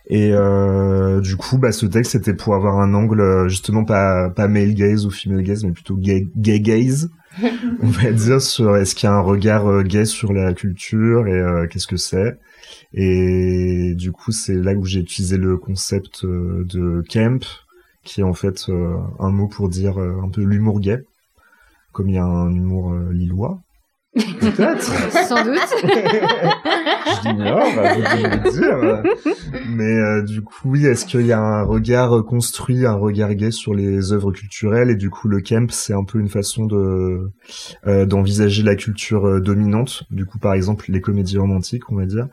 Et 0.08 0.32
du 1.22 1.38
coup, 1.38 1.58
bah, 1.58 1.72
ce 1.72 1.86
texte 1.88 2.12
c'était 2.12 2.34
pour 2.34 2.54
avoir 2.54 2.80
un 2.80 2.94
angle 2.94 3.48
justement 3.48 3.86
pas 3.86 4.30
pas 4.30 4.48
male 4.48 4.76
gaze 4.76 5.06
ou 5.06 5.10
female 5.10 5.42
gaze, 5.42 5.64
mais 5.64 5.72
plutôt 5.72 5.96
gay, 5.96 6.28
gay 6.36 6.60
gaze 6.60 7.10
on 7.82 7.88
va 7.88 8.12
dire 8.12 8.42
sur 8.42 8.76
est-ce 8.78 8.96
qu'il 8.96 9.08
y 9.08 9.12
a 9.12 9.16
un 9.16 9.22
regard 9.22 9.68
euh, 9.68 9.84
gay 9.84 10.06
sur 10.06 10.34
la 10.34 10.54
culture 10.54 11.28
et 11.28 11.34
euh, 11.34 11.68
qu'est-ce 11.68 11.88
que 11.88 11.98
c'est? 11.98 12.38
Et 12.94 13.94
du 13.96 14.12
coup, 14.12 14.32
c'est 14.32 14.56
là 14.56 14.74
où 14.74 14.86
j'ai 14.86 15.00
utilisé 15.00 15.38
le 15.38 15.58
concept 15.58 16.26
euh, 16.26 16.64
de 16.66 17.04
camp, 17.10 17.44
qui 18.04 18.22
est 18.22 18.24
en 18.24 18.34
fait 18.34 18.70
un 19.20 19.30
mot 19.30 19.48
pour 19.48 19.70
dire 19.70 19.98
un 19.98 20.30
peu 20.30 20.44
l'humour 20.44 20.80
gay, 20.80 21.04
comme 21.92 22.10
il 22.10 22.16
y 22.16 22.20
a 22.20 22.26
un 22.26 22.54
humour 22.54 22.94
lillois. 23.12 23.62
Peut-être. 24.16 24.84
Sans 25.28 25.44
doute. 25.44 25.58
je 25.82 27.28
l'ignore, 27.28 27.64
bah, 27.76 27.96
vous 27.96 28.02
le 28.02 28.52
dire. 28.52 29.04
Mais 29.70 29.98
euh, 29.98 30.22
du 30.22 30.42
coup, 30.42 30.70
oui, 30.72 30.86
est-ce 30.86 31.06
qu'il 31.06 31.26
y 31.26 31.32
a 31.32 31.40
un 31.40 31.64
regard 31.64 32.24
construit, 32.24 32.86
un 32.86 32.94
regard 32.94 33.34
gay 33.34 33.50
sur 33.50 33.74
les 33.74 34.14
œuvres 34.14 34.32
culturelles? 34.32 34.92
Et 34.92 34.96
du 34.96 35.10
coup, 35.10 35.28
le 35.28 35.42
camp, 35.42 35.72
c'est 35.72 35.94
un 35.94 36.04
peu 36.04 36.20
une 36.20 36.30
façon 36.30 36.66
de 36.66 37.32
euh, 37.88 38.06
d'envisager 38.06 38.62
la 38.62 38.76
culture 38.76 39.26
euh, 39.26 39.40
dominante. 39.40 40.04
Du 40.12 40.26
coup, 40.26 40.38
par 40.38 40.54
exemple, 40.54 40.86
les 40.90 41.02
comédies 41.02 41.40
romantiques, 41.40 41.92
on 41.92 41.96
va 41.96 42.06
dire, 42.06 42.28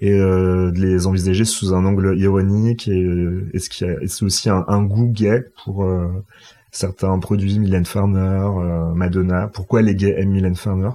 et 0.00 0.12
de 0.12 0.80
les 0.80 1.08
envisager 1.08 1.44
sous 1.44 1.74
un 1.74 1.84
angle 1.84 2.16
ironique 2.16 2.86
et 2.86 3.04
est-ce 3.52 3.68
qu'il 3.68 3.88
y 3.88 3.90
a, 3.90 3.96
c'est 4.06 4.24
aussi 4.24 4.48
un, 4.48 4.64
un, 4.68 4.84
goût 4.84 5.08
gay 5.08 5.44
pour 5.64 5.84
certains 6.70 7.18
produits, 7.18 7.58
Mylène 7.58 7.84
Farmer, 7.84 8.48
Madonna? 8.94 9.48
Pourquoi 9.48 9.82
les 9.82 9.96
gays 9.96 10.14
aiment 10.16 10.30
Mylène 10.30 10.54
Farmer? 10.54 10.90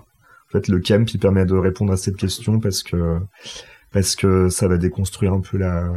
Le 0.53 0.79
camp, 0.79 1.05
il 1.13 1.19
permet 1.19 1.45
de 1.45 1.55
répondre 1.55 1.93
à 1.93 1.97
cette 1.97 2.17
question 2.17 2.59
parce 2.59 2.83
que 2.83 4.49
ça 4.49 4.67
va 4.67 4.77
déconstruire 4.77 5.33
un 5.33 5.41
peu 5.41 5.57
la 5.57 5.91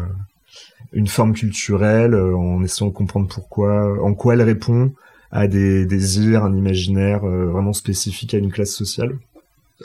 une 0.92 1.06
forme 1.06 1.32
culturelle 1.34 2.14
euh, 2.14 2.36
en 2.36 2.62
essayant 2.62 2.88
de 2.88 2.94
comprendre 2.94 3.28
pourquoi, 3.28 4.02
en 4.02 4.14
quoi 4.14 4.34
elle 4.34 4.42
répond 4.42 4.92
à 5.30 5.48
des 5.48 5.86
désirs, 5.86 6.44
un 6.44 6.54
imaginaire 6.54 7.24
euh, 7.24 7.46
vraiment 7.46 7.72
spécifique 7.72 8.34
à 8.34 8.38
une 8.38 8.50
classe 8.50 8.70
sociale, 8.70 9.18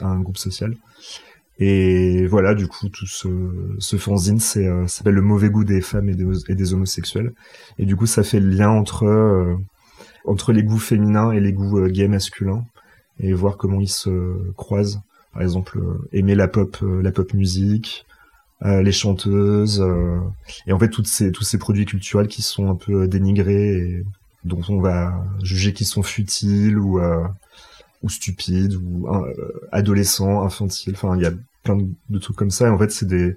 à 0.00 0.06
un 0.06 0.20
groupe 0.20 0.38
social. 0.38 0.74
Et 1.58 2.26
voilà, 2.26 2.54
du 2.54 2.66
coup, 2.66 2.88
tout 2.88 3.06
ce, 3.06 3.28
ce 3.78 3.96
fanzine, 3.96 4.38
euh, 4.56 4.86
s'appelle 4.86 5.14
le 5.14 5.22
mauvais 5.22 5.50
goût 5.50 5.64
des 5.64 5.80
femmes 5.80 6.08
et 6.08 6.14
des, 6.54 6.72
homosexuels. 6.72 7.32
Et 7.78 7.84
du 7.84 7.94
coup, 7.94 8.06
ça 8.06 8.22
fait 8.22 8.40
le 8.40 8.48
lien 8.48 8.70
entre 8.70 10.52
les 10.52 10.62
goûts 10.62 10.78
féminins 10.78 11.32
et 11.32 11.40
les 11.40 11.52
goûts 11.52 11.86
gays 11.88 12.08
masculins 12.08 12.64
et 13.20 13.32
voir 13.32 13.56
comment 13.56 13.80
ils 13.80 13.88
se 13.88 14.52
croisent. 14.56 15.00
Par 15.32 15.42
exemple, 15.42 15.78
euh, 15.78 16.08
aimer 16.12 16.34
la 16.34 16.48
pop, 16.48 16.76
euh, 16.82 17.02
la 17.02 17.10
pop 17.10 17.32
musique, 17.32 18.04
euh, 18.64 18.82
les 18.82 18.92
chanteuses, 18.92 19.84
et 20.66 20.72
en 20.72 20.78
fait 20.78 20.88
toutes 20.88 21.06
ces, 21.06 21.32
tous 21.32 21.42
ces 21.42 21.58
produits 21.58 21.86
culturels 21.86 22.28
qui 22.28 22.42
sont 22.42 22.68
un 22.70 22.76
peu 22.76 23.08
dénigrés 23.08 23.76
et 23.76 24.04
dont 24.44 24.60
on 24.68 24.80
va 24.80 25.24
juger 25.42 25.72
qu'ils 25.72 25.86
sont 25.86 26.02
futiles 26.02 26.78
ou 26.78 27.00
ou 28.02 28.08
stupides 28.08 28.74
ou 28.74 29.08
adolescents, 29.72 30.42
infantiles. 30.42 30.94
Enfin, 30.94 31.16
il 31.16 31.22
y 31.22 31.26
a 31.26 31.32
plein 31.62 31.78
de, 32.08 32.18
trucs 32.18 32.36
comme 32.36 32.50
ça. 32.50 32.72
En 32.72 32.78
fait, 32.78 32.90
c'est 32.90 33.06
des 33.06 33.36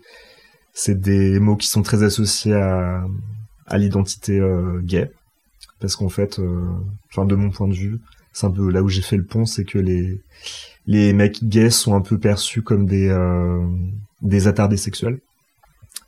c'est 0.73 0.99
des 0.99 1.39
mots 1.39 1.55
qui 1.55 1.67
sont 1.67 1.81
très 1.81 2.03
associés 2.03 2.53
à 2.53 3.03
à 3.67 3.77
l'identité 3.79 4.39
gay 4.83 5.11
parce 5.79 5.95
qu'en 5.95 6.09
fait, 6.09 6.39
enfin 7.11 7.25
de 7.25 7.35
mon 7.35 7.49
point 7.49 7.67
de 7.67 7.73
vue, 7.73 7.99
c'est 8.35 8.45
un 8.45 8.51
peu 8.51 8.69
là 8.69 8.83
où 8.83 8.89
j'ai 8.89 9.01
fait 9.01 9.15
le 9.15 9.23
pont, 9.23 9.45
c'est 9.45 9.63
que 9.63 9.79
les 9.79 10.19
les 10.87 11.13
mecs 11.13 11.45
gays 11.45 11.69
sont 11.69 11.95
un 11.95 12.01
peu 12.01 12.19
perçus 12.19 12.61
comme 12.61 12.85
des 12.85 13.07
euh, 13.07 13.65
des 14.21 14.47
attardés 14.47 14.75
sexuels 14.75 15.19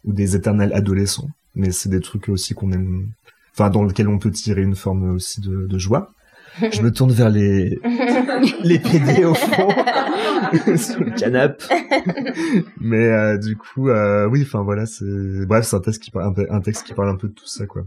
ou 0.03 0.11
des 0.11 0.35
éternels 0.35 0.73
adolescents, 0.73 1.29
mais 1.55 1.71
c'est 1.71 1.87
des 1.87 2.01
trucs 2.01 2.27
aussi 2.27 2.53
qu'on 2.53 2.73
aime, 2.73 3.07
enfin 3.53 3.69
dans 3.69 3.85
lesquels 3.85 4.09
on 4.09 4.19
peut 4.19 4.29
tirer 4.29 4.61
une 4.61 4.75
forme 4.75 5.15
aussi 5.15 5.39
de, 5.39 5.67
de 5.67 5.77
joie. 5.77 6.11
Je 6.59 6.81
me 6.81 6.91
tourne 6.91 7.11
vers 7.11 7.29
les 7.29 7.79
les 8.63 8.79
PD 8.79 9.23
au 9.23 9.33
fond 9.33 9.69
sur 10.75 11.03
le 11.05 11.11
canapé. 11.11 11.63
Mais 12.81 13.05
euh, 13.05 13.37
du 13.37 13.55
coup, 13.55 13.89
euh, 13.89 14.27
oui, 14.27 14.41
enfin 14.41 14.63
voilà, 14.63 14.85
c'est 14.85 15.45
bref, 15.45 15.65
c'est 15.65 15.77
un 15.77 15.79
texte 15.79 16.03
qui 16.03 16.11
parle 16.11 16.33
un, 16.35 16.55
un 16.57 16.59
texte 16.59 16.83
qui 16.83 16.93
parle 16.93 17.09
un 17.09 17.15
peu 17.15 17.29
de 17.29 17.33
tout 17.33 17.47
ça, 17.47 17.67
quoi. 17.67 17.83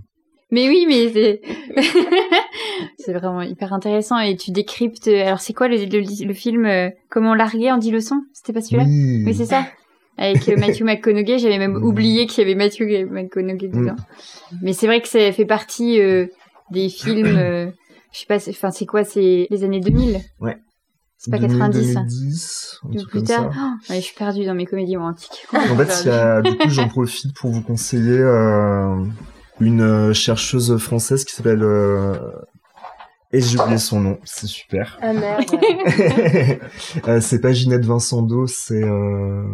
Mais 0.53 0.69
oui, 0.69 0.85
mais 0.89 1.13
c'est 1.13 1.41
c'est 2.99 3.13
vraiment 3.13 3.43
hyper 3.43 3.73
intéressant 3.73 4.19
et 4.19 4.37
tu 4.37 4.51
décryptes. 4.51 5.09
Alors 5.09 5.41
c'est 5.41 5.53
quoi 5.53 5.69
le, 5.69 5.77
le, 5.77 6.35
film 6.35 6.67
euh, 6.67 6.91
Comment 7.09 7.35
larguer 7.35 7.71
en 7.71 7.79
10 7.79 7.91
leçons 7.91 8.23
C'était 8.33 8.53
pas 8.53 8.63
celui-là? 8.63 8.85
Oui, 8.87 9.35
c'est 9.35 9.47
ça. 9.47 9.67
Avec 10.19 10.49
euh, 10.49 10.57
Matthew 10.57 10.83
McConaughey, 10.83 11.39
j'avais 11.39 11.59
même 11.59 11.77
oublié 11.77 12.27
qu'il 12.27 12.43
y 12.43 12.47
avait 12.47 12.55
Matthew 12.55 13.11
McConaughey 13.11 13.69
mm. 13.69 13.81
dedans. 13.81 13.97
Mais 14.63 14.73
c'est 14.73 14.87
vrai 14.87 15.01
que 15.01 15.09
ça 15.09 15.33
fait 15.33 15.47
partie 15.47 16.01
euh, 16.01 16.27
des 16.71 16.89
films. 16.89 17.73
je 18.13 18.19
sais 18.19 18.27
pas, 18.27 18.37
enfin 18.49 18.71
c'est 18.71 18.87
quoi 18.87 19.05
C'est 19.05 19.47
les 19.51 19.65
années 19.65 19.81
2000. 19.81 20.21
Ouais. 20.41 20.57
C'est 21.23 21.31
pas 21.31 21.39
90. 21.39 21.95
2010, 21.95 22.81
un 22.83 23.05
plus 23.05 23.23
tard. 23.23 23.51
Oh, 23.55 23.93
ouais, 23.93 23.97
je 23.97 24.01
suis 24.01 24.15
perdue 24.15 24.47
dans 24.47 24.55
mes 24.55 24.65
comédies 24.65 24.97
romantiques. 24.97 25.47
en 25.53 25.77
fait, 25.77 26.07
y 26.07 26.09
a, 26.09 26.41
du 26.43 26.57
coup, 26.57 26.71
j'en 26.71 26.89
profite 26.89 27.35
pour 27.35 27.51
vous 27.51 27.61
conseiller 27.61 28.19
euh, 28.19 29.05
une 29.61 30.15
chercheuse 30.15 30.79
française 30.79 31.27
qui 31.27 31.35
s'appelle 31.35 31.63
euh... 31.63 32.15
et 33.33 33.41
j'ai 33.41 33.61
oublié 33.61 33.79
son 33.79 34.01
nom, 34.01 34.19
c'est 34.25 34.49
super. 34.49 34.99
Ah 35.01 35.13
merde. 35.13 35.45
euh, 37.09 37.21
c'est 37.21 37.41
pas 37.41 37.53
Ginette 37.53 37.85
Vincendo, 37.85 38.49
c'est 38.49 38.83
euh... 38.83 39.45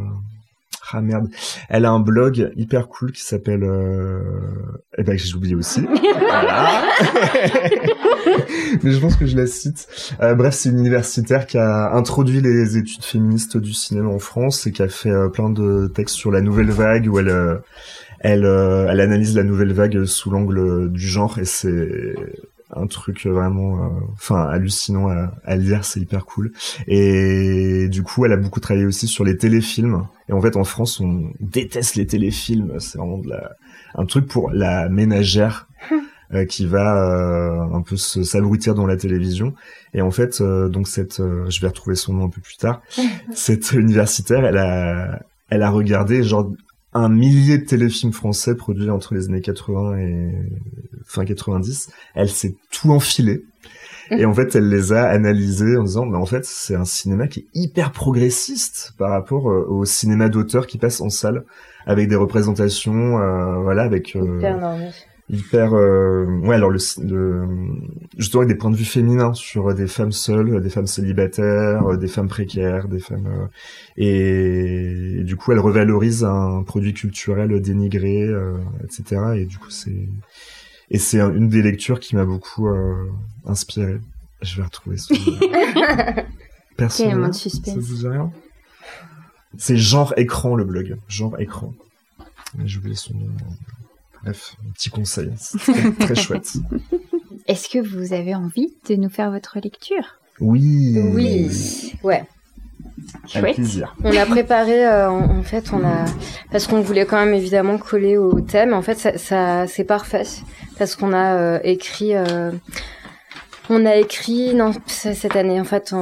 Ah 0.92 1.02
merde. 1.02 1.28
Elle 1.68 1.84
a 1.84 1.90
un 1.90 2.00
blog 2.00 2.52
hyper 2.56 2.88
cool 2.88 3.12
qui 3.12 3.20
s'appelle... 3.20 3.64
Euh... 3.64 4.20
Eh 4.96 5.02
ben, 5.02 5.18
j'ai 5.18 5.34
oublié 5.34 5.54
aussi. 5.54 5.82
voilà. 6.20 6.84
Mais 8.82 8.92
je 8.92 8.98
pense 8.98 9.16
que 9.16 9.26
je 9.26 9.36
la 9.36 9.46
cite. 9.46 9.88
Euh, 10.22 10.34
bref, 10.34 10.54
c'est 10.54 10.70
une 10.70 10.78
universitaire 10.78 11.46
qui 11.46 11.58
a 11.58 11.92
introduit 11.92 12.40
les 12.40 12.78
études 12.78 13.04
féministes 13.04 13.58
du 13.58 13.74
cinéma 13.74 14.08
en 14.08 14.18
France 14.18 14.66
et 14.66 14.72
qui 14.72 14.82
a 14.82 14.88
fait 14.88 15.10
euh, 15.10 15.28
plein 15.28 15.50
de 15.50 15.88
textes 15.88 16.16
sur 16.16 16.30
la 16.30 16.40
nouvelle 16.40 16.70
vague 16.70 17.08
où 17.08 17.18
elle... 17.18 17.60
Elle, 18.20 18.44
elle 18.44 19.00
analyse 19.00 19.36
la 19.36 19.44
nouvelle 19.44 19.74
vague 19.74 20.06
sous 20.06 20.30
l'angle 20.30 20.90
du 20.90 21.06
genre 21.06 21.38
et 21.38 21.44
c'est 21.44 22.14
un 22.74 22.86
truc 22.86 23.26
vraiment 23.26 23.84
euh, 23.84 23.88
enfin 24.14 24.42
hallucinant 24.48 25.08
à, 25.08 25.32
à 25.44 25.56
lire 25.56 25.84
c'est 25.84 26.00
hyper 26.00 26.24
cool. 26.26 26.52
Et 26.88 27.88
du 27.88 28.02
coup 28.02 28.24
elle 28.24 28.32
a 28.32 28.36
beaucoup 28.36 28.60
travaillé 28.60 28.86
aussi 28.86 29.06
sur 29.06 29.24
les 29.24 29.36
téléfilms. 29.36 30.06
Et 30.28 30.32
en 30.32 30.40
fait 30.40 30.56
en 30.56 30.64
France 30.64 31.00
on 31.00 31.30
déteste 31.40 31.94
les 31.96 32.06
téléfilms. 32.06 32.78
C'est 32.80 32.98
vraiment 32.98 33.18
de 33.18 33.28
la 33.28 33.52
un 33.94 34.04
truc 34.04 34.26
pour 34.26 34.50
la 34.50 34.88
ménagère 34.88 35.68
euh, 36.34 36.44
qui 36.44 36.66
va 36.66 37.08
euh, 37.08 37.60
un 37.72 37.82
peu 37.82 37.96
s'abrutir 37.96 38.74
dans 38.74 38.86
la 38.86 38.96
télévision. 38.96 39.54
Et 39.94 40.02
en 40.02 40.10
fait 40.10 40.42
donc 40.42 40.88
cette 40.88 41.18
je 41.18 41.60
vais 41.60 41.68
retrouver 41.68 41.96
son 41.96 42.14
nom 42.14 42.26
un 42.26 42.30
peu 42.30 42.40
plus 42.40 42.56
tard 42.56 42.82
cette 43.32 43.72
universitaire 43.72 44.44
elle 44.44 44.58
a 44.58 45.20
elle 45.48 45.62
a 45.62 45.70
regardé 45.70 46.22
genre 46.24 46.50
un 46.96 47.08
millier 47.08 47.58
de 47.58 47.64
téléfilms 47.64 48.12
français 48.12 48.54
produits 48.54 48.90
entre 48.90 49.14
les 49.14 49.26
années 49.26 49.40
80 49.40 49.98
et 49.98 50.32
fin 51.04 51.24
90. 51.24 51.90
Elle 52.14 52.28
s'est 52.28 52.56
tout 52.70 52.90
enfilé. 52.90 53.44
Et 54.10 54.24
en 54.24 54.32
fait, 54.32 54.54
elle 54.54 54.68
les 54.68 54.92
a 54.92 55.04
analysés 55.04 55.76
en 55.76 55.82
disant, 55.82 56.06
mais 56.06 56.16
en 56.16 56.26
fait, 56.26 56.44
c'est 56.44 56.76
un 56.76 56.84
cinéma 56.84 57.26
qui 57.26 57.40
est 57.40 57.46
hyper 57.54 57.90
progressiste 57.90 58.94
par 58.98 59.10
rapport 59.10 59.50
euh, 59.50 59.66
au 59.68 59.84
cinéma 59.84 60.28
d'auteur 60.28 60.66
qui 60.66 60.78
passe 60.78 61.00
en 61.00 61.08
salle, 61.08 61.44
avec 61.86 62.08
des 62.08 62.16
représentations, 62.16 63.18
euh, 63.18 63.56
voilà, 63.56 63.82
avec 63.82 64.14
euh, 64.14 64.38
hyper 65.28 65.74
euh, 65.74 66.24
ouais 66.42 66.54
alors 66.54 66.70
le, 66.70 66.78
le 67.02 67.48
justement 68.16 68.42
avec 68.42 68.54
des 68.54 68.58
points 68.58 68.70
de 68.70 68.76
vue 68.76 68.84
féminins 68.84 69.34
sur 69.34 69.74
des 69.74 69.88
femmes 69.88 70.12
seules 70.12 70.62
des 70.62 70.70
femmes 70.70 70.86
célibataires 70.86 71.98
des 71.98 72.06
femmes 72.06 72.28
précaires 72.28 72.86
des 72.86 73.00
femmes 73.00 73.26
euh, 73.26 73.46
et, 73.96 75.24
du 75.24 75.34
coup 75.36 75.50
elle 75.50 75.58
revalorise 75.58 76.22
un 76.24 76.62
produit 76.62 76.94
culturel 76.94 77.60
dénigré 77.60 78.22
euh, 78.22 78.58
etc 78.84 79.20
et 79.36 79.46
du 79.46 79.58
coup 79.58 79.70
c'est 79.70 80.08
et 80.90 80.98
c'est 80.98 81.20
une 81.20 81.48
des 81.48 81.62
lectures 81.62 82.00
qui 82.00 82.14
m'a 82.14 82.24
beaucoup 82.24 82.68
euh, 82.68 83.10
inspiré. 83.44 84.00
Je 84.42 84.56
vais 84.56 84.62
retrouver 84.62 84.98
ce 84.98 85.14
Personne 86.76 87.32
ça 87.32 87.74
vous 87.76 88.06
a 88.06 88.10
rien? 88.10 88.32
C'est 89.56 89.78
genre 89.78 90.12
écran 90.16 90.54
le 90.54 90.64
blog. 90.64 90.98
Genre 91.08 91.38
écran. 91.40 91.72
J'ai 92.64 92.78
oublié 92.78 92.94
son 92.94 93.14
nom 93.14 93.28
Bref, 94.22 94.56
un 94.66 94.72
petit 94.72 94.90
conseil, 94.90 95.32
très, 96.00 96.14
chouette. 96.14 96.52
Est-ce 97.46 97.68
que 97.68 97.78
vous 97.78 98.12
avez 98.12 98.34
envie 98.34 98.74
de 98.88 98.96
nous 98.96 99.08
faire 99.08 99.30
votre 99.30 99.58
lecture? 99.60 100.18
Oui. 100.40 100.98
Oui, 101.12 101.94
ouais. 102.02 102.24
Avec 103.34 103.56
plaisir. 103.56 103.94
On 104.04 104.16
a 104.16 104.26
préparé, 104.26 104.86
euh, 104.86 105.10
en, 105.10 105.42
fait, 105.42 105.72
on 105.72 105.84
a 105.84 106.04
parce 106.50 106.66
qu'on 106.66 106.80
voulait 106.80 107.06
quand 107.06 107.22
même 107.24 107.34
évidemment 107.34 107.78
coller 107.78 108.16
au 108.16 108.40
thème. 108.40 108.72
En 108.72 108.82
fait, 108.82 108.96
ça, 108.96 109.18
ça 109.18 109.66
c'est 109.66 109.84
parfait 109.84 110.24
parce 110.78 110.96
qu'on 110.96 111.12
a 111.12 111.36
euh, 111.36 111.58
écrit, 111.62 112.14
euh, 112.14 112.52
on 113.68 113.84
a 113.86 113.96
écrit 113.96 114.54
non 114.54 114.72
cette 114.86 115.36
année 115.36 115.60
en 115.60 115.64
fait, 115.64 115.94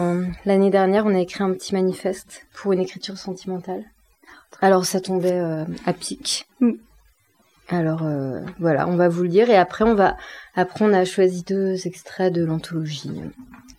l'année 0.45 0.71
dernière, 0.71 1.07
on 1.07 1.15
a 1.15 1.21
écrit 1.21 1.43
un 1.43 1.53
petit 1.53 1.75
manifeste 1.75 2.47
pour 2.55 2.73
une 2.73 2.81
écriture 2.81 3.19
sentimentale. 3.19 3.85
Alors 4.61 4.85
ça 4.85 5.01
tombait 5.01 5.41
à 5.87 5.93
pic. 5.93 6.47
Mm. 6.61 6.73
Alors 7.69 8.03
euh, 8.03 8.41
voilà, 8.59 8.87
on 8.89 8.97
va 8.97 9.09
vous 9.09 9.23
le 9.23 9.29
dire 9.29 9.49
et 9.49 9.57
après 9.57 9.85
on 9.85 9.95
va 9.95 10.17
après 10.55 10.85
on 10.85 10.93
a 10.93 11.05
choisi 11.05 11.45
deux 11.45 11.87
extraits 11.87 12.33
de 12.33 12.45
l'anthologie 12.45 13.23
euh, 13.23 13.29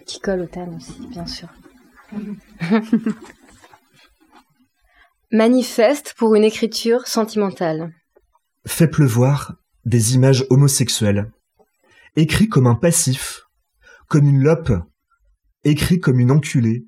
qui 0.05 0.19
collent 0.19 0.41
au 0.41 0.47
thème 0.47 0.75
aussi, 0.75 1.05
bien 1.07 1.25
sûr. 1.27 1.49
Manifeste 5.31 6.13
pour 6.17 6.35
une 6.35 6.43
écriture 6.43 7.07
sentimentale. 7.07 7.93
Fait 8.65 8.87
pleuvoir 8.87 9.55
des 9.85 10.15
images 10.15 10.45
homosexuelles. 10.49 11.31
Écrit 12.15 12.47
comme 12.47 12.67
un 12.67 12.75
passif, 12.75 13.41
comme 14.07 14.27
une 14.27 14.41
lope, 14.41 14.71
écrit 15.63 15.99
comme 15.99 16.19
une 16.19 16.31
enculée. 16.31 16.85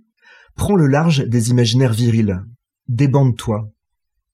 Prends 0.55 0.75
le 0.75 0.87
large 0.87 1.25
des 1.25 1.49
imaginaires 1.49 1.93
virils. 1.93 2.39
Débande-toi. 2.87 3.69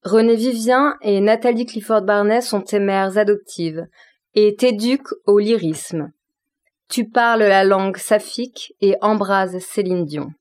René 0.04 0.36
Vivien 0.36 0.98
et 1.02 1.22
Nathalie 1.22 1.66
Clifford 1.66 2.02
Barnet 2.02 2.42
sont 2.42 2.60
tes 2.60 2.80
mères 2.80 3.18
adoptives 3.18 3.88
et 4.36 4.54
t'éduquent 4.58 5.14
au 5.26 5.40
lyrisme. 5.40 6.12
Tu 6.90 7.08
parles 7.08 7.44
la 7.44 7.64
langue 7.64 7.96
saphique 7.96 8.74
et 8.82 8.96
embrases 9.02 9.60
Céline 9.60 10.06
Dion. 10.06 10.34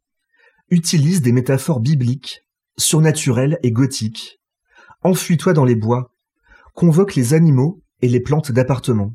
Utilise 0.70 1.22
des 1.22 1.30
métaphores 1.30 1.78
bibliques, 1.78 2.44
surnaturelles 2.76 3.60
et 3.62 3.70
gothiques. 3.70 4.40
Enfuis-toi 5.04 5.52
dans 5.52 5.64
les 5.64 5.76
bois. 5.76 6.12
Convoque 6.74 7.14
les 7.14 7.32
animaux 7.32 7.80
et 8.00 8.08
les 8.08 8.20
plantes 8.20 8.50
d'appartement. 8.50 9.14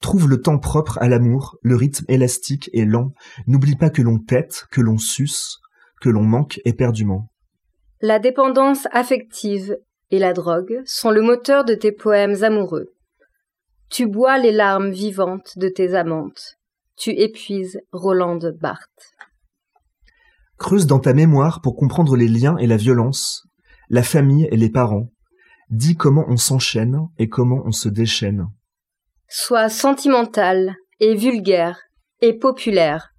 Trouve 0.00 0.26
le 0.26 0.40
temps 0.40 0.58
propre 0.58 0.96
à 1.02 1.08
l'amour, 1.08 1.58
le 1.60 1.76
rythme 1.76 2.06
élastique 2.08 2.70
et 2.72 2.86
lent. 2.86 3.12
N'oublie 3.46 3.76
pas 3.76 3.90
que 3.90 4.02
l'on 4.02 4.18
tête, 4.18 4.66
que 4.70 4.80
l'on 4.80 4.96
suce, 4.96 5.58
que 6.00 6.08
l'on 6.08 6.22
manque 6.22 6.60
éperdument. 6.64 7.28
La 8.02 8.18
dépendance 8.18 8.86
affective 8.92 9.78
et 10.10 10.18
la 10.18 10.34
drogue 10.34 10.82
sont 10.84 11.10
le 11.10 11.22
moteur 11.22 11.64
de 11.64 11.74
tes 11.74 11.92
poèmes 11.92 12.44
amoureux. 12.44 12.92
Tu 13.88 14.06
bois 14.06 14.38
les 14.38 14.52
larmes 14.52 14.90
vivantes 14.90 15.56
de 15.56 15.68
tes 15.68 15.94
amantes. 15.94 16.56
Tu 16.96 17.10
épuises 17.10 17.80
Roland 17.92 18.40
Barthes. 18.60 19.14
Creuse 20.58 20.86
dans 20.86 20.98
ta 20.98 21.14
mémoire 21.14 21.60
pour 21.62 21.76
comprendre 21.76 22.16
les 22.16 22.28
liens 22.28 22.56
et 22.58 22.66
la 22.66 22.76
violence, 22.76 23.46
la 23.88 24.02
famille 24.02 24.48
et 24.50 24.56
les 24.56 24.70
parents. 24.70 25.10
Dis 25.70 25.96
comment 25.96 26.24
on 26.28 26.36
s'enchaîne 26.36 26.98
et 27.18 27.28
comment 27.28 27.62
on 27.64 27.72
se 27.72 27.88
déchaîne. 27.88 28.46
Sois 29.28 29.68
sentimental 29.68 30.76
et 31.00 31.14
vulgaire 31.14 31.80
et 32.20 32.38
populaire. 32.38 33.10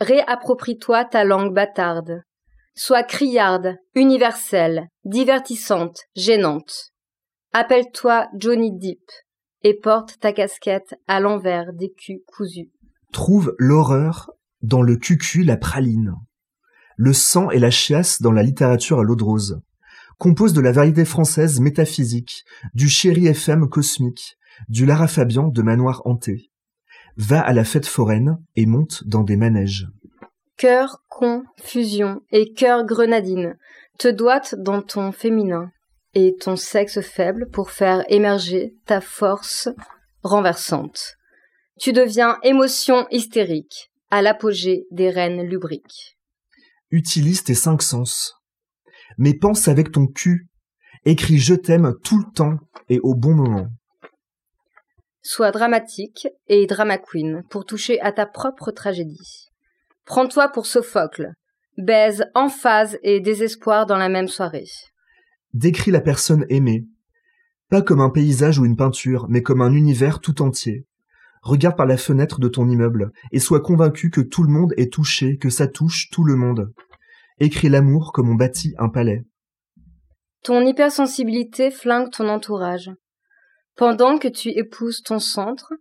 Réapproprie-toi 0.00 1.04
ta 1.04 1.24
langue 1.24 1.54
bâtarde. 1.54 2.22
Sois 2.78 3.04
criarde, 3.04 3.78
universelle, 3.94 4.90
divertissante, 5.06 6.00
gênante. 6.14 6.92
Appelle-toi 7.54 8.28
Johnny 8.36 8.70
Deep 8.70 9.00
et 9.62 9.72
porte 9.72 10.18
ta 10.20 10.34
casquette 10.34 10.94
à 11.08 11.18
l'envers 11.18 11.72
des 11.72 11.90
culs 11.90 12.22
cousus. 12.26 12.70
Trouve 13.14 13.54
l'horreur 13.58 14.30
dans 14.60 14.82
le 14.82 14.96
cucu 14.96 15.42
la 15.42 15.56
praline. 15.56 16.16
Le 16.98 17.14
sang 17.14 17.50
et 17.50 17.58
la 17.58 17.70
chiasse 17.70 18.20
dans 18.20 18.32
la 18.32 18.42
littérature 18.42 19.00
à 19.00 19.04
l'eau 19.04 19.16
de 19.16 19.24
rose. 19.24 19.62
Compose 20.18 20.52
de 20.52 20.60
la 20.60 20.72
variété 20.72 21.06
française 21.06 21.60
métaphysique, 21.60 22.44
du 22.74 22.90
chéri 22.90 23.26
FM 23.26 23.70
cosmique, 23.70 24.36
du 24.68 24.84
Lara 24.84 25.08
Fabian 25.08 25.48
de 25.48 25.62
manoir 25.62 26.02
hanté. 26.04 26.50
Va 27.16 27.40
à 27.40 27.54
la 27.54 27.64
fête 27.64 27.86
foraine 27.86 28.36
et 28.54 28.66
monte 28.66 29.02
dans 29.06 29.22
des 29.22 29.38
manèges. 29.38 29.88
Cœur, 30.56 31.02
confusion 31.08 32.22
et 32.30 32.54
cœur 32.54 32.84
grenadine 32.86 33.58
te 33.98 34.08
doite 34.08 34.54
dans 34.54 34.80
ton 34.80 35.12
féminin 35.12 35.70
et 36.14 36.34
ton 36.40 36.56
sexe 36.56 37.02
faible 37.02 37.50
pour 37.50 37.70
faire 37.70 38.04
émerger 38.08 38.74
ta 38.86 39.02
force 39.02 39.68
renversante. 40.22 41.16
Tu 41.78 41.92
deviens 41.92 42.38
émotion 42.42 43.06
hystérique 43.10 43.90
à 44.10 44.22
l'apogée 44.22 44.86
des 44.90 45.10
reines 45.10 45.42
lubriques. 45.42 46.16
Utilise 46.90 47.44
tes 47.44 47.54
cinq 47.54 47.82
sens. 47.82 48.34
Mais 49.18 49.34
pense 49.34 49.68
avec 49.68 49.92
ton 49.92 50.06
cul. 50.06 50.48
Écris 51.04 51.38
je 51.38 51.54
t'aime 51.54 51.94
tout 52.02 52.18
le 52.18 52.32
temps 52.32 52.56
et 52.88 52.98
au 53.00 53.14
bon 53.14 53.34
moment. 53.34 53.66
Sois 55.20 55.50
dramatique 55.50 56.28
et 56.46 56.66
drama 56.66 56.96
queen 56.96 57.42
pour 57.50 57.66
toucher 57.66 58.00
à 58.00 58.12
ta 58.12 58.24
propre 58.24 58.70
tragédie. 58.70 59.50
Prends-toi 60.06 60.48
pour 60.48 60.66
Sophocle. 60.66 61.32
Baise, 61.76 62.24
emphase 62.34 62.96
et 63.02 63.20
désespoir 63.20 63.86
dans 63.86 63.98
la 63.98 64.08
même 64.08 64.28
soirée. 64.28 64.68
Décris 65.52 65.90
la 65.90 66.00
personne 66.00 66.46
aimée. 66.48 66.86
Pas 67.70 67.82
comme 67.82 68.00
un 68.00 68.10
paysage 68.10 68.58
ou 68.58 68.64
une 68.64 68.76
peinture, 68.76 69.26
mais 69.28 69.42
comme 69.42 69.60
un 69.60 69.72
univers 69.72 70.20
tout 70.20 70.42
entier. 70.42 70.86
Regarde 71.42 71.76
par 71.76 71.86
la 71.86 71.96
fenêtre 71.96 72.38
de 72.38 72.48
ton 72.48 72.68
immeuble 72.68 73.10
et 73.32 73.40
sois 73.40 73.60
convaincu 73.60 74.10
que 74.10 74.20
tout 74.20 74.44
le 74.44 74.52
monde 74.52 74.72
est 74.76 74.92
touché, 74.92 75.36
que 75.38 75.50
ça 75.50 75.66
touche 75.66 76.08
tout 76.10 76.24
le 76.24 76.36
monde. 76.36 76.72
Écris 77.38 77.68
l'amour 77.68 78.12
comme 78.12 78.30
on 78.30 78.36
bâtit 78.36 78.74
un 78.78 78.88
palais. 78.88 79.24
Ton 80.44 80.64
hypersensibilité 80.64 81.72
flingue 81.72 82.10
ton 82.12 82.28
entourage. 82.28 82.90
Pendant 83.74 84.18
que 84.18 84.28
tu 84.28 84.50
épouses 84.50 85.02
ton 85.02 85.18
centre, 85.18 85.72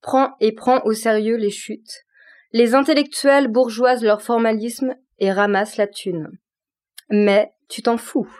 prends 0.00 0.34
et 0.40 0.52
prends 0.52 0.82
au 0.84 0.94
sérieux 0.94 1.36
les 1.36 1.50
chutes, 1.50 2.05
les 2.52 2.74
intellectuels 2.74 3.48
bourgeoisent 3.48 4.04
leur 4.04 4.22
formalisme 4.22 4.94
et 5.18 5.32
ramassent 5.32 5.76
la 5.76 5.86
thune. 5.86 6.30
Mais 7.10 7.52
tu 7.68 7.82
t'en 7.82 7.96
fous. 7.96 8.30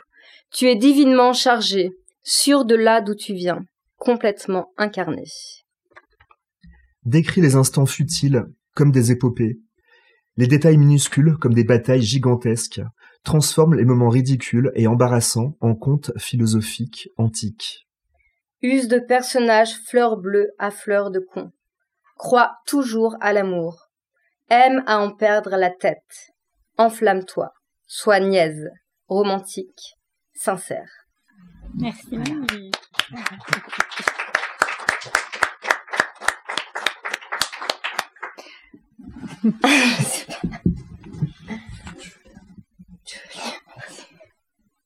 Tu 0.52 0.66
es 0.66 0.76
divinement 0.76 1.32
chargé, 1.32 1.90
sûr 2.22 2.64
de 2.64 2.74
là 2.74 3.00
d'où 3.00 3.14
tu 3.14 3.34
viens, 3.34 3.64
complètement 3.96 4.72
incarné. 4.76 5.24
Décris 7.04 7.40
les 7.40 7.56
instants 7.56 7.86
futiles 7.86 8.44
comme 8.74 8.92
des 8.92 9.12
épopées. 9.12 9.58
Les 10.36 10.46
détails 10.46 10.76
minuscules 10.76 11.36
comme 11.40 11.54
des 11.54 11.64
batailles 11.64 12.02
gigantesques 12.02 12.82
transforment 13.24 13.74
les 13.74 13.84
moments 13.84 14.08
ridicules 14.08 14.70
et 14.74 14.86
embarrassants 14.86 15.56
en 15.60 15.74
contes 15.74 16.12
philosophiques 16.16 17.08
antiques. 17.16 17.86
Use 18.62 18.88
de 18.88 18.98
personnages 18.98 19.76
fleurs 19.86 20.16
bleues 20.16 20.50
à 20.58 20.70
fleurs 20.70 21.10
de 21.10 21.20
con. 21.20 21.50
Crois 22.16 22.52
toujours 22.66 23.16
à 23.20 23.32
l'amour. 23.32 23.85
Aime 24.48 24.84
à 24.86 24.98
en 24.98 25.12
perdre 25.12 25.56
la 25.56 25.70
tête. 25.70 26.30
Enflamme-toi. 26.78 27.52
Sois 27.88 28.20
niaise, 28.20 28.68
romantique, 29.08 29.96
sincère. 30.34 30.88
Merci. 31.74 32.18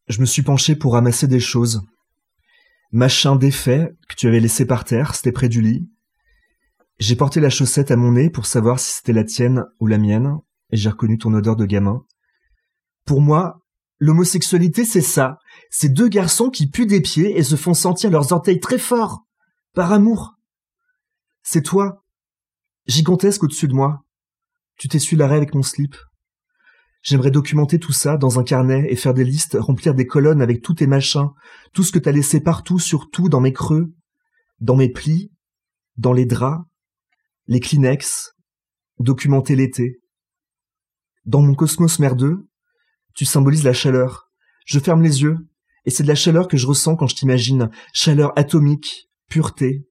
Je 0.08 0.20
me 0.20 0.26
suis 0.26 0.42
penché 0.42 0.74
pour 0.74 0.94
ramasser 0.94 1.28
des 1.28 1.40
choses. 1.40 1.82
Machin 2.92 3.36
défait 3.36 3.90
que 4.08 4.14
tu 4.14 4.26
avais 4.26 4.40
laissé 4.40 4.66
par 4.66 4.84
terre, 4.84 5.14
c'était 5.14 5.32
près 5.32 5.48
du 5.48 5.61
lit. 5.61 5.88
J'ai 7.01 7.16
porté 7.16 7.40
la 7.40 7.48
chaussette 7.48 7.90
à 7.90 7.96
mon 7.96 8.12
nez 8.12 8.28
pour 8.28 8.44
savoir 8.44 8.78
si 8.78 8.98
c'était 8.98 9.14
la 9.14 9.24
tienne 9.24 9.64
ou 9.80 9.86
la 9.86 9.96
mienne, 9.96 10.36
et 10.70 10.76
j'ai 10.76 10.90
reconnu 10.90 11.16
ton 11.16 11.32
odeur 11.32 11.57
de 11.57 11.64
gamin. 11.64 12.05
Pour 13.07 13.22
moi, 13.22 13.62
l'homosexualité, 13.98 14.84
c'est 14.84 15.01
ça. 15.01 15.38
C'est 15.70 15.88
deux 15.88 16.09
garçons 16.09 16.51
qui 16.51 16.68
puent 16.68 16.84
des 16.84 17.01
pieds 17.01 17.38
et 17.38 17.42
se 17.42 17.57
font 17.57 17.72
sentir 17.72 18.11
leurs 18.11 18.32
orteils 18.32 18.61
très 18.61 18.78
forts. 18.78 19.24
Par 19.72 19.92
amour. 19.92 20.34
C'est 21.42 21.62
toi. 21.62 22.05
Gigantesque 22.86 23.44
au-dessus 23.44 23.68
de 23.68 23.72
moi. 23.72 24.05
Tu 24.76 24.88
t'essuies 24.88 25.16
l'arrêt 25.16 25.36
avec 25.36 25.55
mon 25.55 25.62
slip. 25.62 25.96
J'aimerais 27.01 27.30
documenter 27.30 27.78
tout 27.78 27.92
ça 27.92 28.18
dans 28.18 28.38
un 28.38 28.44
carnet 28.44 28.92
et 28.92 28.96
faire 28.96 29.14
des 29.14 29.24
listes, 29.24 29.57
remplir 29.59 29.94
des 29.94 30.07
colonnes 30.07 30.42
avec 30.42 30.61
tous 30.61 30.74
tes 30.74 30.86
machins, 30.86 31.30
tout 31.72 31.82
ce 31.82 31.92
que 31.92 31.98
t'as 31.98 32.12
laissé 32.12 32.42
partout, 32.42 32.78
surtout 32.78 33.30
dans 33.30 33.40
mes 33.40 33.55
creux, 33.55 33.94
dans 34.61 34.76
mes 34.76 34.90
plis, 34.90 35.32
dans 35.96 36.12
les 36.12 36.26
draps, 36.26 36.66
les 37.51 37.59
Kleenex, 37.59 38.36
documenter 39.01 39.57
l'été. 39.57 39.98
Dans 41.24 41.42
mon 41.42 41.55
cosmos 41.55 41.98
merdeux, 41.98 42.48
tu 43.16 43.24
symbolises 43.24 43.64
la 43.64 43.72
chaleur. 43.72 44.30
Je 44.66 44.78
ferme 44.78 45.03
les 45.03 45.22
yeux, 45.22 45.36
et 45.84 45.90
c'est 45.90 46.05
de 46.05 46.09
la 46.09 46.14
chaleur 46.14 46.46
que 46.46 46.57
je 46.57 46.68
ressens 46.68 46.94
quand 46.94 47.09
je 47.09 47.16
t'imagine. 47.16 47.68
Chaleur 47.92 48.32
atomique, 48.38 49.09
pureté, 49.28 49.84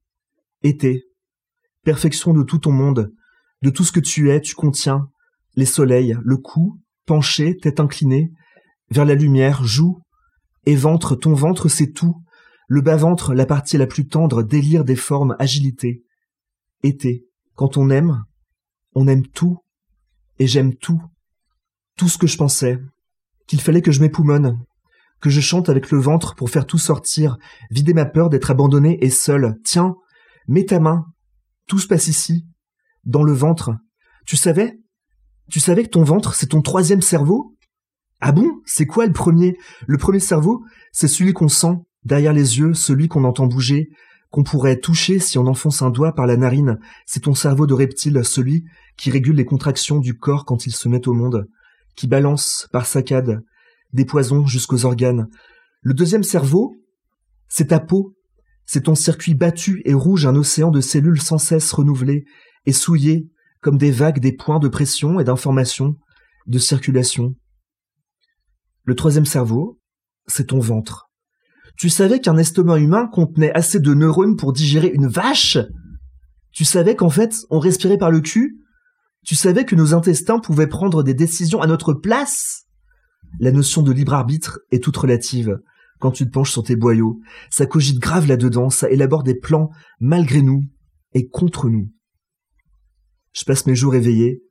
été, 0.63 1.03
perfection 1.83 2.33
de 2.33 2.43
tout 2.43 2.59
ton 2.59 2.71
monde, 2.71 3.11
de 3.61 3.69
tout 3.69 3.83
ce 3.83 3.91
que 3.91 3.99
tu 3.99 4.31
es, 4.31 4.39
tu 4.39 4.55
contiens, 4.55 5.09
les 5.57 5.65
soleils, 5.65 6.17
le 6.23 6.37
cou, 6.37 6.79
penché, 7.05 7.57
tête 7.57 7.81
inclinée, 7.81 8.31
vers 8.89 9.03
la 9.03 9.15
lumière, 9.15 9.65
joue, 9.65 9.99
et 10.65 10.77
ventre, 10.77 11.17
ton 11.17 11.33
ventre 11.33 11.67
c'est 11.67 11.91
tout, 11.91 12.23
le 12.69 12.79
bas-ventre, 12.79 13.33
la 13.33 13.45
partie 13.45 13.77
la 13.77 13.85
plus 13.85 14.07
tendre, 14.07 14.43
délire 14.43 14.85
des 14.85 14.95
formes, 14.95 15.35
agilité, 15.39 16.05
été. 16.83 17.28
Quand 17.59 17.75
on 17.75 17.89
aime, 17.89 18.23
on 18.95 19.05
aime 19.09 19.27
tout, 19.27 19.57
et 20.37 20.47
j'aime 20.47 20.77
tout, 20.77 21.01
tout 21.97 22.07
ce 22.07 22.17
que 22.17 22.25
je 22.25 22.37
pensais, 22.37 22.79
qu'il 23.47 23.59
fallait 23.59 23.81
que 23.81 23.91
je 23.91 23.99
m'époumonne, 23.99 24.63
que 25.19 25.29
je 25.29 25.41
chante 25.41 25.67
avec 25.67 25.91
le 25.91 25.99
ventre 25.99 26.35
pour 26.35 26.49
faire 26.49 26.65
tout 26.65 26.77
sortir, 26.77 27.37
vider 27.69 27.93
ma 27.93 28.05
peur 28.05 28.29
d'être 28.29 28.49
abandonné 28.49 28.97
et 29.03 29.09
seul. 29.09 29.57
Tiens, 29.65 29.95
mets 30.47 30.63
ta 30.63 30.79
main, 30.79 31.03
tout 31.67 31.79
se 31.79 31.87
passe 31.87 32.07
ici, 32.07 32.45
dans 33.03 33.23
le 33.23 33.33
ventre. 33.33 33.71
Tu 34.25 34.37
savais 34.37 34.79
Tu 35.51 35.59
savais 35.59 35.83
que 35.83 35.89
ton 35.89 36.05
ventre, 36.05 36.35
c'est 36.35 36.51
ton 36.51 36.61
troisième 36.61 37.01
cerveau? 37.01 37.57
Ah 38.21 38.31
bon? 38.31 38.61
C'est 38.65 38.85
quoi 38.85 39.05
le 39.05 39.11
premier? 39.11 39.57
Le 39.85 39.97
premier 39.97 40.21
cerveau, 40.21 40.63
c'est 40.93 41.09
celui 41.09 41.33
qu'on 41.33 41.49
sent, 41.49 41.75
derrière 42.05 42.31
les 42.31 42.57
yeux, 42.57 42.73
celui 42.73 43.09
qu'on 43.09 43.25
entend 43.25 43.47
bouger, 43.47 43.89
qu'on 44.31 44.43
pourrait 44.43 44.79
toucher 44.79 45.19
si 45.19 45.37
on 45.37 45.47
enfonce 45.47 45.81
un 45.81 45.89
doigt 45.89 46.13
par 46.13 46.27
la 46.27 46.37
narine, 46.37 46.79
c'est 47.05 47.23
ton 47.23 47.33
cerveau 47.33 47.65
de 47.65 47.73
reptile, 47.73 48.23
celui 48.23 48.65
qui 48.97 49.11
régule 49.11 49.35
les 49.35 49.45
contractions 49.45 49.99
du 49.99 50.17
corps 50.17 50.45
quand 50.45 50.65
il 50.65 50.71
se 50.71 50.87
met 50.87 51.07
au 51.07 51.13
monde, 51.13 51.47
qui 51.95 52.07
balance, 52.07 52.67
par 52.71 52.85
saccades, 52.85 53.41
des 53.93 54.05
poisons 54.05 54.45
jusqu'aux 54.45 54.85
organes. 54.85 55.27
Le 55.81 55.93
deuxième 55.93 56.23
cerveau, 56.23 56.75
c'est 57.47 57.67
ta 57.67 57.79
peau, 57.79 58.15
c'est 58.65 58.83
ton 58.83 58.95
circuit 58.95 59.33
battu 59.33 59.81
et 59.85 59.93
rouge, 59.93 60.27
un 60.27 60.35
océan 60.35 60.69
de 60.69 60.81
cellules 60.81 61.21
sans 61.21 61.39
cesse 61.39 61.71
renouvelées 61.71 62.25
et 62.65 62.73
souillées 62.73 63.27
comme 63.61 63.77
des 63.77 63.91
vagues 63.91 64.19
des 64.19 64.33
points 64.33 64.59
de 64.59 64.67
pression 64.67 65.19
et 65.19 65.23
d'information, 65.23 65.95
de 66.45 66.59
circulation. 66.59 67.35
Le 68.83 68.95
troisième 68.95 69.25
cerveau, 69.25 69.79
c'est 70.27 70.47
ton 70.47 70.59
ventre. 70.59 71.08
Tu 71.79 71.87
savais 71.87 72.19
qu'un 72.19 72.35
estomac 72.35 72.79
humain 72.79 73.07
contenait 73.07 73.53
assez 73.53 73.79
de 73.79 73.93
neurones 73.93 74.35
pour 74.35 74.51
digérer 74.51 74.91
une 74.93 75.07
vache? 75.07 75.57
Tu 76.51 76.65
savais 76.65 76.97
qu'en 76.97 77.09
fait, 77.09 77.33
on 77.49 77.59
respirait 77.59 77.97
par 77.97 78.11
le 78.11 78.19
cul? 78.19 78.59
Tu 79.25 79.33
savais 79.33 79.63
que 79.63 79.77
nos 79.77 79.93
intestins 79.93 80.39
pouvaient 80.39 80.67
prendre 80.67 81.03
des 81.03 81.13
décisions 81.13 81.61
à 81.61 81.67
notre 81.67 81.93
place? 81.93 82.65
La 83.39 83.53
notion 83.53 83.81
de 83.81 83.93
libre 83.93 84.13
arbitre 84.13 84.59
est 84.71 84.83
toute 84.83 84.97
relative. 84.97 85.57
Quand 85.99 86.11
tu 86.11 86.25
te 86.25 86.31
penches 86.31 86.51
sur 86.51 86.63
tes 86.63 86.75
boyaux, 86.75 87.21
ça 87.49 87.65
cogite 87.65 87.99
grave 87.99 88.27
là-dedans, 88.27 88.69
ça 88.69 88.89
élabore 88.89 89.23
des 89.23 89.35
plans 89.35 89.69
malgré 90.01 90.41
nous 90.41 90.65
et 91.13 91.29
contre 91.29 91.69
nous. 91.69 91.89
Je 93.31 93.45
passe 93.45 93.65
mes 93.67 93.75
jours 93.75 93.95
éveillés, 93.95 94.43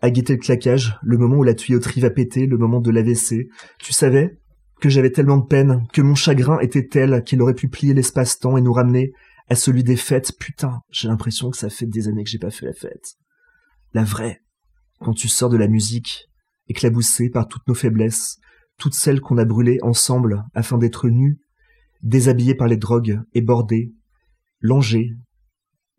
à 0.00 0.10
guetter 0.10 0.32
le 0.32 0.38
claquage, 0.38 0.98
le 1.02 1.18
moment 1.18 1.36
où 1.36 1.42
la 1.42 1.54
tuyauterie 1.54 2.00
va 2.00 2.08
péter, 2.08 2.46
le 2.46 2.56
moment 2.56 2.80
de 2.80 2.90
l'AVC. 2.90 3.48
Tu 3.80 3.92
savais? 3.92 4.38
J'avais 4.88 5.10
tellement 5.10 5.38
de 5.38 5.46
peine, 5.46 5.86
que 5.92 6.02
mon 6.02 6.14
chagrin 6.14 6.58
était 6.60 6.86
tel 6.86 7.22
qu'il 7.24 7.42
aurait 7.42 7.54
pu 7.54 7.68
plier 7.68 7.94
l'espace-temps 7.94 8.56
et 8.56 8.62
nous 8.62 8.72
ramener 8.72 9.12
à 9.48 9.54
celui 9.54 9.84
des 9.84 9.96
fêtes. 9.96 10.32
Putain, 10.38 10.80
j'ai 10.90 11.08
l'impression 11.08 11.50
que 11.50 11.56
ça 11.56 11.70
fait 11.70 11.86
des 11.86 12.08
années 12.08 12.24
que 12.24 12.30
j'ai 12.30 12.38
pas 12.38 12.50
fait 12.50 12.66
la 12.66 12.72
fête. 12.72 13.14
La 13.92 14.04
vraie. 14.04 14.40
Quand 15.00 15.12
tu 15.12 15.28
sors 15.28 15.50
de 15.50 15.56
la 15.56 15.68
musique, 15.68 16.26
éclaboussé 16.68 17.30
par 17.30 17.48
toutes 17.48 17.66
nos 17.68 17.74
faiblesses, 17.74 18.38
toutes 18.78 18.94
celles 18.94 19.20
qu'on 19.20 19.38
a 19.38 19.44
brûlées 19.44 19.78
ensemble 19.82 20.44
afin 20.54 20.78
d'être 20.78 21.08
nus, 21.08 21.38
déshabillés 22.02 22.54
par 22.54 22.68
les 22.68 22.76
drogues 22.76 23.20
et 23.34 23.42
bordés, 23.42 23.92
langés 24.60 25.12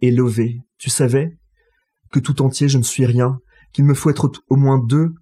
et 0.01 0.11
lovés. 0.11 0.59
Tu 0.77 0.89
savais 0.89 1.37
que 2.11 2.19
tout 2.19 2.41
entier 2.41 2.67
je 2.67 2.77
ne 2.77 2.83
suis 2.83 3.05
rien, 3.05 3.39
qu'il 3.73 3.85
me 3.85 3.93
faut 3.93 4.09
être 4.09 4.31
au 4.49 4.55
moins 4.55 4.79
deux 4.79 5.13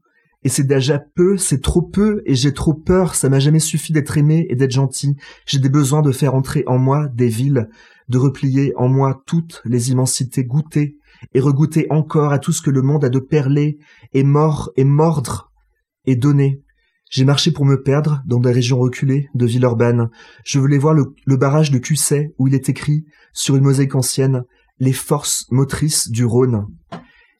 et 0.43 0.49
c'est 0.49 0.63
déjà 0.63 0.99
peu, 0.99 1.37
c'est 1.37 1.61
trop 1.61 1.81
peu, 1.81 2.21
et 2.25 2.35
j'ai 2.35 2.53
trop 2.53 2.73
peur, 2.73 3.15
ça 3.15 3.29
m'a 3.29 3.39
jamais 3.39 3.59
suffi 3.59 3.93
d'être 3.93 4.17
aimé 4.17 4.45
et 4.49 4.55
d'être 4.55 4.71
gentil. 4.71 5.15
J'ai 5.45 5.59
des 5.59 5.69
besoins 5.69 6.01
de 6.01 6.11
faire 6.11 6.35
entrer 6.35 6.63
en 6.67 6.77
moi 6.77 7.07
des 7.13 7.29
villes, 7.29 7.69
de 8.09 8.17
replier 8.17 8.73
en 8.75 8.89
moi 8.89 9.21
toutes 9.25 9.61
les 9.65 9.91
immensités, 9.91 10.43
goûter 10.43 10.97
et 11.33 11.39
regoûter 11.39 11.87
encore 11.89 12.33
à 12.33 12.39
tout 12.39 12.51
ce 12.51 12.61
que 12.61 12.69
le 12.69 12.81
monde 12.81 13.05
a 13.05 13.09
de 13.09 13.19
perler, 13.19 13.77
et 14.13 14.23
mort 14.23 14.71
et 14.75 14.83
mordre 14.83 15.51
et 16.05 16.15
donner. 16.15 16.61
J'ai 17.09 17.25
marché 17.25 17.51
pour 17.51 17.65
me 17.65 17.81
perdre 17.81 18.21
dans 18.25 18.39
des 18.39 18.51
régions 18.51 18.79
reculées 18.79 19.29
de 19.35 19.45
Villeurbanne. 19.45 20.09
Je 20.43 20.59
voulais 20.59 20.79
voir 20.79 20.93
le, 20.93 21.13
le 21.25 21.37
barrage 21.37 21.71
de 21.71 21.77
Cusset 21.77 22.33
où 22.37 22.47
il 22.47 22.55
est 22.55 22.69
écrit, 22.69 23.05
sur 23.33 23.55
une 23.55 23.63
mosaïque 23.63 23.95
ancienne, 23.95 24.43
les 24.79 24.93
forces 24.93 25.45
motrices 25.51 26.09
du 26.09 26.25
Rhône. 26.25 26.65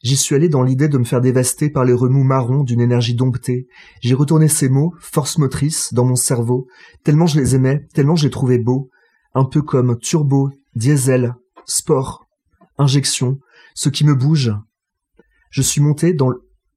J'y 0.04 0.18
suis 0.18 0.36
allé 0.36 0.50
dans 0.50 0.64
l'idée 0.64 0.90
de 0.90 0.98
me 0.98 1.06
faire 1.06 1.22
dévaster 1.22 1.70
par 1.70 1.86
les 1.86 1.94
remous 1.94 2.26
marrons 2.26 2.64
d'une 2.64 2.82
énergie 2.82 3.16
domptée. 3.16 3.68
J'ai 4.02 4.14
retourné 4.14 4.50
ces 4.50 4.68
mots, 4.68 4.94
force 5.00 5.38
motrice, 5.38 5.94
dans 5.94 6.04
mon 6.06 6.18
cerveau, 6.18 6.68
tellement 7.04 7.26
je 7.26 7.40
les 7.40 7.56
aimais, 7.56 7.88
tellement 7.94 8.18
je 8.18 8.26
les 8.26 8.30
trouvais 8.30 8.60
beaux, 8.60 8.90
un 9.34 9.46
peu 9.46 9.62
comme 9.62 9.98
turbo, 9.98 10.52
diesel, 10.76 11.36
sport, 11.66 12.26
injection, 12.78 13.40
ce 13.76 13.88
qui 13.88 14.06
me 14.06 14.14
bouge. 14.14 14.52
Je 15.50 15.62
suis 15.62 15.80
monté 15.80 16.14
dans 16.14 16.34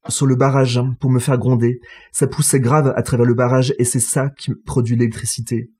sur 0.08 0.26
le 0.26 0.36
barrage 0.36 0.80
pour 1.00 1.10
me 1.10 1.18
faire 1.18 1.36
gronder. 1.36 1.80
Ça 2.12 2.28
poussait 2.28 2.60
grave 2.60 2.92
à 2.96 3.02
travers 3.02 3.26
le 3.26 3.34
barrage 3.34 3.74
et 3.80 3.84
c'est 3.84 3.98
ça 3.98 4.30
qui 4.38 4.52
produit 4.64 4.94
l'électricité. 4.94 5.70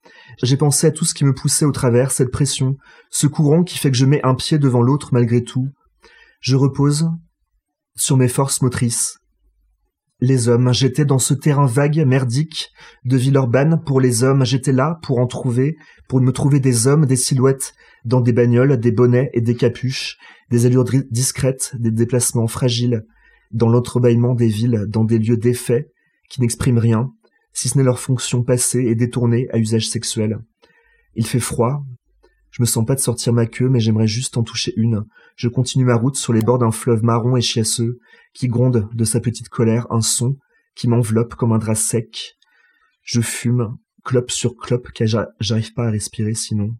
J'ai 0.43 0.57
pensé 0.57 0.89
à 0.89 0.91
tout 0.91 1.05
ce 1.05 1.15
qui 1.15 1.25
me 1.25 1.33
poussait 1.33 1.65
au 1.65 1.71
travers, 1.71 2.11
cette 2.11 2.33
pression, 2.33 2.77
ce 3.11 3.29
courant 3.29 3.63
qui 3.63 3.79
fait 3.79 3.91
que 3.91 3.97
je 3.97 4.05
mets 4.05 4.25
un 4.25 4.35
pied 4.35 4.59
devant 4.59 4.83
l'autre 4.83 5.11
malgré 5.13 5.45
tout. 5.45 5.69
Je 6.41 6.57
repose, 6.57 7.09
sur 7.97 8.17
mes 8.17 8.29
forces 8.29 8.63
motrices. 8.63 9.19
Les 10.21 10.49
hommes, 10.49 10.73
j'étais 10.73 11.05
dans 11.05 11.19
ce 11.19 11.35
terrain 11.35 11.67
vague, 11.67 11.99
merdique, 12.07 12.71
de 13.05 13.17
Villeurbanne 13.17 13.83
pour 13.85 14.01
les 14.01 14.25
hommes, 14.25 14.45
j'étais 14.45 14.73
là 14.73 14.99
pour 15.03 15.19
en 15.19 15.27
trouver, 15.27 15.77
pour 16.09 16.21
me 16.21 16.33
trouver 16.33 16.61
des 16.61 16.87
hommes, 16.87 17.05
des 17.05 17.17
silhouettes, 17.17 17.75
dans 18.05 18.21
des 18.21 18.33
bagnoles, 18.33 18.79
des 18.79 18.93
bonnets 18.93 19.31
et 19.35 19.41
des 19.41 19.55
capuches, 19.55 20.17
des 20.51 20.65
allures 20.65 20.85
discrètes, 21.11 21.73
des 21.79 21.91
déplacements 21.91 22.47
fragiles, 22.47 23.05
dans 23.53 23.69
l'entrebâillement 23.69 24.35
des 24.35 24.49
villes, 24.49 24.85
dans 24.89 25.05
des 25.05 25.19
lieux 25.19 25.37
défaits, 25.37 25.91
qui 26.31 26.41
n'expriment 26.41 26.79
rien, 26.79 27.11
si 27.53 27.69
ce 27.69 27.77
n'est 27.77 27.85
leur 27.85 27.99
fonction 27.99 28.43
passée 28.43 28.85
et 28.87 28.95
détournée 28.95 29.49
à 29.53 29.59
usage 29.59 29.89
sexuel. 29.89 30.39
Il 31.15 31.27
fait 31.27 31.41
froid. 31.41 31.83
Je 32.57 32.63
me 32.63 32.67
sens 32.67 32.87
pas 32.87 32.95
de 32.95 33.01
sortir 33.01 33.35
ma 33.35 33.45
queue, 33.45 33.69
mais 33.69 33.81
j'aimerais 33.81 34.07
juste 34.07 34.39
en 34.39 34.43
toucher 34.43 34.73
une. 34.77 35.05
Je 35.37 35.47
continue 35.47 35.85
ma 35.85 35.95
route 35.95 36.17
sur 36.17 36.33
les 36.33 36.41
bords 36.41 36.57
d'un 36.57 36.71
fleuve 36.71 37.05
marron 37.05 37.37
et 37.37 37.43
chiasseux, 37.43 37.99
qui 38.33 38.49
gronde 38.49 38.89
de 38.95 39.05
sa 39.05 39.21
petite 39.21 39.51
colère 39.51 39.87
un 39.91 40.01
son 40.01 40.39
qui 40.75 40.89
m'enveloppe 40.89 41.35
comme 41.35 41.53
un 41.53 41.59
drap 41.59 41.75
sec. 41.75 42.39
Je 43.03 43.21
fume, 43.21 43.77
clope 44.05 44.31
sur 44.31 44.57
clope, 44.57 44.91
car 44.93 45.07
j'arrive 45.39 45.75
pas 45.75 45.89
à 45.89 45.91
respirer 45.91 46.33
sinon. 46.33 46.71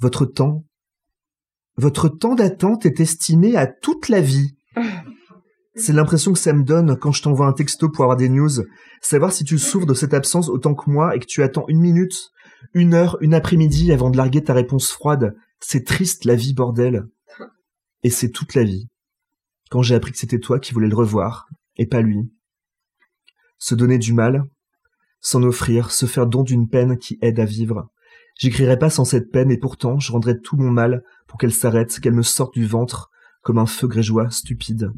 Votre 0.00 0.26
temps, 0.26 0.64
votre 1.76 2.08
temps 2.08 2.34
d'attente 2.34 2.84
est 2.84 2.98
estimé 2.98 3.54
à 3.54 3.68
toute 3.68 4.08
la 4.08 4.20
vie. 4.20 4.56
C'est 5.76 5.92
l'impression 5.92 6.32
que 6.32 6.38
ça 6.40 6.52
me 6.52 6.64
donne 6.64 6.96
quand 6.96 7.12
je 7.12 7.22
t'envoie 7.22 7.46
un 7.46 7.52
texto 7.52 7.90
pour 7.90 8.02
avoir 8.02 8.16
des 8.16 8.28
news. 8.28 8.64
Savoir 9.02 9.30
si 9.30 9.44
tu 9.44 9.56
souffres 9.56 9.86
de 9.86 9.94
cette 9.94 10.14
absence 10.14 10.48
autant 10.48 10.74
que 10.74 10.90
moi 10.90 11.14
et 11.14 11.20
que 11.20 11.26
tu 11.26 11.44
attends 11.44 11.66
une 11.68 11.80
minute, 11.80 12.32
une 12.74 12.94
heure, 12.94 13.16
une 13.20 13.34
après-midi 13.34 13.92
avant 13.92 14.10
de 14.10 14.16
larguer 14.16 14.42
ta 14.42 14.54
réponse 14.54 14.90
froide. 14.90 15.36
C'est 15.60 15.84
triste 15.84 16.24
la 16.24 16.34
vie, 16.34 16.54
bordel. 16.54 17.06
Et 18.02 18.10
c'est 18.10 18.30
toute 18.30 18.54
la 18.54 18.64
vie. 18.64 18.88
Quand 19.70 19.82
j'ai 19.82 19.94
appris 19.94 20.12
que 20.12 20.18
c'était 20.18 20.38
toi 20.38 20.60
qui 20.60 20.72
voulais 20.72 20.88
le 20.88 20.94
revoir, 20.94 21.48
et 21.76 21.86
pas 21.86 22.00
lui. 22.00 22.30
Se 23.58 23.74
donner 23.74 23.98
du 23.98 24.12
mal, 24.12 24.44
s'en 25.20 25.42
offrir, 25.42 25.90
se 25.90 26.06
faire 26.06 26.26
don 26.26 26.42
d'une 26.42 26.68
peine 26.68 26.98
qui 26.98 27.18
aide 27.22 27.40
à 27.40 27.44
vivre. 27.44 27.90
J'écrirais 28.38 28.78
pas 28.78 28.90
sans 28.90 29.04
cette 29.04 29.30
peine 29.30 29.50
et 29.50 29.58
pourtant 29.58 29.98
je 29.98 30.12
rendrais 30.12 30.38
tout 30.38 30.56
mon 30.56 30.70
mal 30.70 31.02
pour 31.26 31.38
qu'elle 31.38 31.54
s'arrête, 31.54 31.98
qu'elle 32.00 32.12
me 32.12 32.22
sorte 32.22 32.54
du 32.54 32.66
ventre 32.66 33.10
comme 33.42 33.58
un 33.58 33.66
feu 33.66 33.88
grégeois 33.88 34.30
stupide. 34.30 34.92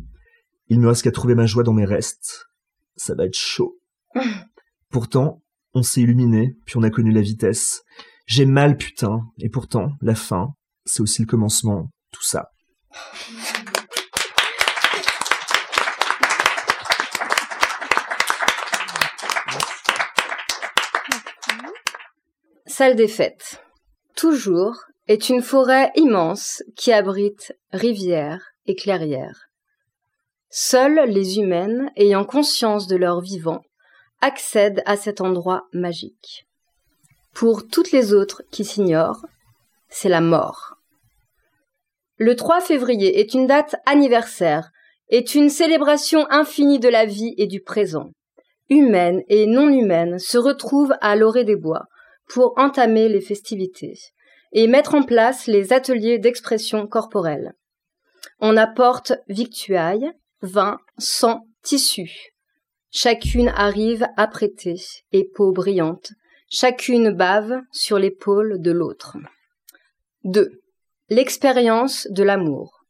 Il 0.68 0.80
me 0.80 0.88
reste 0.88 1.02
qu'à 1.02 1.12
trouver 1.12 1.34
ma 1.34 1.46
joie 1.46 1.62
dans 1.62 1.72
mes 1.72 1.84
restes. 1.84 2.48
Ça 2.96 3.14
va 3.14 3.24
être 3.24 3.36
chaud. 3.36 3.78
Pourtant, 4.90 5.42
s'est 5.82 6.00
illuminé, 6.00 6.56
puis 6.66 6.76
on 6.76 6.82
a 6.82 6.90
connu 6.90 7.10
la 7.10 7.20
vitesse. 7.20 7.82
J'ai 8.26 8.46
mal, 8.46 8.76
putain. 8.76 9.22
Et 9.40 9.48
pourtant, 9.48 9.92
la 10.02 10.14
fin, 10.14 10.54
c'est 10.84 11.02
aussi 11.02 11.22
le 11.22 11.26
commencement. 11.26 11.88
Tout 12.12 12.22
ça. 12.22 12.50
Salle 22.66 22.96
des 22.96 23.08
fêtes. 23.08 23.60
Toujours 24.14 24.76
est 25.08 25.30
une 25.30 25.42
forêt 25.42 25.90
immense 25.96 26.62
qui 26.76 26.92
abrite 26.92 27.52
rivières 27.72 28.44
et 28.66 28.76
clairières. 28.76 29.48
Seules 30.50 31.08
les 31.08 31.38
humaines, 31.38 31.90
ayant 31.96 32.24
conscience 32.24 32.86
de 32.86 32.96
leur 32.96 33.20
vivant, 33.20 33.62
accèdent 34.20 34.82
à 34.86 34.96
cet 34.96 35.20
endroit 35.20 35.66
magique. 35.72 36.46
Pour 37.34 37.68
toutes 37.68 37.92
les 37.92 38.12
autres 38.12 38.42
qui 38.50 38.64
s'ignorent, 38.64 39.24
c'est 39.88 40.08
la 40.08 40.20
mort. 40.20 40.74
Le 42.16 42.34
3 42.34 42.60
février 42.60 43.20
est 43.20 43.34
une 43.34 43.46
date 43.46 43.76
anniversaire, 43.86 44.70
est 45.08 45.34
une 45.34 45.48
célébration 45.48 46.26
infinie 46.30 46.80
de 46.80 46.88
la 46.88 47.06
vie 47.06 47.34
et 47.38 47.46
du 47.46 47.60
présent. 47.60 48.10
Humaines 48.70 49.22
et 49.28 49.46
non 49.46 49.68
humaines 49.68 50.18
se 50.18 50.36
retrouvent 50.36 50.94
à 51.00 51.16
l'orée 51.16 51.44
des 51.44 51.56
bois 51.56 51.84
pour 52.28 52.54
entamer 52.58 53.08
les 53.08 53.20
festivités 53.20 53.94
et 54.52 54.66
mettre 54.66 54.94
en 54.94 55.02
place 55.02 55.46
les 55.46 55.72
ateliers 55.72 56.18
d'expression 56.18 56.86
corporelle. 56.86 57.54
On 58.40 58.56
apporte 58.56 59.12
victuailles, 59.28 60.10
vin, 60.42 60.78
sang, 60.98 61.46
tissu. 61.62 62.32
Chacune 63.00 63.52
arrive 63.54 64.08
apprêtée 64.16 64.74
et 65.12 65.24
peau 65.32 65.52
brillante. 65.52 66.10
Chacune 66.50 67.12
bave 67.12 67.60
sur 67.70 67.96
l'épaule 67.96 68.60
de 68.60 68.72
l'autre. 68.72 69.16
2. 70.24 70.60
L'expérience 71.08 72.08
de 72.10 72.24
l'amour. 72.24 72.80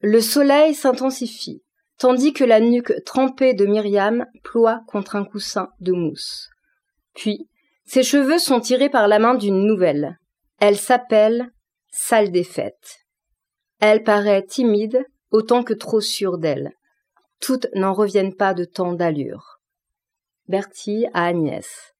Le 0.00 0.20
soleil 0.20 0.76
s'intensifie, 0.76 1.60
tandis 1.98 2.32
que 2.32 2.44
la 2.44 2.60
nuque 2.60 2.92
trempée 3.04 3.52
de 3.52 3.66
Myriam 3.66 4.26
ploie 4.44 4.82
contre 4.86 5.16
un 5.16 5.24
coussin 5.24 5.70
de 5.80 5.90
mousse. 5.90 6.50
Puis, 7.16 7.48
ses 7.84 8.04
cheveux 8.04 8.38
sont 8.38 8.60
tirés 8.60 8.90
par 8.90 9.08
la 9.08 9.18
main 9.18 9.34
d'une 9.34 9.66
nouvelle. 9.66 10.20
Elle 10.60 10.78
s'appelle 10.78 11.50
Salle 11.90 12.30
des 12.30 12.44
fêtes. 12.44 12.98
Elle 13.80 14.04
paraît 14.04 14.46
timide 14.46 15.04
autant 15.32 15.64
que 15.64 15.74
trop 15.74 16.00
sûre 16.00 16.38
d'elle 16.38 16.77
toutes 17.40 17.66
n'en 17.74 17.92
reviennent 17.92 18.34
pas 18.34 18.54
de 18.54 18.64
tant 18.64 18.92
d'allure. 18.92 19.60
Bertie 20.48 21.06
à 21.12 21.26
Agnès. 21.26 21.94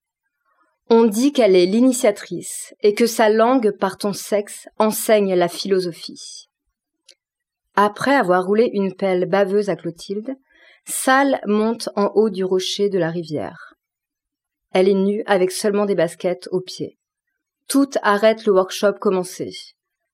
On 0.91 1.05
dit 1.05 1.33
qu'elle 1.33 1.55
est 1.55 1.67
l'initiatrice 1.67 2.75
et 2.83 2.95
que 2.95 3.07
sa 3.07 3.29
langue 3.29 3.73
par 3.73 3.99
ton 3.99 4.13
sexe 4.13 4.69
enseigne 4.79 5.35
la 5.35 5.49
philosophie. 5.49 6.49
Après 7.77 8.15
avoir 8.15 8.47
roulé 8.47 8.71
une 8.73 8.95
pelle 8.95 9.27
baveuse 9.27 9.69
à 9.69 9.77
Clotilde, 9.77 10.35
Salle 10.87 11.41
monte 11.45 11.91
en 11.97 12.11
haut 12.15 12.31
du 12.31 12.43
rocher 12.45 12.89
de 12.89 12.99
la 12.99 13.11
rivière. 13.11 13.75
Elle 14.73 14.89
est 14.89 14.95
nue 14.95 15.23
avec 15.27 15.51
seulement 15.51 15.85
des 15.85 15.95
baskets 15.95 16.49
aux 16.51 16.63
pieds. 16.63 16.99
Toutes 17.69 17.99
arrêtent 18.03 18.47
le 18.47 18.53
workshop 18.53 18.95
commencé. 18.95 19.51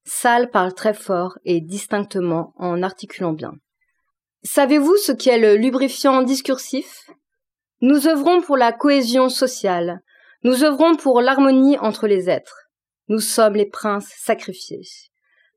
Salle 0.04 0.50
parle 0.50 0.74
très 0.74 0.92
fort 0.92 1.38
et 1.44 1.60
distinctement 1.60 2.52
en 2.56 2.82
articulant 2.82 3.32
bien. 3.32 3.54
Savez-vous 4.46 4.98
ce 4.98 5.10
qu'est 5.10 5.38
le 5.38 5.56
lubrifiant 5.56 6.20
discursif? 6.20 7.10
Nous 7.80 8.06
œuvrons 8.06 8.42
pour 8.42 8.58
la 8.58 8.72
cohésion 8.72 9.30
sociale. 9.30 10.02
Nous 10.42 10.64
œuvrons 10.64 10.96
pour 10.96 11.22
l'harmonie 11.22 11.78
entre 11.78 12.06
les 12.06 12.28
êtres. 12.28 12.68
Nous 13.08 13.20
sommes 13.20 13.54
les 13.54 13.64
princes 13.64 14.12
sacrifiés. 14.18 14.82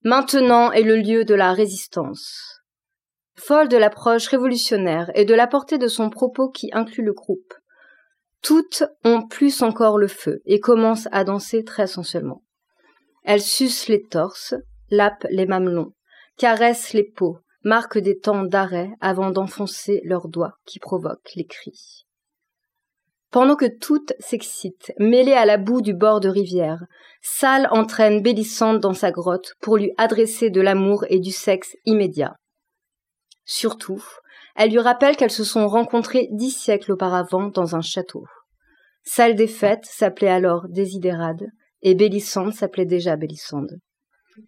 Maintenant 0.03 0.71
est 0.71 0.83
le 0.83 0.95
lieu 0.95 1.25
de 1.25 1.35
la 1.35 1.51
résistance. 1.51 2.61
Folle 3.35 3.67
de 3.67 3.75
l'approche 3.75 4.27
révolutionnaire 4.27 5.11
et 5.15 5.25
de 5.25 5.33
la 5.33 5.47
portée 5.47 5.77
de 5.77 5.89
son 5.89 6.09
propos 6.09 6.49
qui 6.49 6.69
inclut 6.71 7.03
le 7.03 7.13
groupe. 7.13 7.53
Toutes 8.41 8.83
ont 9.03 9.27
plus 9.27 9.63
encore 9.63 9.97
le 9.97 10.07
feu 10.07 10.41
et 10.45 10.61
commencent 10.61 11.09
à 11.11 11.25
danser 11.25 11.65
très 11.65 11.87
sensuellement. 11.87 12.41
Elles 13.25 13.41
sucent 13.41 13.89
les 13.89 14.01
torses, 14.01 14.55
lapent 14.89 15.27
les 15.29 15.45
mamelons, 15.45 15.91
caressent 16.37 16.93
les 16.93 17.03
peaux, 17.03 17.39
marquent 17.63 17.97
des 17.97 18.17
temps 18.17 18.43
d'arrêt 18.43 18.91
avant 19.01 19.31
d'enfoncer 19.31 20.01
leurs 20.03 20.27
doigts 20.27 20.57
qui 20.65 20.79
provoquent 20.79 21.33
les 21.35 21.45
cris. 21.45 22.05
Pendant 23.29 23.55
que 23.55 23.65
toutes 23.65 24.13
s'excitent, 24.19 24.93
mêlées 24.99 25.33
à 25.33 25.45
la 25.45 25.57
boue 25.57 25.81
du 25.81 25.93
bord 25.93 26.21
de 26.21 26.29
rivière, 26.29 26.85
Salle 27.21 27.67
entraîne 27.71 28.21
Bélissande 28.21 28.79
dans 28.79 28.93
sa 28.93 29.11
grotte 29.11 29.53
pour 29.59 29.77
lui 29.77 29.91
adresser 29.97 30.49
de 30.49 30.61
l'amour 30.61 31.03
et 31.09 31.19
du 31.19 31.31
sexe 31.31 31.75
immédiat. 31.85 32.35
Surtout, 33.43 34.03
elle 34.55 34.71
lui 34.71 34.79
rappelle 34.79 35.17
qu'elles 35.17 35.29
se 35.29 35.43
sont 35.43 35.67
rencontrées 35.67 36.29
dix 36.31 36.51
siècles 36.51 36.93
auparavant 36.93 37.49
dans 37.49 37.75
un 37.75 37.81
château. 37.81 38.25
Salle 39.03 39.35
des 39.35 39.47
fêtes 39.47 39.85
s'appelait 39.85 40.29
alors 40.29 40.67
Désidérade, 40.69 41.47
et 41.81 41.95
Bélissande 41.95 42.53
s'appelait 42.53 42.85
déjà 42.85 43.15
Bélissande. 43.17 43.77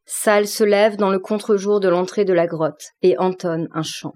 Salle 0.06 0.48
se 0.48 0.64
lève 0.64 0.98
dans 0.98 1.10
le 1.10 1.20
contre-jour 1.20 1.80
de 1.80 1.90
l'entrée 1.90 2.26
de 2.26 2.34
la 2.34 2.48
grotte 2.48 2.90
et 3.02 3.18
entonne 3.18 3.68
un 3.74 3.84
chant. 3.84 4.14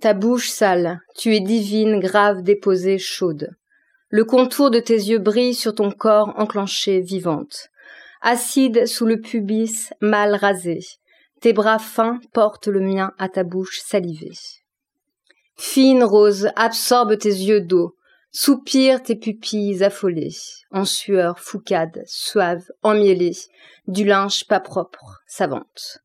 Ta 0.00 0.14
bouche 0.14 0.50
sale, 0.50 1.00
tu 1.16 1.34
es 1.34 1.40
divine, 1.40 2.00
grave, 2.00 2.42
déposée, 2.42 2.98
chaude. 2.98 3.50
Le 4.08 4.24
contour 4.24 4.70
de 4.70 4.78
tes 4.78 4.94
yeux 4.94 5.18
brille 5.18 5.54
sur 5.54 5.74
ton 5.74 5.90
corps 5.90 6.34
enclenché, 6.36 7.00
vivante. 7.00 7.68
Acide 8.20 8.86
sous 8.86 9.06
le 9.06 9.20
pubis, 9.20 9.90
mal 10.00 10.34
rasé. 10.34 10.80
Tes 11.40 11.52
bras 11.52 11.78
fins 11.78 12.20
portent 12.32 12.68
le 12.68 12.80
mien 12.80 13.12
à 13.18 13.28
ta 13.28 13.42
bouche 13.42 13.80
salivée. 13.80 14.38
Fine 15.56 16.04
rose, 16.04 16.50
absorbe 16.56 17.18
tes 17.18 17.30
yeux 17.30 17.60
d'eau, 17.60 17.94
soupire 18.36 19.02
tes 19.02 19.16
pupilles 19.16 19.82
affolées, 19.82 20.36
en 20.70 20.84
sueur 20.84 21.40
foucade, 21.40 22.02
suave, 22.04 22.70
emmêlée, 22.82 23.32
du 23.88 24.04
linge 24.04 24.46
pas 24.46 24.60
propre, 24.60 25.22
savante. 25.26 26.00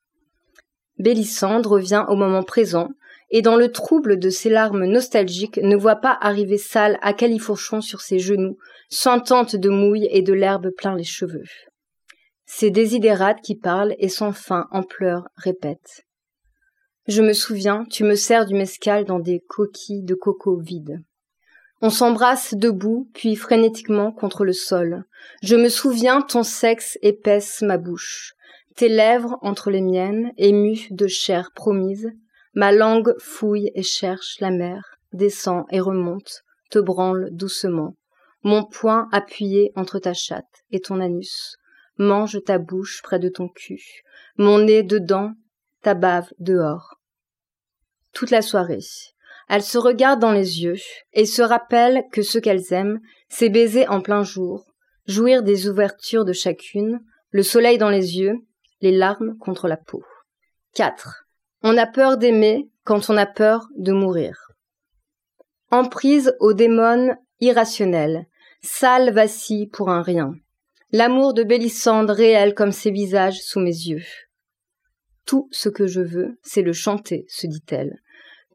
Bélissande 0.98 1.68
revient 1.68 2.06
au 2.08 2.16
moment 2.16 2.44
présent, 2.44 2.88
et 3.32 3.42
dans 3.42 3.58
le 3.58 3.70
trouble 3.70 4.18
de 4.18 4.30
ses 4.30 4.50
larmes 4.50 4.86
nostalgiques 4.86 5.60
ne 5.62 5.76
voit 5.76 5.98
pas 5.98 6.18
arriver 6.22 6.58
sale 6.58 6.98
à 7.02 7.12
califourchon 7.12 7.82
sur 7.82 8.00
ses 8.00 8.20
genoux, 8.20 8.58
sentante 8.88 9.58
de 9.58 9.70
mouille 9.70 10.08
et 10.10 10.22
de 10.22 10.32
l'herbe 10.32 10.70
plein 10.78 10.96
les 10.96 11.04
cheveux. 11.04 11.44
C'est 12.46 12.72
Désidérate 12.72 13.42
qui 13.42 13.56
parle 13.56 13.94
et 14.00 14.10
sans 14.10 14.32
fin 14.32 14.68
en 14.72 14.84
pleurs 14.84 15.28
répète. 15.36 16.06
Je 17.10 17.22
me 17.22 17.34
souviens, 17.34 17.84
tu 17.90 18.06
me 18.06 18.16
sers 18.16 18.46
du 18.46 18.54
mescal 18.54 19.04
dans 19.04 19.20
des 19.20 19.42
coquilles 19.50 20.04
de 20.04 20.16
coco 20.16 20.58
vides. 20.58 21.02
On 21.84 21.90
s'embrasse 21.90 22.54
debout, 22.54 23.10
puis 23.14 23.36
frénétiquement 23.36 24.12
contre 24.12 24.46
le 24.46 24.54
sol. 24.54 25.04
Je 25.42 25.56
me 25.56 25.68
souviens, 25.68 26.22
ton 26.22 26.44
sexe 26.44 27.00
épaisse 27.02 27.64
ma 27.64 27.78
bouche. 27.78 28.34
Tes 28.76 28.88
lèvres 28.88 29.38
entre 29.42 29.72
les 29.72 29.82
miennes, 29.82 30.32
émues 30.38 30.88
de 30.92 31.08
chair 31.08 31.52
promise. 31.56 32.12
Ma 32.54 32.72
langue 32.72 33.16
fouille 33.18 33.72
et 33.74 33.84
cherche 33.84 34.38
la 34.40 34.52
mer, 34.52 34.98
descend 35.14 35.66
et 35.72 35.80
remonte, 35.80 36.44
te 36.70 36.80
branle 36.80 37.30
doucement. 37.32 37.96
mon 38.44 38.64
poing 38.64 39.08
appuyé 39.12 39.72
entre 39.76 40.00
ta 40.00 40.14
chatte 40.14 40.64
et 40.72 40.82
ton 40.82 41.00
anus, 41.00 41.58
mange 41.98 42.44
ta 42.44 42.58
bouche 42.58 43.02
près 43.04 43.20
de 43.20 43.30
ton 43.30 43.48
cul, 43.48 44.04
mon 44.38 44.58
nez 44.58 44.82
dedans, 44.82 45.34
ta 45.84 45.94
bave 45.94 46.32
dehors. 46.40 47.00
Toute 48.14 48.32
la 48.32 48.42
soirée, 48.42 48.80
elles 49.52 49.64
se 49.64 49.78
regardent 49.78 50.22
dans 50.22 50.32
les 50.32 50.64
yeux 50.64 50.78
et 51.12 51.26
se 51.26 51.42
rappellent 51.42 52.06
que 52.14 52.22
ce 52.22 52.40
qu'elles 52.40 52.72
aiment, 52.72 53.02
c'est 53.28 53.50
baiser 53.50 53.86
en 53.86 54.00
plein 54.00 54.24
jour, 54.24 54.66
jouir 55.08 55.44
des 55.44 55.68
ouvertures 55.68 56.24
de 56.24 56.32
chacune, 56.32 57.02
le 57.32 57.44
soleil 57.44 57.78
dans 57.78 57.90
les 57.90 58.18
yeux, 58.18 58.38
les 58.80 58.94
larmes 58.94 59.38
contre 59.40 59.68
la 59.68 59.76
peau. 59.76 60.06
4. 60.76 61.26
On 61.64 61.76
a 61.78 61.86
peur 61.86 62.16
d'aimer 62.16 62.70
quand 62.86 63.10
on 63.10 63.18
a 63.18 63.26
peur 63.26 63.68
de 63.76 63.92
mourir. 63.92 64.54
Emprise 65.70 66.34
aux 66.40 66.54
démons 66.54 67.14
irrationnels, 67.42 68.28
sale 68.62 69.12
vacille 69.12 69.68
pour 69.68 69.90
un 69.90 70.02
rien. 70.02 70.34
L'amour 70.94 71.34
de 71.34 71.44
Bélissande 71.44 72.10
réel 72.10 72.54
comme 72.54 72.72
ses 72.72 72.92
visages 72.92 73.42
sous 73.42 73.60
mes 73.60 73.68
yeux. 73.68 74.06
Tout 75.26 75.50
ce 75.52 75.68
que 75.68 75.88
je 75.88 76.00
veux, 76.00 76.40
c'est 76.42 76.62
le 76.62 76.72
chanter, 76.72 77.26
se 77.28 77.48
dit-elle. 77.48 78.00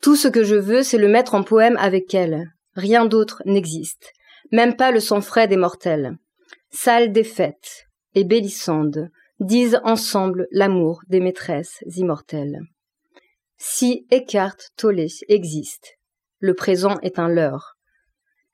Tout 0.03 0.17
ce 0.17 0.29
que 0.29 0.45
je 0.45 0.55
veux, 0.55 0.83
c'est 0.83 0.99
le 0.99 1.09
mettre 1.09 1.35
en 1.35 1.43
poème 1.43 1.77
avec 1.79 2.15
elle. 2.15 2.53
Rien 2.75 3.07
d'autre 3.07 3.43
n'existe. 3.47 4.13
Même 4.53 4.77
pas 4.77 4.91
le 4.91 5.01
sang 5.01 5.21
frais 5.21 5.49
des 5.49 5.57
mortels. 5.57 6.17
Salle 6.71 7.13
défaite 7.13 7.87
et 8.15 8.25
Bélissande 8.25 9.11
disent 9.41 9.81
ensemble 9.85 10.47
l'amour 10.51 11.03
des 11.09 11.21
maîtresses 11.21 11.83
immortelles. 11.97 12.61
Si 13.59 14.07
Eckhart 14.11 14.57
Tolle 14.77 15.07
existe, 15.29 15.97
le 16.39 16.55
présent 16.55 16.99
est 17.01 17.19
un 17.19 17.29
leurre. 17.29 17.77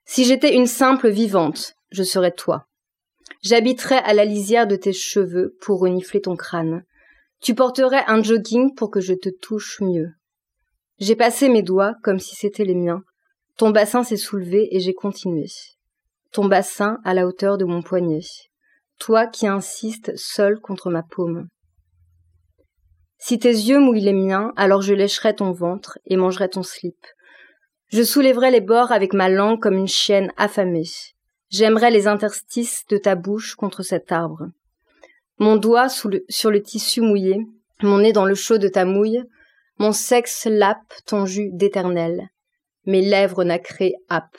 Si 0.05 0.25
j'étais 0.25 0.55
une 0.55 0.67
simple 0.67 1.09
vivante, 1.09 1.75
je 1.91 2.03
serais 2.03 2.33
toi. 2.33 2.67
J'habiterais 3.43 3.99
à 3.99 4.15
la 4.15 4.25
lisière 4.25 4.67
de 4.67 4.77
tes 4.77 4.93
cheveux 4.93 5.57
pour 5.61 5.81
renifler 5.81 6.21
ton 6.21 6.37
crâne. 6.37 6.85
Tu 7.41 7.55
porterais 7.55 8.05
un 8.07 8.23
jogging 8.23 8.75
pour 8.75 8.91
que 8.91 9.01
je 9.01 9.15
te 9.15 9.29
touche 9.29 9.81
mieux. 9.81 10.13
J'ai 11.03 11.17
passé 11.17 11.49
mes 11.49 11.65
doigts 11.65 11.97
comme 12.05 12.21
si 12.21 12.37
c'était 12.37 12.65
les 12.65 12.77
miens. 12.77 13.03
Ton 13.57 13.71
bassin 13.71 14.05
s'est 14.05 14.17
soulevé 14.17 14.69
et 14.71 14.79
j'ai 14.79 14.95
continué. 14.95 15.47
Ton 16.31 16.45
bassin 16.45 17.01
à 17.03 17.13
la 17.13 17.27
hauteur 17.27 17.59
de 17.59 17.65
mon 17.65 17.83
poignet. 17.83 18.21
Toi 19.01 19.27
qui 19.27 19.49
insistes 19.49 20.13
seul 20.15 20.61
contre 20.61 20.91
ma 20.91 21.03
paume. 21.03 21.49
Si 23.19 23.41
tes 23.41 23.51
yeux 23.51 23.81
mouillent 23.81 24.01
les 24.01 24.13
miens, 24.13 24.53
alors 24.55 24.81
je 24.81 24.95
lécherai 24.95 25.35
ton 25.35 25.51
ventre 25.51 25.99
et 26.07 26.15
mangerai 26.15 26.49
ton 26.49 26.63
slip. 26.63 27.05
Je 27.89 28.05
soulèverai 28.05 28.53
les 28.53 28.61
bords 28.61 28.93
avec 28.93 29.13
ma 29.13 29.29
langue 29.29 29.59
comme 29.59 29.79
une 29.79 29.89
chienne 29.89 30.33
affamée. 30.37 30.87
J'aimerais 31.51 31.91
les 31.91 32.07
interstices 32.07 32.85
de 32.89 32.97
ta 32.97 33.17
bouche 33.17 33.57
contre 33.57 33.83
cet 33.83 34.13
arbre. 34.13 34.47
Mon 35.39 35.57
doigt 35.57 35.89
sur 35.89 36.51
le 36.51 36.63
tissu 36.63 37.01
mouillé, 37.01 37.45
mon 37.83 37.99
nez 37.99 38.13
dans 38.13 38.25
le 38.25 38.37
chaud 38.37 38.59
de 38.59 38.69
ta 38.69 38.85
mouille, 38.85 39.25
mon 39.83 39.91
sexe 39.91 40.47
lappe 40.49 40.95
ton 41.07 41.27
jus 41.27 41.51
d'éternel. 41.51 42.29
Mes 42.87 43.01
lèvres 43.01 43.43
nacrées 43.43 43.95
happent. 44.09 44.39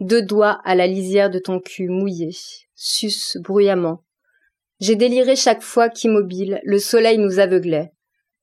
Deux 0.00 0.20
doigts 0.20 0.60
à 0.66 0.74
la 0.74 0.86
lisière 0.86 1.30
de 1.30 1.38
ton 1.38 1.60
cul 1.60 1.88
mouillé, 1.88 2.36
suce 2.74 3.38
bruyamment. 3.38 4.04
J'ai 4.78 4.94
déliré 4.94 5.34
chaque 5.34 5.62
fois 5.62 5.88
qu'immobile, 5.88 6.60
le 6.62 6.78
soleil 6.78 7.16
nous 7.16 7.38
aveuglait. 7.38 7.90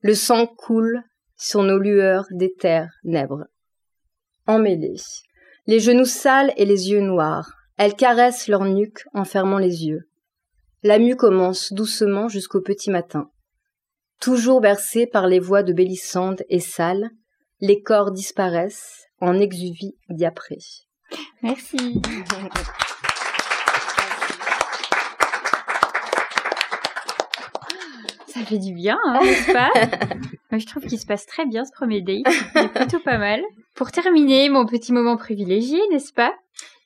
Le 0.02 0.16
sang 0.16 0.48
coule 0.48 1.04
sur 1.38 1.62
nos 1.62 1.78
lueurs 1.78 2.26
d'éther 2.32 2.88
nèbres. 3.04 3.46
Emmêlées, 4.48 5.04
les 5.68 5.80
genoux 5.80 6.04
sales 6.04 6.52
et 6.58 6.66
les 6.66 6.90
yeux 6.90 7.02
noirs, 7.02 7.54
elles 7.78 7.96
caressent 7.96 8.48
leur 8.48 8.66
nuque 8.66 9.04
en 9.14 9.24
fermant 9.24 9.60
les 9.60 9.86
yeux. 9.86 10.10
La 10.82 10.98
mue 10.98 11.16
commence 11.16 11.74
doucement 11.74 12.28
jusqu'au 12.28 12.62
petit 12.62 12.90
matin. 12.90 13.30
Toujours 14.24 14.62
bercés 14.62 15.06
par 15.06 15.28
les 15.28 15.40
voix 15.40 15.64
de 15.64 15.74
Bélissande 15.74 16.44
et 16.48 16.62
sales, 16.62 17.10
les 17.60 17.82
corps 17.82 18.14
disparaissent 18.14 19.08
en 19.20 19.38
exuvie 19.38 19.98
diaprée. 20.08 20.60
Merci. 21.42 22.02
Ça 28.28 28.40
fait 28.46 28.60
du 28.60 28.74
bien, 28.74 28.98
hein, 29.04 29.20
n'est-ce 29.26 29.52
pas? 29.52 29.72
Je 30.58 30.66
trouve 30.68 30.86
qu'il 30.86 31.00
se 31.00 31.06
passe 31.06 31.26
très 31.26 31.46
bien 31.46 31.66
ce 31.66 31.74
premier 31.74 32.02
date. 32.02 32.34
C'est 32.54 32.72
plutôt 32.72 33.00
pas 33.02 33.18
mal. 33.18 33.42
Pour 33.76 33.92
terminer 33.92 34.48
mon 34.48 34.66
petit 34.66 34.94
moment 34.94 35.18
privilégié, 35.18 35.82
n'est-ce 35.92 36.14
pas? 36.14 36.34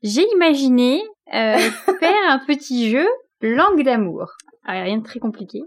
J'ai 0.02 0.26
imaginé 0.34 1.04
euh, 1.36 1.60
faire 2.00 2.30
un 2.30 2.40
petit 2.48 2.90
jeu 2.90 3.06
langue 3.42 3.84
d'amour. 3.84 4.32
rien 4.66 4.98
de 4.98 5.04
très 5.04 5.20
compliqué. 5.20 5.62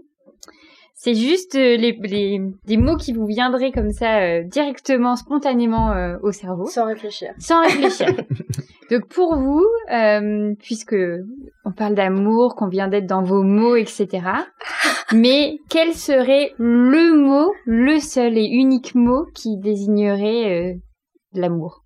C'est 1.03 1.15
juste 1.15 1.55
euh, 1.55 1.77
les, 1.77 1.93
les, 1.93 2.39
des 2.65 2.77
mots 2.77 2.95
qui 2.95 3.11
vous 3.11 3.25
viendraient 3.25 3.71
comme 3.71 3.89
ça 3.89 4.19
euh, 4.19 4.43
directement, 4.43 5.15
spontanément 5.15 5.93
euh, 5.93 6.19
au 6.21 6.31
cerveau. 6.31 6.67
Sans 6.67 6.85
réfléchir. 6.85 7.33
Sans 7.39 7.59
réfléchir. 7.63 8.09
Donc 8.91 9.07
pour 9.07 9.35
vous, 9.35 9.65
puisque 10.59 10.95
on 11.65 11.71
parle 11.71 11.95
d'amour, 11.95 12.53
qu'on 12.55 12.67
vient 12.67 12.87
d'être 12.87 13.07
dans 13.07 13.23
vos 13.23 13.41
mots, 13.41 13.75
etc. 13.75 14.27
Mais 15.11 15.57
quel 15.69 15.95
serait 15.95 16.51
le 16.59 17.17
mot, 17.17 17.51
le 17.65 17.97
seul 17.99 18.37
et 18.37 18.45
unique 18.45 18.93
mot 18.93 19.25
qui 19.33 19.57
désignerait 19.57 20.77
l'amour? 21.33 21.83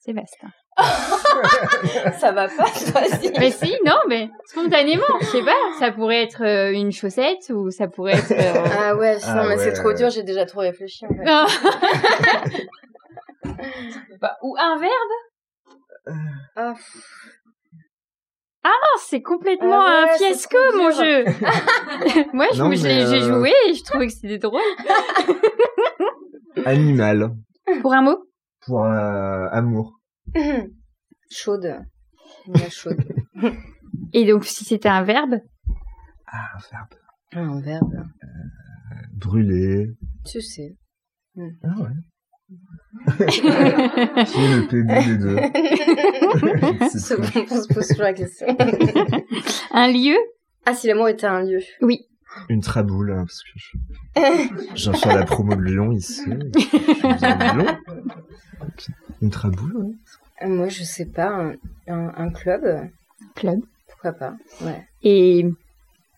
C'est 0.00 0.12
vaste. 0.12 0.36
Hein. 0.42 0.50
ça 2.18 2.32
va 2.32 2.48
pas, 2.48 2.64
Mais 3.38 3.50
si, 3.50 3.76
non, 3.84 3.98
mais 4.08 4.30
spontanément, 4.46 5.04
je 5.20 5.26
sais 5.26 5.42
pas, 5.42 5.52
ça 5.78 5.92
pourrait 5.92 6.22
être 6.22 6.42
euh, 6.44 6.72
une 6.72 6.90
chaussette 6.92 7.50
ou 7.50 7.70
ça 7.70 7.88
pourrait 7.88 8.14
être. 8.14 8.32
Euh, 8.32 8.64
ah 8.78 8.96
ouais, 8.96 9.18
ah 9.24 9.34
non, 9.34 9.44
mais 9.48 9.58
c'est 9.58 9.72
trop 9.72 9.92
dur, 9.92 10.08
j'ai 10.10 10.22
déjà 10.22 10.46
trop 10.46 10.60
réfléchi 10.60 11.04
en 11.06 11.08
fait. 11.08 11.24
bah, 14.20 14.36
ou 14.42 14.56
un 14.58 14.78
verbe 14.78 15.12
Ah, 16.56 16.74
ah 18.64 18.96
c'est 19.00 19.22
complètement 19.22 19.80
ah 19.80 20.04
un 20.04 20.08
fiasco 20.16 20.58
mon 20.76 20.90
jeu. 20.90 21.24
Moi, 22.32 22.46
j'ai 22.52 23.02
euh, 23.02 23.20
joué 23.20 23.52
et 23.68 23.74
je 23.74 23.82
trouvais 23.82 24.06
que 24.06 24.12
c'était 24.12 24.38
drôle. 24.38 24.60
Animal. 26.64 27.32
Pour 27.82 27.92
un 27.94 28.02
mot? 28.02 28.24
Pour 28.66 28.84
un 28.84 29.48
amour. 29.52 29.97
chaude. 31.30 31.78
chaude. 32.70 33.04
Et 34.12 34.26
donc, 34.26 34.44
si 34.44 34.64
c'était 34.64 34.88
un 34.88 35.02
verbe 35.02 35.40
Ah, 36.26 36.48
un 36.54 36.58
verbe. 36.70 36.94
Ah, 37.32 37.40
un 37.40 37.60
verbe. 37.60 37.94
Euh, 37.94 38.96
brûler. 39.16 39.90
Tu 40.24 40.40
sais. 40.40 40.76
Hmm. 41.34 41.48
Ah 41.62 41.74
ouais. 41.80 41.90
Qui 43.28 43.40
est 43.46 44.56
le 44.56 44.66
PD 44.66 45.04
des 45.04 45.18
deux 45.18 45.36
On 47.50 47.60
se 47.62 47.68
pose 47.74 47.88
toujours 47.88 48.04
la 48.04 48.14
question. 48.14 48.46
un 49.72 49.88
lieu 49.92 50.16
Ah, 50.64 50.72
si 50.74 50.86
l'amour 50.86 51.08
était 51.08 51.26
un 51.26 51.42
lieu. 51.42 51.60
Oui. 51.82 52.06
Une 52.48 52.62
traboule, 52.62 53.10
hein, 53.12 53.24
parce 53.26 53.42
que 53.42 53.50
je... 53.56 53.76
j'en 54.74 54.92
fais 54.94 55.14
la 55.14 55.24
promo 55.24 55.54
de 55.56 55.62
Lyon 55.62 55.92
ici. 55.92 56.22
Je 56.26 56.32
viens 57.18 57.36
de 57.36 57.44
Lyon. 57.62 57.76
Une 59.20 59.30
traboule, 59.30 59.76
oui. 59.76 59.96
Euh, 60.42 60.48
moi, 60.48 60.68
je 60.68 60.84
sais 60.84 61.06
pas, 61.06 61.26
un, 61.28 61.54
un, 61.88 62.30
club. 62.30 62.64
Un 62.64 62.88
club. 63.34 63.58
Pourquoi 63.88 64.12
pas, 64.12 64.34
ouais. 64.62 64.86
Et 65.02 65.44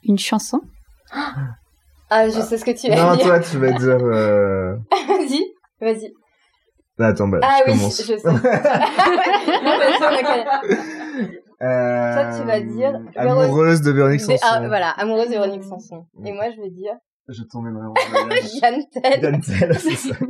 une 0.04 0.18
chanson 0.18 0.60
Ah, 2.10 2.28
je 2.28 2.38
sais 2.40 2.58
ce 2.58 2.64
que 2.64 2.72
tu 2.72 2.88
vas 2.88 2.96
dire. 2.96 3.06
Non, 3.06 3.16
toi, 3.16 3.40
tu 3.40 3.56
vas 3.56 3.72
dire... 3.72 4.04
Euh... 4.04 4.76
vas-y, 5.08 5.42
vas-y. 5.80 6.12
Attends, 6.98 7.28
bah, 7.28 7.38
ah, 7.42 7.60
je 7.66 7.72
oui, 7.72 7.78
commence. 7.78 8.02
je 8.02 8.18
sais. 8.18 8.28
non, 8.28 8.36
euh... 11.62 12.14
Toi, 12.14 12.24
tu 12.38 12.44
vas 12.46 12.60
dire... 12.60 13.00
Amoureuse 13.16 13.80
de 13.80 13.90
Véronique 13.90 14.20
Sanson. 14.20 14.36
Ah, 14.42 14.60
voilà, 14.66 14.90
amoureuse 14.90 15.28
de 15.28 15.32
Véronique 15.32 15.64
Sanson. 15.64 16.04
Et 16.24 16.32
moi, 16.32 16.50
je 16.50 16.60
vais 16.60 16.68
dire... 16.70 16.92
Je 17.28 17.42
t'emmènerai 17.44 17.86
en 17.86 17.94
voyage. 18.10 18.50
Yann 18.60 18.82
Tell. 18.92 19.40
C'est 19.78 19.94
ça. 19.94 20.14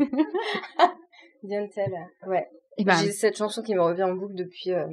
Yann 1.42 1.68
Tell, 1.70 1.92
ouais. 2.26 2.46
Eh 2.78 2.84
ben, 2.84 2.96
J'ai 2.96 3.12
cette 3.12 3.36
chanson 3.36 3.62
qui 3.62 3.74
me 3.74 3.82
revient 3.82 4.04
en 4.04 4.14
boucle 4.14 4.34
depuis 4.34 4.72
euh, 4.72 4.86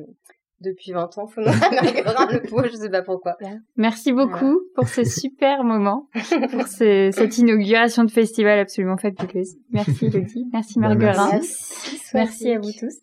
depuis 0.61 0.91
20 0.91 1.17
ans. 1.17 1.28
Faut 1.28 1.41
le 1.41 2.47
pot, 2.47 2.63
je 2.65 2.75
sais 2.75 2.89
pas 2.89 3.01
pourquoi. 3.01 3.38
Merci 3.75 4.11
beaucoup 4.11 4.59
pour 4.75 4.88
ce 4.88 5.03
super 5.03 5.63
moment, 5.63 6.09
pour 6.51 6.67
ce, 6.67 7.11
cette 7.13 7.38
inauguration 7.38 8.03
de 8.03 8.11
festival 8.11 8.59
absolument 8.59 8.97
fabuleuse. 8.97 9.55
Merci 9.71 10.05
Elodie, 10.07 10.47
merci 10.51 10.80
bah, 10.80 10.89
Marguerite. 10.89 11.32
Merci, 11.32 12.01
merci 12.13 12.51
à 12.51 12.59
vous 12.59 12.71
tous. 12.71 12.95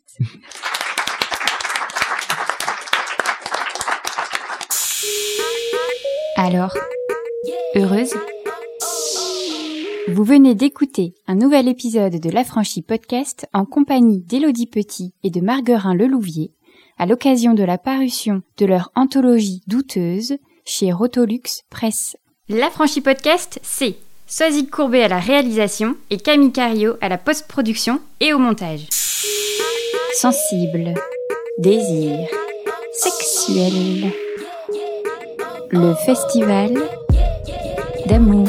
Alors, 6.36 6.76
heureuse 7.76 8.14
vous 10.08 10.24
venez 10.24 10.54
d'écouter 10.54 11.14
un 11.26 11.34
nouvel 11.34 11.66
épisode 11.66 12.20
de 12.20 12.30
l'Affranchi 12.30 12.82
Podcast 12.82 13.46
en 13.54 13.64
compagnie 13.64 14.20
d'Élodie 14.20 14.66
Petit 14.66 15.14
et 15.22 15.30
de 15.30 15.40
Marguerin 15.40 15.94
Lelouvier, 15.94 16.52
à 16.98 17.06
l'occasion 17.06 17.54
de 17.54 17.62
la 17.62 17.78
parution 17.78 18.42
de 18.58 18.66
leur 18.66 18.90
anthologie 18.94 19.62
douteuse 19.66 20.36
chez 20.66 20.92
Rotolux 20.92 21.42
Presse. 21.70 22.16
L'affranchi 22.50 23.00
podcast, 23.00 23.58
c'est 23.62 23.96
Soazic 24.26 24.70
Courbet 24.70 25.02
à 25.02 25.08
la 25.08 25.18
réalisation 25.18 25.96
et 26.10 26.18
Camille 26.18 26.52
Cario 26.52 26.94
à 27.00 27.08
la 27.08 27.16
post-production 27.16 28.00
et 28.20 28.34
au 28.34 28.38
montage. 28.38 28.86
Sensible, 30.14 30.94
désir, 31.58 32.28
sexuel. 32.92 34.12
Le 35.70 35.94
festival 36.04 36.74
d'amour. 38.06 38.48